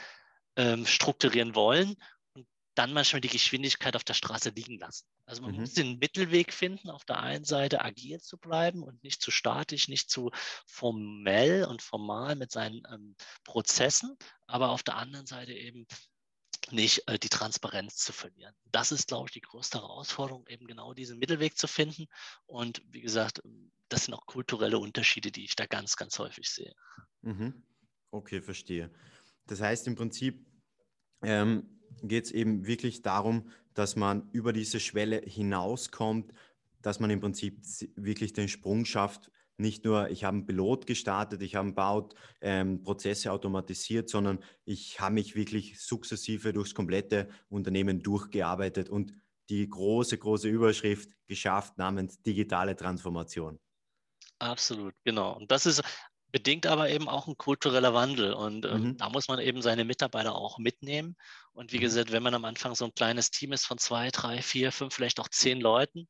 ähm, 0.56 0.86
strukturieren 0.86 1.54
wollen 1.54 1.96
und 2.34 2.46
dann 2.74 2.92
manchmal 2.92 3.20
die 3.20 3.28
Geschwindigkeit 3.28 3.96
auf 3.96 4.04
der 4.04 4.14
Straße 4.14 4.50
liegen 4.50 4.78
lassen. 4.78 5.06
Also 5.26 5.42
man 5.42 5.52
mhm. 5.52 5.60
muss 5.60 5.74
den 5.74 5.98
Mittelweg 5.98 6.52
finden, 6.52 6.90
auf 6.90 7.04
der 7.04 7.20
einen 7.20 7.44
Seite 7.44 7.84
agil 7.84 8.20
zu 8.20 8.38
bleiben 8.38 8.82
und 8.82 9.02
nicht 9.02 9.20
zu 9.20 9.30
statisch, 9.30 9.88
nicht 9.88 10.10
zu 10.10 10.30
formell 10.66 11.64
und 11.64 11.82
formal 11.82 12.36
mit 12.36 12.52
seinen 12.52 12.82
ähm, 12.92 13.16
Prozessen, 13.44 14.16
aber 14.46 14.70
auf 14.70 14.82
der 14.82 14.96
anderen 14.96 15.26
Seite 15.26 15.52
eben 15.52 15.86
nicht 16.72 17.08
äh, 17.08 17.18
die 17.18 17.28
Transparenz 17.28 17.96
zu 17.96 18.12
verlieren. 18.12 18.54
Das 18.70 18.92
ist, 18.92 19.08
glaube 19.08 19.28
ich, 19.28 19.32
die 19.32 19.40
größte 19.40 19.78
Herausforderung, 19.78 20.46
eben 20.48 20.66
genau 20.66 20.94
diesen 20.94 21.18
Mittelweg 21.18 21.56
zu 21.56 21.66
finden. 21.66 22.06
Und 22.46 22.82
wie 22.90 23.00
gesagt, 23.00 23.42
das 23.88 24.04
sind 24.04 24.14
auch 24.14 24.26
kulturelle 24.26 24.78
Unterschiede, 24.78 25.30
die 25.30 25.44
ich 25.44 25.56
da 25.56 25.66
ganz, 25.66 25.96
ganz 25.96 26.18
häufig 26.18 26.48
sehe. 26.48 26.74
Mhm. 27.22 27.62
Okay, 28.10 28.40
verstehe. 28.40 28.90
Das 29.46 29.60
heißt 29.60 29.86
im 29.86 29.94
Prinzip 29.94 30.46
ähm, 31.22 31.80
geht 32.02 32.26
es 32.26 32.32
eben 32.32 32.66
wirklich 32.66 33.02
darum, 33.02 33.50
dass 33.74 33.96
man 33.96 34.28
über 34.32 34.52
diese 34.52 34.80
Schwelle 34.80 35.20
hinauskommt, 35.20 36.32
dass 36.82 37.00
man 37.00 37.10
im 37.10 37.20
Prinzip 37.20 37.60
wirklich 37.96 38.32
den 38.32 38.48
Sprung 38.48 38.84
schafft 38.84 39.30
nicht 39.58 39.84
nur, 39.84 40.08
ich 40.10 40.24
habe 40.24 40.36
einen 40.36 40.46
Pilot 40.46 40.86
gestartet, 40.86 41.42
ich 41.42 41.56
habe 41.56 41.72
baut 41.72 42.14
ähm, 42.40 42.82
Prozesse 42.82 43.32
automatisiert, 43.32 44.08
sondern 44.08 44.42
ich 44.64 45.00
habe 45.00 45.14
mich 45.14 45.34
wirklich 45.34 45.80
sukzessive 45.80 46.52
durchs 46.52 46.74
komplette 46.74 47.28
Unternehmen 47.48 48.02
durchgearbeitet 48.02 48.88
und 48.88 49.14
die 49.50 49.68
große, 49.68 50.18
große 50.18 50.48
Überschrift 50.48 51.10
geschafft 51.26 51.78
namens 51.78 52.22
digitale 52.22 52.76
Transformation. 52.76 53.58
Absolut, 54.38 54.94
genau. 55.04 55.36
Und 55.36 55.50
das 55.50 55.66
ist 55.66 55.82
bedingt 56.30 56.66
aber 56.66 56.90
eben 56.90 57.08
auch 57.08 57.26
ein 57.26 57.36
kultureller 57.36 57.94
Wandel. 57.94 58.32
Und 58.32 58.64
ähm, 58.66 58.82
mhm. 58.82 58.96
da 58.98 59.08
muss 59.08 59.28
man 59.28 59.38
eben 59.38 59.62
seine 59.62 59.84
Mitarbeiter 59.84 60.34
auch 60.34 60.58
mitnehmen. 60.58 61.16
Und 61.52 61.72
wie 61.72 61.78
mhm. 61.78 61.82
gesagt, 61.82 62.12
wenn 62.12 62.22
man 62.22 62.34
am 62.34 62.44
Anfang 62.44 62.74
so 62.74 62.84
ein 62.84 62.94
kleines 62.94 63.30
Team 63.30 63.52
ist 63.52 63.66
von 63.66 63.78
zwei, 63.78 64.10
drei, 64.10 64.42
vier, 64.42 64.72
fünf, 64.72 64.94
vielleicht 64.94 65.20
auch 65.20 65.28
zehn 65.28 65.60
Leuten, 65.60 66.08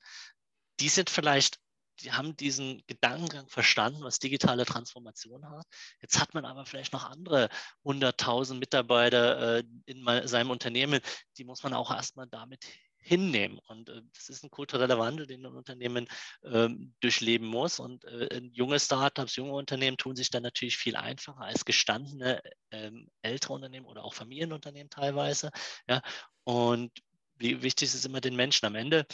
die 0.81 0.89
sind 0.89 1.11
vielleicht 1.11 1.59
die 2.01 2.13
haben 2.13 2.37
diesen 2.37 2.83
Gedankengang 2.87 3.49
verstanden, 3.49 4.03
was 4.03 4.19
digitale 4.19 4.65
Transformation 4.65 5.49
hat. 5.49 5.67
Jetzt 6.01 6.21
hat 6.21 6.35
man 6.35 6.45
aber 6.45 6.67
vielleicht 6.67 6.93
noch 6.93 7.05
andere 7.05 7.49
100.000 7.85 8.55
Mitarbeiter 8.55 9.59
äh, 9.59 9.65
in 9.87 10.05
seinem 10.27 10.51
Unternehmen, 10.51 11.01
die 11.37 11.45
muss 11.45 11.63
man 11.63 11.75
auch 11.75 11.91
erstmal 11.91 12.27
damit 12.27 12.65
hinnehmen. 13.09 13.59
Und 13.67 13.89
äh, 13.89 14.03
das 14.15 14.29
ist 14.29 14.45
ein 14.45 14.51
kultureller 14.51 14.99
Wandel, 14.99 15.27
den 15.27 15.45
ein 15.45 15.55
Unternehmen 15.55 16.07
äh, 16.43 16.69
durchleben 17.01 17.47
muss. 17.47 17.81
Und 17.81 18.05
äh, 18.05 18.43
junge 18.53 18.79
Startups, 18.79 19.37
junge 19.37 19.53
Unternehmen 19.53 19.97
tun 19.97 20.15
sich 20.15 20.31
dann 20.31 20.43
natürlich 20.43 20.77
viel 20.77 20.97
einfacher 20.97 21.41
als 21.41 21.65
gestandene 21.65 22.41
ähm, 22.71 23.09
ältere 23.23 23.55
Unternehmen 23.55 23.87
oder 23.87 24.05
auch 24.05 24.15
Familienunternehmen 24.15 24.91
teilweise. 24.91 25.51
Ja. 25.89 26.03
Und 26.45 26.91
wie 27.37 27.63
wichtig 27.63 27.95
ist 27.95 28.05
immer 28.05 28.21
den 28.21 28.37
Menschen 28.37 28.67
am 28.67 28.75
Ende 28.75 29.07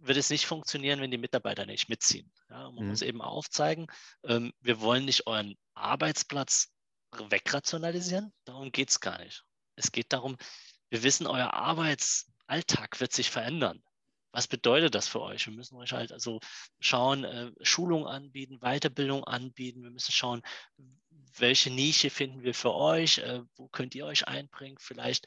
wird 0.00 0.18
es 0.18 0.30
nicht 0.30 0.46
funktionieren, 0.46 1.00
wenn 1.00 1.10
die 1.10 1.18
Mitarbeiter 1.18 1.66
nicht 1.66 1.88
mitziehen. 1.88 2.30
Ja, 2.50 2.70
man 2.70 2.84
mhm. 2.84 2.90
muss 2.90 3.02
eben 3.02 3.22
aufzeigen, 3.22 3.86
ähm, 4.24 4.52
wir 4.60 4.80
wollen 4.80 5.04
nicht 5.04 5.26
euren 5.26 5.56
Arbeitsplatz 5.74 6.72
wegrationalisieren, 7.12 8.32
darum 8.44 8.72
geht 8.72 8.90
es 8.90 9.00
gar 9.00 9.18
nicht. 9.18 9.44
Es 9.76 9.92
geht 9.92 10.12
darum, 10.12 10.36
wir 10.90 11.02
wissen, 11.02 11.26
euer 11.26 11.52
Arbeitsalltag 11.54 13.00
wird 13.00 13.12
sich 13.12 13.30
verändern. 13.30 13.82
Was 14.32 14.46
bedeutet 14.46 14.94
das 14.94 15.08
für 15.08 15.22
euch? 15.22 15.46
Wir 15.46 15.54
müssen 15.54 15.76
euch 15.76 15.92
halt 15.92 16.12
also 16.12 16.40
schauen, 16.78 17.24
äh, 17.24 17.50
Schulung 17.62 18.06
anbieten, 18.06 18.60
Weiterbildung 18.60 19.24
anbieten. 19.24 19.82
Wir 19.82 19.90
müssen 19.90 20.12
schauen, 20.12 20.42
welche 21.38 21.70
Nische 21.70 22.10
finden 22.10 22.42
wir 22.42 22.54
für 22.54 22.74
euch, 22.74 23.18
äh, 23.18 23.40
wo 23.56 23.68
könnt 23.68 23.94
ihr 23.94 24.04
euch 24.04 24.28
einbringen. 24.28 24.76
Vielleicht 24.78 25.26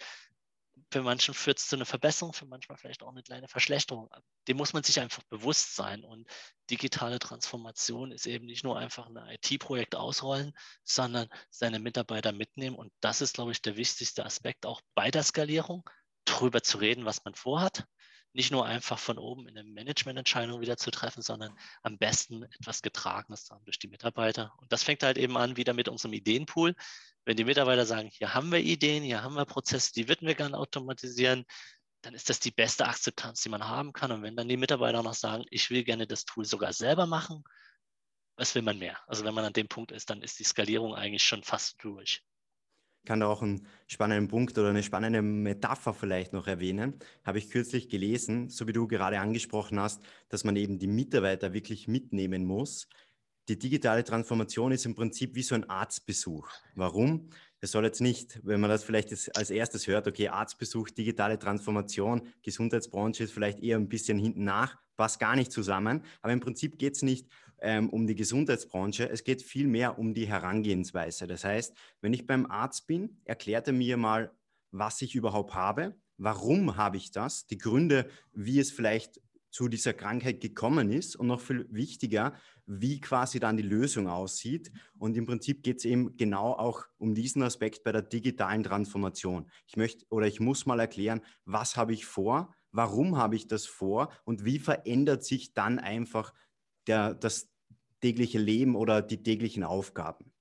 für 0.92 1.02
manchen 1.02 1.34
führt 1.34 1.60
es 1.60 1.68
zu 1.68 1.76
einer 1.76 1.86
Verbesserung, 1.86 2.34
für 2.34 2.46
manchmal 2.46 2.78
vielleicht 2.78 3.04
auch 3.04 3.10
eine 3.10 3.24
kleine 3.24 3.48
Verschlechterung. 3.48 4.10
Dem 4.48 4.58
muss 4.58 4.74
man 4.74 4.84
sich 4.84 5.00
einfach 5.00 5.24
bewusst 5.30 5.76
sein. 5.76 6.04
Und 6.04 6.28
digitale 6.70 7.20
Transformation 7.20 8.12
ist 8.12 8.26
eben 8.26 8.46
nicht 8.46 8.64
nur 8.64 8.78
einfach 8.78 9.08
ein 9.08 9.18
IT-Projekt 9.18 9.96
ausrollen, 9.96 10.54
sondern 10.84 11.30
seine 11.50 11.80
Mitarbeiter 11.80 12.32
mitnehmen. 12.32 12.76
Und 12.76 12.92
das 13.02 13.22
ist, 13.22 13.36
glaube 13.36 13.52
ich, 13.52 13.62
der 13.62 13.78
wichtigste 13.78 14.26
Aspekt 14.26 14.66
auch 14.66 14.82
bei 14.96 15.12
der 15.12 15.24
Skalierung, 15.24 15.90
darüber 16.26 16.62
zu 16.62 16.78
reden, 16.78 17.06
was 17.06 17.24
man 17.26 17.34
vorhat. 17.34 17.86
Nicht 18.34 18.52
nur 18.52 18.66
einfach 18.66 19.00
von 19.00 19.18
oben 19.18 19.48
in 19.48 19.58
eine 19.58 19.70
Managemententscheidung 19.70 20.62
wieder 20.62 20.78
zu 20.78 20.92
treffen, 20.92 21.22
sondern 21.22 21.58
am 21.82 21.98
besten 21.98 22.44
etwas 22.44 22.82
Getragenes 22.82 23.46
zu 23.46 23.56
haben 23.56 23.66
durch 23.66 23.80
die 23.80 23.88
Mitarbeiter. 23.88 24.54
Und 24.58 24.72
das 24.72 24.84
fängt 24.84 25.04
halt 25.04 25.18
eben 25.18 25.36
an 25.38 25.58
wieder 25.58 25.74
mit 25.74 25.90
unserem 25.90 26.14
Ideenpool 26.14 26.76
wenn 27.30 27.38
die 27.38 27.44
Mitarbeiter 27.44 27.86
sagen, 27.86 28.10
hier 28.12 28.34
haben 28.34 28.52
wir 28.52 28.60
Ideen, 28.60 29.04
hier 29.04 29.22
haben 29.22 29.36
wir 29.36 29.46
Prozesse, 29.46 29.94
die 29.94 30.08
würden 30.08 30.28
wir 30.28 30.34
gerne 30.34 30.58
automatisieren, 30.58 31.46
dann 32.02 32.16
ist 32.16 32.28
das 32.28 32.40
die 32.40 32.50
beste 32.50 32.88
Akzeptanz, 32.88 33.42
die 33.42 33.50
man 33.50 33.68
haben 33.68 33.94
kann. 33.94 34.12
Und 34.12 34.24
wenn 34.24 34.36
dann 34.36 34.50
die 34.50 34.58
Mitarbeiter 34.58 35.04
noch 35.04 35.14
sagen, 35.14 35.46
ich 35.52 35.70
will 35.70 35.84
gerne 35.84 36.08
das 36.08 36.26
Tool 36.26 36.44
sogar 36.46 36.74
selber 36.74 37.06
machen, 37.06 37.44
was 38.36 38.56
will 38.56 38.64
man 38.64 38.80
mehr? 38.80 38.98
Also 39.06 39.26
wenn 39.26 39.36
man 39.36 39.46
an 39.46 39.54
dem 39.54 39.68
Punkt 39.68 39.92
ist, 39.92 40.10
dann 40.10 40.24
ist 40.24 40.40
die 40.40 40.44
Skalierung 40.44 40.96
eigentlich 40.96 41.24
schon 41.24 41.44
fast 41.44 41.76
durch. 41.84 42.24
Ich 43.02 43.06
kann 43.06 43.22
da 43.22 43.28
auch 43.28 43.42
einen 43.42 43.66
spannenden 43.88 44.28
Punkt 44.28 44.58
oder 44.58 44.70
eine 44.70 44.84
spannende 44.84 45.22
Metapher 45.22 45.94
vielleicht 45.94 46.34
noch 46.34 46.48
erwähnen. 46.48 46.96
Habe 47.24 47.40
ich 47.40 47.50
kürzlich 47.50 47.90
gelesen, 47.90 48.50
so 48.50 48.68
wie 48.68 48.74
du 48.74 48.88
gerade 48.88 49.20
angesprochen 49.20 49.80
hast, 49.80 50.04
dass 50.30 50.44
man 50.44 50.56
eben 50.56 50.80
die 50.80 50.88
Mitarbeiter 50.88 51.54
wirklich 51.54 51.88
mitnehmen 51.88 52.46
muss 52.46 52.88
die 53.50 53.58
digitale 53.58 54.04
Transformation 54.04 54.72
ist 54.72 54.86
im 54.86 54.94
Prinzip 54.94 55.34
wie 55.34 55.42
so 55.42 55.56
ein 55.56 55.68
Arztbesuch. 55.68 56.48
Warum? 56.76 57.30
Es 57.62 57.72
soll 57.72 57.84
jetzt 57.84 58.00
nicht, 58.00 58.40
wenn 58.44 58.62
man 58.62 58.70
das 58.70 58.84
vielleicht 58.84 59.12
als 59.36 59.50
erstes 59.50 59.88
hört, 59.88 60.08
okay, 60.08 60.30
Arztbesuch, 60.30 60.92
digitale 60.92 61.40
Transformation, 61.40 62.22
Gesundheitsbranche 62.44 63.24
ist 63.24 63.34
vielleicht 63.34 63.60
eher 63.60 63.78
ein 63.78 63.90
bisschen 63.90 64.20
hinten 64.20 64.44
nach, 64.44 64.78
passt 64.96 65.20
gar 65.20 65.36
nicht 65.36 65.52
zusammen. 65.52 66.04
Aber 66.22 66.32
im 66.32 66.40
Prinzip 66.40 66.78
geht 66.78 66.96
es 66.96 67.02
nicht 67.02 67.28
ähm, 67.62 67.90
um 67.90 68.08
die 68.08 68.16
Gesundheitsbranche, 68.16 69.10
es 69.10 69.24
geht 69.24 69.42
vielmehr 69.42 69.98
um 70.00 70.14
die 70.14 70.28
Herangehensweise. 70.28 71.28
Das 71.28 71.44
heißt, 71.44 71.76
wenn 72.02 72.14
ich 72.14 72.28
beim 72.28 72.46
Arzt 72.46 72.88
bin, 72.88 73.22
erklärt 73.26 73.68
er 73.68 73.74
mir 73.74 73.98
mal, 73.98 74.32
was 74.72 75.02
ich 75.02 75.16
überhaupt 75.16 75.54
habe, 75.54 75.96
warum 76.18 76.78
habe 76.78 76.98
ich 76.98 77.12
das, 77.12 77.48
die 77.48 77.58
Gründe, 77.58 78.10
wie 78.34 78.60
es 78.60 78.72
vielleicht 78.72 79.22
zu 79.52 79.68
dieser 79.68 79.94
Krankheit 79.94 80.42
gekommen 80.42 80.92
ist 80.92 81.16
und 81.16 81.28
noch 81.28 81.42
viel 81.42 81.68
wichtiger, 81.72 82.34
wie 82.66 83.02
quasi 83.02 83.40
dann 83.40 83.58
die 83.58 83.64
Lösung 83.64 84.08
aussieht. 84.08 84.72
Und 84.98 85.18
im 85.18 85.26
Prinzip 85.26 85.64
geht 85.64 85.78
es 85.78 85.86
eben 85.86 86.18
genau 86.18 86.54
auch 86.54 86.86
um 86.98 87.16
diesen 87.16 87.42
Aspekt 87.42 87.84
bei 87.84 87.92
der 87.92 88.04
digitalen 88.04 88.64
Transformation. 88.64 89.50
Ich 89.66 89.76
möchte 89.76 90.06
oder 90.10 90.28
ich 90.28 90.40
muss 90.40 90.66
mal 90.66 90.80
erklären, 90.80 91.22
was 91.46 91.78
habe 91.78 91.94
ich 91.94 92.06
vor, 92.06 92.54
warum 92.72 93.18
habe 93.18 93.36
ich 93.36 93.48
das 93.48 93.66
vor 93.66 94.12
und 94.24 94.46
wie 94.46 94.60
verändert 94.60 95.24
sich 95.24 95.54
dann 95.54 95.80
einfach 95.80 96.34
der, 96.90 97.14
das 97.14 97.50
tägliche 98.02 98.40
Leben 98.40 98.76
oder 98.76 99.02
die 99.02 99.24
täglichen 99.24 99.64
Aufgaben. 99.64 100.32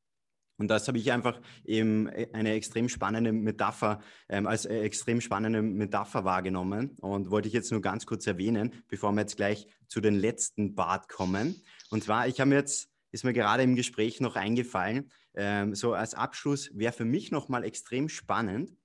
Und 0.59 0.69
das 0.69 0.89
habe 0.89 0.99
ich 0.99 1.13
einfach 1.13 1.41
eben 1.65 2.09
äh, 2.09 2.29
eine 2.33 2.53
extrem 2.53 2.89
spannende 2.89 3.33
Metapher, 3.33 4.01
ähm, 4.29 4.47
als 4.47 4.67
äh, 4.67 4.81
extrem 4.81 5.21
spannende 5.21 5.63
Metapher 5.63 6.25
wahrgenommen 6.25 6.97
und 7.01 7.31
wollte 7.31 7.49
ich 7.49 7.55
jetzt 7.55 7.71
nur 7.71 7.81
ganz 7.81 8.07
kurz 8.07 8.27
erwähnen, 8.27 8.73
bevor 8.89 9.13
wir 9.13 9.21
jetzt 9.21 9.37
gleich 9.37 9.69
zu 9.87 10.01
den 10.01 10.15
letzten 10.15 10.75
Part 10.75 11.09
kommen. 11.09 11.63
Und 11.91 12.03
zwar, 12.05 12.27
ich 12.27 12.41
habe 12.41 12.55
jetzt, 12.55 12.91
ist 13.13 13.25
mir 13.25 13.33
gerade 13.33 13.63
im 13.63 13.77
Gespräch 13.77 14.21
noch 14.21 14.35
eingefallen, 14.35 15.11
ähm, 15.35 15.75
so 15.75 15.95
als 15.95 16.15
Abschluss 16.15 16.71
wäre 16.75 16.93
für 16.93 17.05
mich 17.05 17.31
nochmal 17.31 17.63
extrem 17.63 18.09
spannend, 18.09 18.77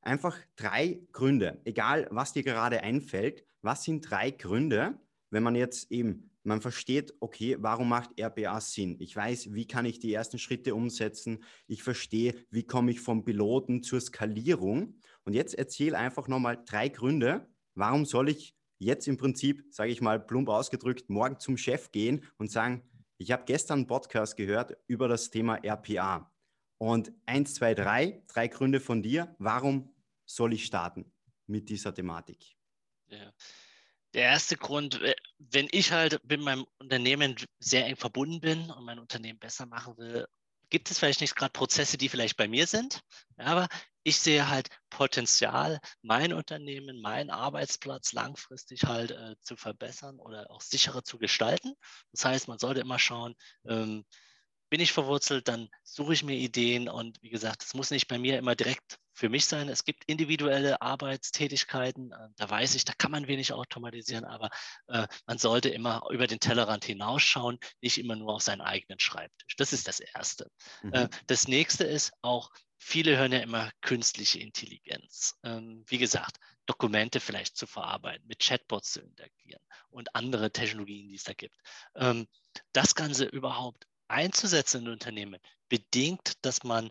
einfach 0.00 0.38
drei 0.54 1.00
Gründe, 1.10 1.60
egal 1.64 2.06
was 2.10 2.32
dir 2.32 2.44
gerade 2.44 2.82
einfällt, 2.82 3.44
was 3.62 3.82
sind 3.82 4.08
drei 4.08 4.30
Gründe, 4.30 5.00
wenn 5.30 5.42
man 5.42 5.56
jetzt 5.56 5.90
eben, 5.90 6.30
man 6.46 6.60
versteht, 6.60 7.12
okay, 7.20 7.56
warum 7.58 7.88
macht 7.88 8.18
RPA 8.18 8.60
Sinn? 8.60 8.96
Ich 9.00 9.14
weiß, 9.14 9.52
wie 9.52 9.66
kann 9.66 9.84
ich 9.84 9.98
die 9.98 10.12
ersten 10.12 10.38
Schritte 10.38 10.74
umsetzen? 10.74 11.42
Ich 11.66 11.82
verstehe, 11.82 12.34
wie 12.50 12.64
komme 12.64 12.92
ich 12.92 13.00
vom 13.00 13.24
Piloten 13.24 13.82
zur 13.82 14.00
Skalierung? 14.00 15.00
Und 15.24 15.34
jetzt 15.34 15.54
erzähl 15.54 15.94
einfach 15.94 16.28
nochmal 16.28 16.62
drei 16.64 16.88
Gründe, 16.88 17.48
warum 17.74 18.04
soll 18.04 18.28
ich 18.28 18.54
jetzt 18.78 19.08
im 19.08 19.16
Prinzip, 19.16 19.64
sage 19.70 19.90
ich 19.90 20.00
mal 20.00 20.20
plump 20.20 20.48
ausgedrückt, 20.48 21.10
morgen 21.10 21.40
zum 21.40 21.56
Chef 21.56 21.90
gehen 21.90 22.24
und 22.38 22.50
sagen, 22.50 22.88
ich 23.18 23.32
habe 23.32 23.44
gestern 23.46 23.80
einen 23.80 23.86
Podcast 23.86 24.36
gehört 24.36 24.76
über 24.86 25.08
das 25.08 25.30
Thema 25.30 25.56
RPA. 25.64 26.30
Und 26.78 27.12
eins, 27.24 27.54
zwei, 27.54 27.74
drei, 27.74 28.22
drei 28.28 28.48
Gründe 28.48 28.80
von 28.80 29.02
dir, 29.02 29.34
warum 29.38 29.94
soll 30.26 30.52
ich 30.52 30.66
starten 30.66 31.10
mit 31.46 31.70
dieser 31.70 31.94
Thematik? 31.94 32.56
Ja. 33.08 33.32
Der 34.12 34.22
erste 34.22 34.56
Grund, 34.56 35.00
äh, 35.02 35.14
wenn 35.38 35.68
ich 35.70 35.92
halt 35.92 36.20
mit 36.24 36.40
meinem 36.40 36.66
Unternehmen 36.78 37.36
sehr 37.58 37.86
eng 37.86 37.96
verbunden 37.96 38.40
bin 38.40 38.70
und 38.70 38.84
mein 38.84 38.98
Unternehmen 38.98 39.38
besser 39.38 39.66
machen 39.66 39.96
will, 39.98 40.26
gibt 40.70 40.90
es 40.90 40.98
vielleicht 40.98 41.20
nicht 41.20 41.36
gerade 41.36 41.52
Prozesse, 41.52 41.96
die 41.98 42.08
vielleicht 42.08 42.36
bei 42.36 42.48
mir 42.48 42.66
sind, 42.66 43.00
aber 43.36 43.68
ich 44.02 44.18
sehe 44.18 44.48
halt 44.48 44.68
Potenzial, 44.90 45.80
mein 46.02 46.32
Unternehmen, 46.32 47.00
meinen 47.00 47.30
Arbeitsplatz 47.30 48.12
langfristig 48.12 48.84
halt 48.84 49.10
äh, 49.10 49.34
zu 49.40 49.56
verbessern 49.56 50.18
oder 50.18 50.50
auch 50.50 50.60
sicherer 50.60 51.02
zu 51.02 51.18
gestalten. 51.18 51.74
Das 52.12 52.24
heißt, 52.24 52.48
man 52.48 52.58
sollte 52.58 52.80
immer 52.80 52.98
schauen, 52.98 53.34
ähm, 53.66 54.04
bin 54.70 54.80
ich 54.80 54.92
verwurzelt, 54.92 55.48
dann 55.48 55.68
suche 55.82 56.12
ich 56.12 56.22
mir 56.22 56.36
Ideen 56.36 56.88
und 56.88 57.22
wie 57.22 57.30
gesagt, 57.30 57.64
es 57.64 57.74
muss 57.74 57.90
nicht 57.90 58.08
bei 58.08 58.18
mir 58.18 58.38
immer 58.38 58.54
direkt 58.54 58.98
für 59.16 59.30
mich 59.30 59.46
sein. 59.46 59.68
Es 59.70 59.84
gibt 59.84 60.04
individuelle 60.04 60.82
Arbeitstätigkeiten, 60.82 62.12
äh, 62.12 62.28
da 62.36 62.50
weiß 62.50 62.74
ich, 62.74 62.84
da 62.84 62.92
kann 62.92 63.10
man 63.10 63.26
wenig 63.26 63.52
automatisieren, 63.52 64.26
aber 64.26 64.50
äh, 64.88 65.06
man 65.26 65.38
sollte 65.38 65.70
immer 65.70 66.02
über 66.10 66.26
den 66.26 66.38
Tellerrand 66.38 66.84
hinausschauen, 66.84 67.58
nicht 67.80 67.96
immer 67.98 68.14
nur 68.14 68.34
auf 68.34 68.42
seinen 68.42 68.60
eigenen 68.60 69.00
Schreibtisch. 69.00 69.56
Das 69.56 69.72
ist 69.72 69.88
das 69.88 70.00
Erste. 70.00 70.50
Mhm. 70.82 70.92
Äh, 70.92 71.08
das 71.26 71.48
nächste 71.48 71.84
ist 71.84 72.12
auch, 72.20 72.50
viele 72.78 73.16
hören 73.16 73.32
ja 73.32 73.38
immer 73.38 73.70
künstliche 73.80 74.38
Intelligenz. 74.38 75.34
Ähm, 75.42 75.82
wie 75.86 75.98
gesagt, 75.98 76.36
Dokumente 76.66 77.18
vielleicht 77.18 77.56
zu 77.56 77.66
verarbeiten, 77.66 78.26
mit 78.28 78.40
Chatbots 78.40 78.92
zu 78.92 79.00
interagieren 79.00 79.62
und 79.88 80.14
andere 80.14 80.52
Technologien, 80.52 81.08
die 81.08 81.14
es 81.14 81.24
da 81.24 81.32
gibt. 81.32 81.56
Ähm, 81.94 82.26
das 82.72 82.94
Ganze 82.94 83.24
überhaupt 83.24 83.86
einzusetzen 84.08 84.82
in 84.82 84.92
Unternehmen, 84.92 85.40
bedingt, 85.68 86.34
dass 86.42 86.62
man 86.62 86.90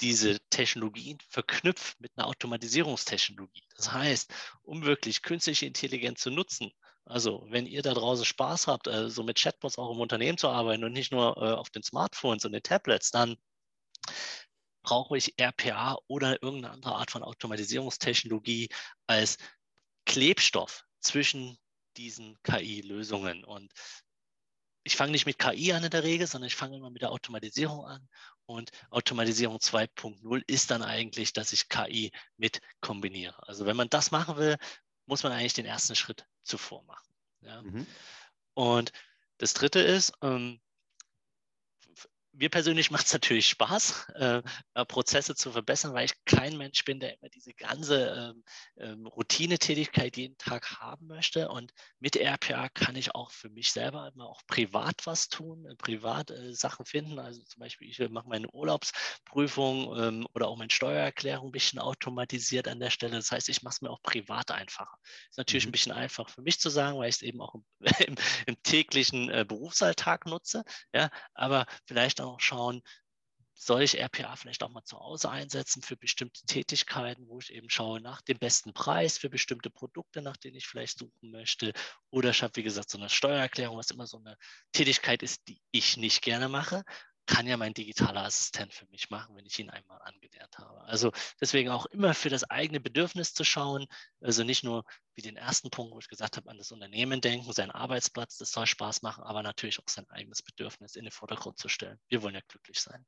diese 0.00 0.38
Technologien 0.50 1.18
verknüpft 1.28 2.00
mit 2.00 2.12
einer 2.16 2.26
Automatisierungstechnologie. 2.26 3.64
Das 3.76 3.92
heißt, 3.92 4.32
um 4.62 4.84
wirklich 4.84 5.22
künstliche 5.22 5.66
Intelligenz 5.66 6.20
zu 6.20 6.30
nutzen, 6.30 6.72
also 7.04 7.46
wenn 7.48 7.66
ihr 7.66 7.82
da 7.82 7.94
draußen 7.94 8.24
Spaß 8.24 8.66
habt, 8.66 8.88
so 9.06 9.22
mit 9.22 9.38
Chatbots 9.38 9.78
auch 9.78 9.92
im 9.92 10.00
Unternehmen 10.00 10.36
zu 10.36 10.48
arbeiten 10.48 10.84
und 10.84 10.92
nicht 10.92 11.10
nur 11.10 11.36
äh, 11.38 11.52
auf 11.52 11.70
den 11.70 11.82
Smartphones 11.82 12.44
und 12.44 12.52
den 12.52 12.62
Tablets, 12.62 13.10
dann 13.10 13.36
brauche 14.82 15.16
ich 15.16 15.34
RPA 15.38 15.98
oder 16.06 16.42
irgendeine 16.42 16.74
andere 16.74 16.94
Art 16.94 17.10
von 17.10 17.22
Automatisierungstechnologie 17.22 18.68
als 19.06 19.38
Klebstoff 20.04 20.84
zwischen 21.00 21.58
diesen 21.96 22.40
KI-Lösungen. 22.42 23.44
Und 23.44 23.72
ich 24.84 24.96
fange 24.96 25.12
nicht 25.12 25.26
mit 25.26 25.38
KI 25.38 25.72
an 25.72 25.84
in 25.84 25.90
der 25.90 26.04
Regel, 26.04 26.26
sondern 26.26 26.46
ich 26.46 26.56
fange 26.56 26.76
immer 26.76 26.90
mit 26.90 27.02
der 27.02 27.12
Automatisierung 27.12 27.84
an. 27.84 28.08
Und 28.48 28.70
Automatisierung 28.88 29.58
2.0 29.58 30.42
ist 30.46 30.70
dann 30.70 30.82
eigentlich, 30.82 31.34
dass 31.34 31.52
ich 31.52 31.68
KI 31.68 32.12
mit 32.38 32.62
kombiniere. 32.80 33.46
Also 33.46 33.66
wenn 33.66 33.76
man 33.76 33.90
das 33.90 34.10
machen 34.10 34.38
will, 34.38 34.56
muss 35.04 35.22
man 35.22 35.32
eigentlich 35.32 35.52
den 35.52 35.66
ersten 35.66 35.94
Schritt 35.94 36.26
zuvor 36.44 36.82
machen. 36.84 37.12
Ja? 37.42 37.60
Mhm. 37.60 37.86
Und 38.54 38.92
das 39.36 39.52
Dritte 39.52 39.80
ist, 39.80 40.14
ähm, 40.22 40.60
mir 42.38 42.48
persönlich 42.48 42.90
macht 42.90 43.06
es 43.06 43.12
natürlich 43.12 43.46
Spaß, 43.48 44.06
äh, 44.14 44.42
äh, 44.74 44.84
Prozesse 44.84 45.34
zu 45.34 45.52
verbessern, 45.52 45.92
weil 45.92 46.06
ich 46.06 46.24
kein 46.24 46.56
Mensch 46.56 46.84
bin, 46.84 47.00
der 47.00 47.14
immer 47.14 47.28
diese 47.28 47.52
ganze 47.54 48.34
ähm, 48.36 48.44
ähm, 48.78 49.06
Routinetätigkeit 49.06 50.16
jeden 50.16 50.38
Tag 50.38 50.80
haben 50.80 51.06
möchte. 51.06 51.48
Und 51.48 51.72
mit 51.98 52.16
RPA 52.16 52.68
kann 52.68 52.96
ich 52.96 53.14
auch 53.14 53.30
für 53.30 53.50
mich 53.50 53.72
selber 53.72 54.10
immer 54.14 54.26
auch 54.26 54.42
privat 54.46 55.06
was 55.06 55.28
tun, 55.28 55.66
äh, 55.66 55.74
privat 55.74 56.30
äh, 56.30 56.54
Sachen 56.54 56.86
finden. 56.86 57.18
Also 57.18 57.42
zum 57.42 57.60
Beispiel, 57.60 57.88
ich 57.88 57.98
mache 58.10 58.28
meine 58.28 58.48
Urlaubsprüfung 58.50 59.96
ähm, 59.98 60.26
oder 60.34 60.48
auch 60.48 60.56
meine 60.56 60.70
Steuererklärung 60.70 61.48
ein 61.48 61.52
bisschen 61.52 61.78
automatisiert 61.78 62.68
an 62.68 62.80
der 62.80 62.90
Stelle. 62.90 63.16
Das 63.16 63.32
heißt, 63.32 63.48
ich 63.48 63.62
mache 63.62 63.74
es 63.74 63.80
mir 63.82 63.90
auch 63.90 64.02
privat 64.02 64.50
einfacher. 64.50 64.96
Ist 65.30 65.38
natürlich 65.38 65.66
mhm. 65.66 65.70
ein 65.70 65.72
bisschen 65.72 65.92
einfach 65.92 66.28
für 66.28 66.42
mich 66.42 66.60
zu 66.60 66.70
sagen, 66.70 66.98
weil 66.98 67.08
ich 67.08 67.16
es 67.16 67.22
eben 67.22 67.40
auch 67.40 67.54
im, 67.54 67.64
im, 68.06 68.14
im 68.46 68.62
täglichen 68.62 69.28
äh, 69.30 69.44
Berufsalltag 69.46 70.26
nutze. 70.26 70.62
Ja, 70.94 71.10
aber 71.34 71.66
vielleicht 71.86 72.20
auch 72.20 72.27
auch 72.28 72.40
schauen, 72.40 72.82
soll 73.54 73.82
ich 73.82 73.98
RPA 73.98 74.36
vielleicht 74.36 74.62
auch 74.62 74.70
mal 74.70 74.84
zu 74.84 74.98
Hause 74.98 75.30
einsetzen 75.30 75.82
für 75.82 75.96
bestimmte 75.96 76.46
Tätigkeiten, 76.46 77.26
wo 77.28 77.40
ich 77.40 77.52
eben 77.52 77.68
schaue 77.68 78.00
nach 78.00 78.20
dem 78.22 78.38
besten 78.38 78.72
Preis 78.72 79.18
für 79.18 79.28
bestimmte 79.28 79.68
Produkte, 79.68 80.22
nach 80.22 80.36
denen 80.36 80.56
ich 80.56 80.68
vielleicht 80.68 80.98
suchen 80.98 81.30
möchte. 81.32 81.72
Oder 82.10 82.30
ich 82.30 82.42
habe, 82.42 82.54
wie 82.56 82.62
gesagt, 82.62 82.88
so 82.90 82.98
eine 82.98 83.08
Steuererklärung, 83.08 83.76
was 83.76 83.90
immer 83.90 84.06
so 84.06 84.18
eine 84.18 84.36
Tätigkeit 84.72 85.24
ist, 85.24 85.48
die 85.48 85.60
ich 85.72 85.96
nicht 85.96 86.22
gerne 86.22 86.48
mache, 86.48 86.84
kann 87.28 87.46
ja 87.46 87.56
mein 87.56 87.74
digitaler 87.74 88.24
Assistent 88.24 88.72
für 88.72 88.86
mich 88.86 89.10
machen, 89.10 89.36
wenn 89.36 89.44
ich 89.44 89.58
ihn 89.58 89.68
einmal 89.68 90.00
angelernt 90.02 90.56
habe. 90.58 90.80
Also 90.84 91.12
deswegen 91.40 91.68
auch 91.68 91.86
immer 91.86 92.14
für 92.14 92.30
das 92.30 92.42
eigene 92.44 92.80
Bedürfnis 92.80 93.34
zu 93.34 93.44
schauen, 93.44 93.86
also 94.20 94.42
nicht 94.44 94.64
nur 94.64 94.84
wie 95.14 95.20
den 95.20 95.36
ersten 95.36 95.70
Punkt, 95.70 95.94
wo 95.94 95.98
ich 95.98 96.08
gesagt 96.08 96.38
habe, 96.38 96.48
an 96.48 96.56
das 96.56 96.72
Unternehmen 96.72 97.20
denken, 97.20 97.52
seinen 97.52 97.70
Arbeitsplatz, 97.70 98.38
das 98.38 98.50
soll 98.50 98.66
Spaß 98.66 99.02
machen, 99.02 99.22
aber 99.24 99.42
natürlich 99.42 99.78
auch 99.78 99.88
sein 99.88 100.08
eigenes 100.08 100.42
Bedürfnis 100.42 100.96
in 100.96 101.04
den 101.04 101.12
Vordergrund 101.12 101.58
zu 101.58 101.68
stellen. 101.68 102.00
Wir 102.08 102.22
wollen 102.22 102.34
ja 102.34 102.40
glücklich 102.48 102.80
sein. 102.80 103.04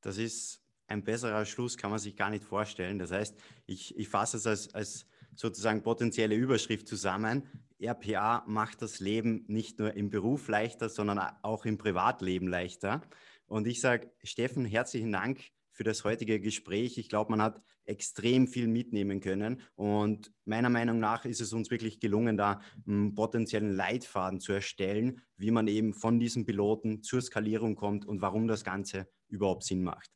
Das 0.00 0.16
ist 0.16 0.60
ein 0.88 1.04
besserer 1.04 1.46
Schluss, 1.46 1.78
kann 1.78 1.90
man 1.90 2.00
sich 2.00 2.16
gar 2.16 2.30
nicht 2.30 2.44
vorstellen. 2.44 2.98
Das 2.98 3.12
heißt, 3.12 3.38
ich, 3.66 3.96
ich 3.96 4.08
fasse 4.08 4.38
es 4.38 4.46
als, 4.46 4.74
als 4.74 5.06
sozusagen 5.34 5.82
potenzielle 5.82 6.34
Überschrift 6.34 6.88
zusammen. 6.88 7.48
RPA 7.80 8.44
macht 8.46 8.82
das 8.82 9.00
Leben 9.00 9.44
nicht 9.48 9.78
nur 9.78 9.94
im 9.94 10.10
Beruf 10.10 10.48
leichter, 10.48 10.88
sondern 10.88 11.18
auch 11.42 11.64
im 11.64 11.78
Privatleben 11.78 12.48
leichter. 12.48 13.02
Und 13.46 13.66
ich 13.66 13.80
sage, 13.80 14.12
Steffen, 14.22 14.64
herzlichen 14.64 15.12
Dank 15.12 15.40
für 15.72 15.84
das 15.84 16.04
heutige 16.04 16.40
Gespräch. 16.40 16.98
Ich 16.98 17.08
glaube, 17.08 17.30
man 17.30 17.42
hat 17.42 17.62
extrem 17.84 18.46
viel 18.46 18.68
mitnehmen 18.68 19.20
können. 19.20 19.62
Und 19.74 20.32
meiner 20.44 20.68
Meinung 20.68 21.00
nach 21.00 21.24
ist 21.24 21.40
es 21.40 21.52
uns 21.52 21.70
wirklich 21.70 22.00
gelungen, 22.00 22.36
da 22.36 22.60
einen 22.86 23.14
potenziellen 23.14 23.72
Leitfaden 23.72 24.40
zu 24.40 24.52
erstellen, 24.52 25.22
wie 25.36 25.50
man 25.50 25.66
eben 25.68 25.94
von 25.94 26.20
diesem 26.20 26.44
Piloten 26.44 27.02
zur 27.02 27.20
Skalierung 27.20 27.74
kommt 27.76 28.06
und 28.06 28.20
warum 28.20 28.46
das 28.46 28.62
Ganze 28.62 29.08
überhaupt 29.28 29.64
Sinn 29.64 29.82
macht. 29.82 30.10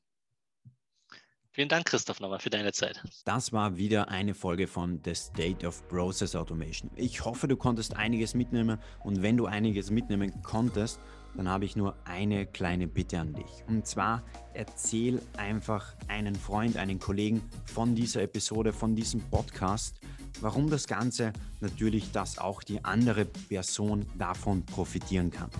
Vielen 1.55 1.69
Dank, 1.69 1.87
Christoph, 1.87 2.19
nochmal 2.19 2.41
für 2.41 2.51
deine 2.51 2.73
Zeit. 2.73 3.01
Das 3.25 3.53
war 3.53 3.77
wieder 3.77 4.09
eine 4.09 4.35
Folge 4.35 4.67
von 4.67 5.01
The 5.05 5.15
State 5.15 5.65
of 5.65 5.87
Process 5.87 6.35
Automation. 6.35 6.91
Ich 6.97 7.25
hoffe, 7.25 7.47
du 7.47 7.57
konntest 7.57 7.95
einiges 7.95 8.35
mitnehmen 8.35 8.81
und 9.05 9.23
wenn 9.23 9.37
du 9.37 9.47
einiges 9.47 9.93
mitnehmen 9.93 10.33
konntest, 10.43 10.99
dann 11.37 11.49
habe 11.49 11.65
ich 11.65 11.77
nur 11.77 11.95
eine 12.07 12.47
kleine 12.47 12.89
Bitte 12.89 13.21
an 13.21 13.35
dich. 13.35 13.63
Und 13.69 13.87
zwar 13.87 14.25
erzähl 14.53 15.23
einfach 15.37 15.95
einen 16.09 16.35
Freund, 16.35 16.77
einen 16.77 16.99
Kollegen 16.99 17.41
von 17.67 17.95
dieser 17.95 18.23
Episode, 18.23 18.73
von 18.73 18.97
diesem 18.97 19.21
Podcast, 19.31 20.01
warum 20.41 20.69
das 20.69 20.89
Ganze 20.89 21.33
natürlich, 21.61 22.11
dass 22.11 22.37
auch 22.37 22.65
die 22.65 22.85
andere 22.85 23.27
Person 23.27 24.05
davon 24.19 24.67
profitieren 24.67 25.31
kann. 25.31 25.51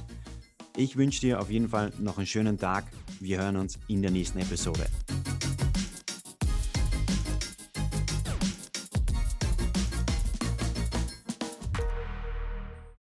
Ich 0.77 0.97
wünsche 0.97 1.21
dir 1.21 1.39
auf 1.39 1.53
jeden 1.53 1.69
Fall 1.69 1.93
noch 2.01 2.19
einen 2.19 2.27
schönen 2.27 2.59
Tag. 2.59 2.85
Wir 3.21 3.39
hören 3.39 3.55
uns 3.55 3.79
in 3.87 4.03
der 4.03 4.11
nächsten 4.11 4.41
Episode. 4.41 4.87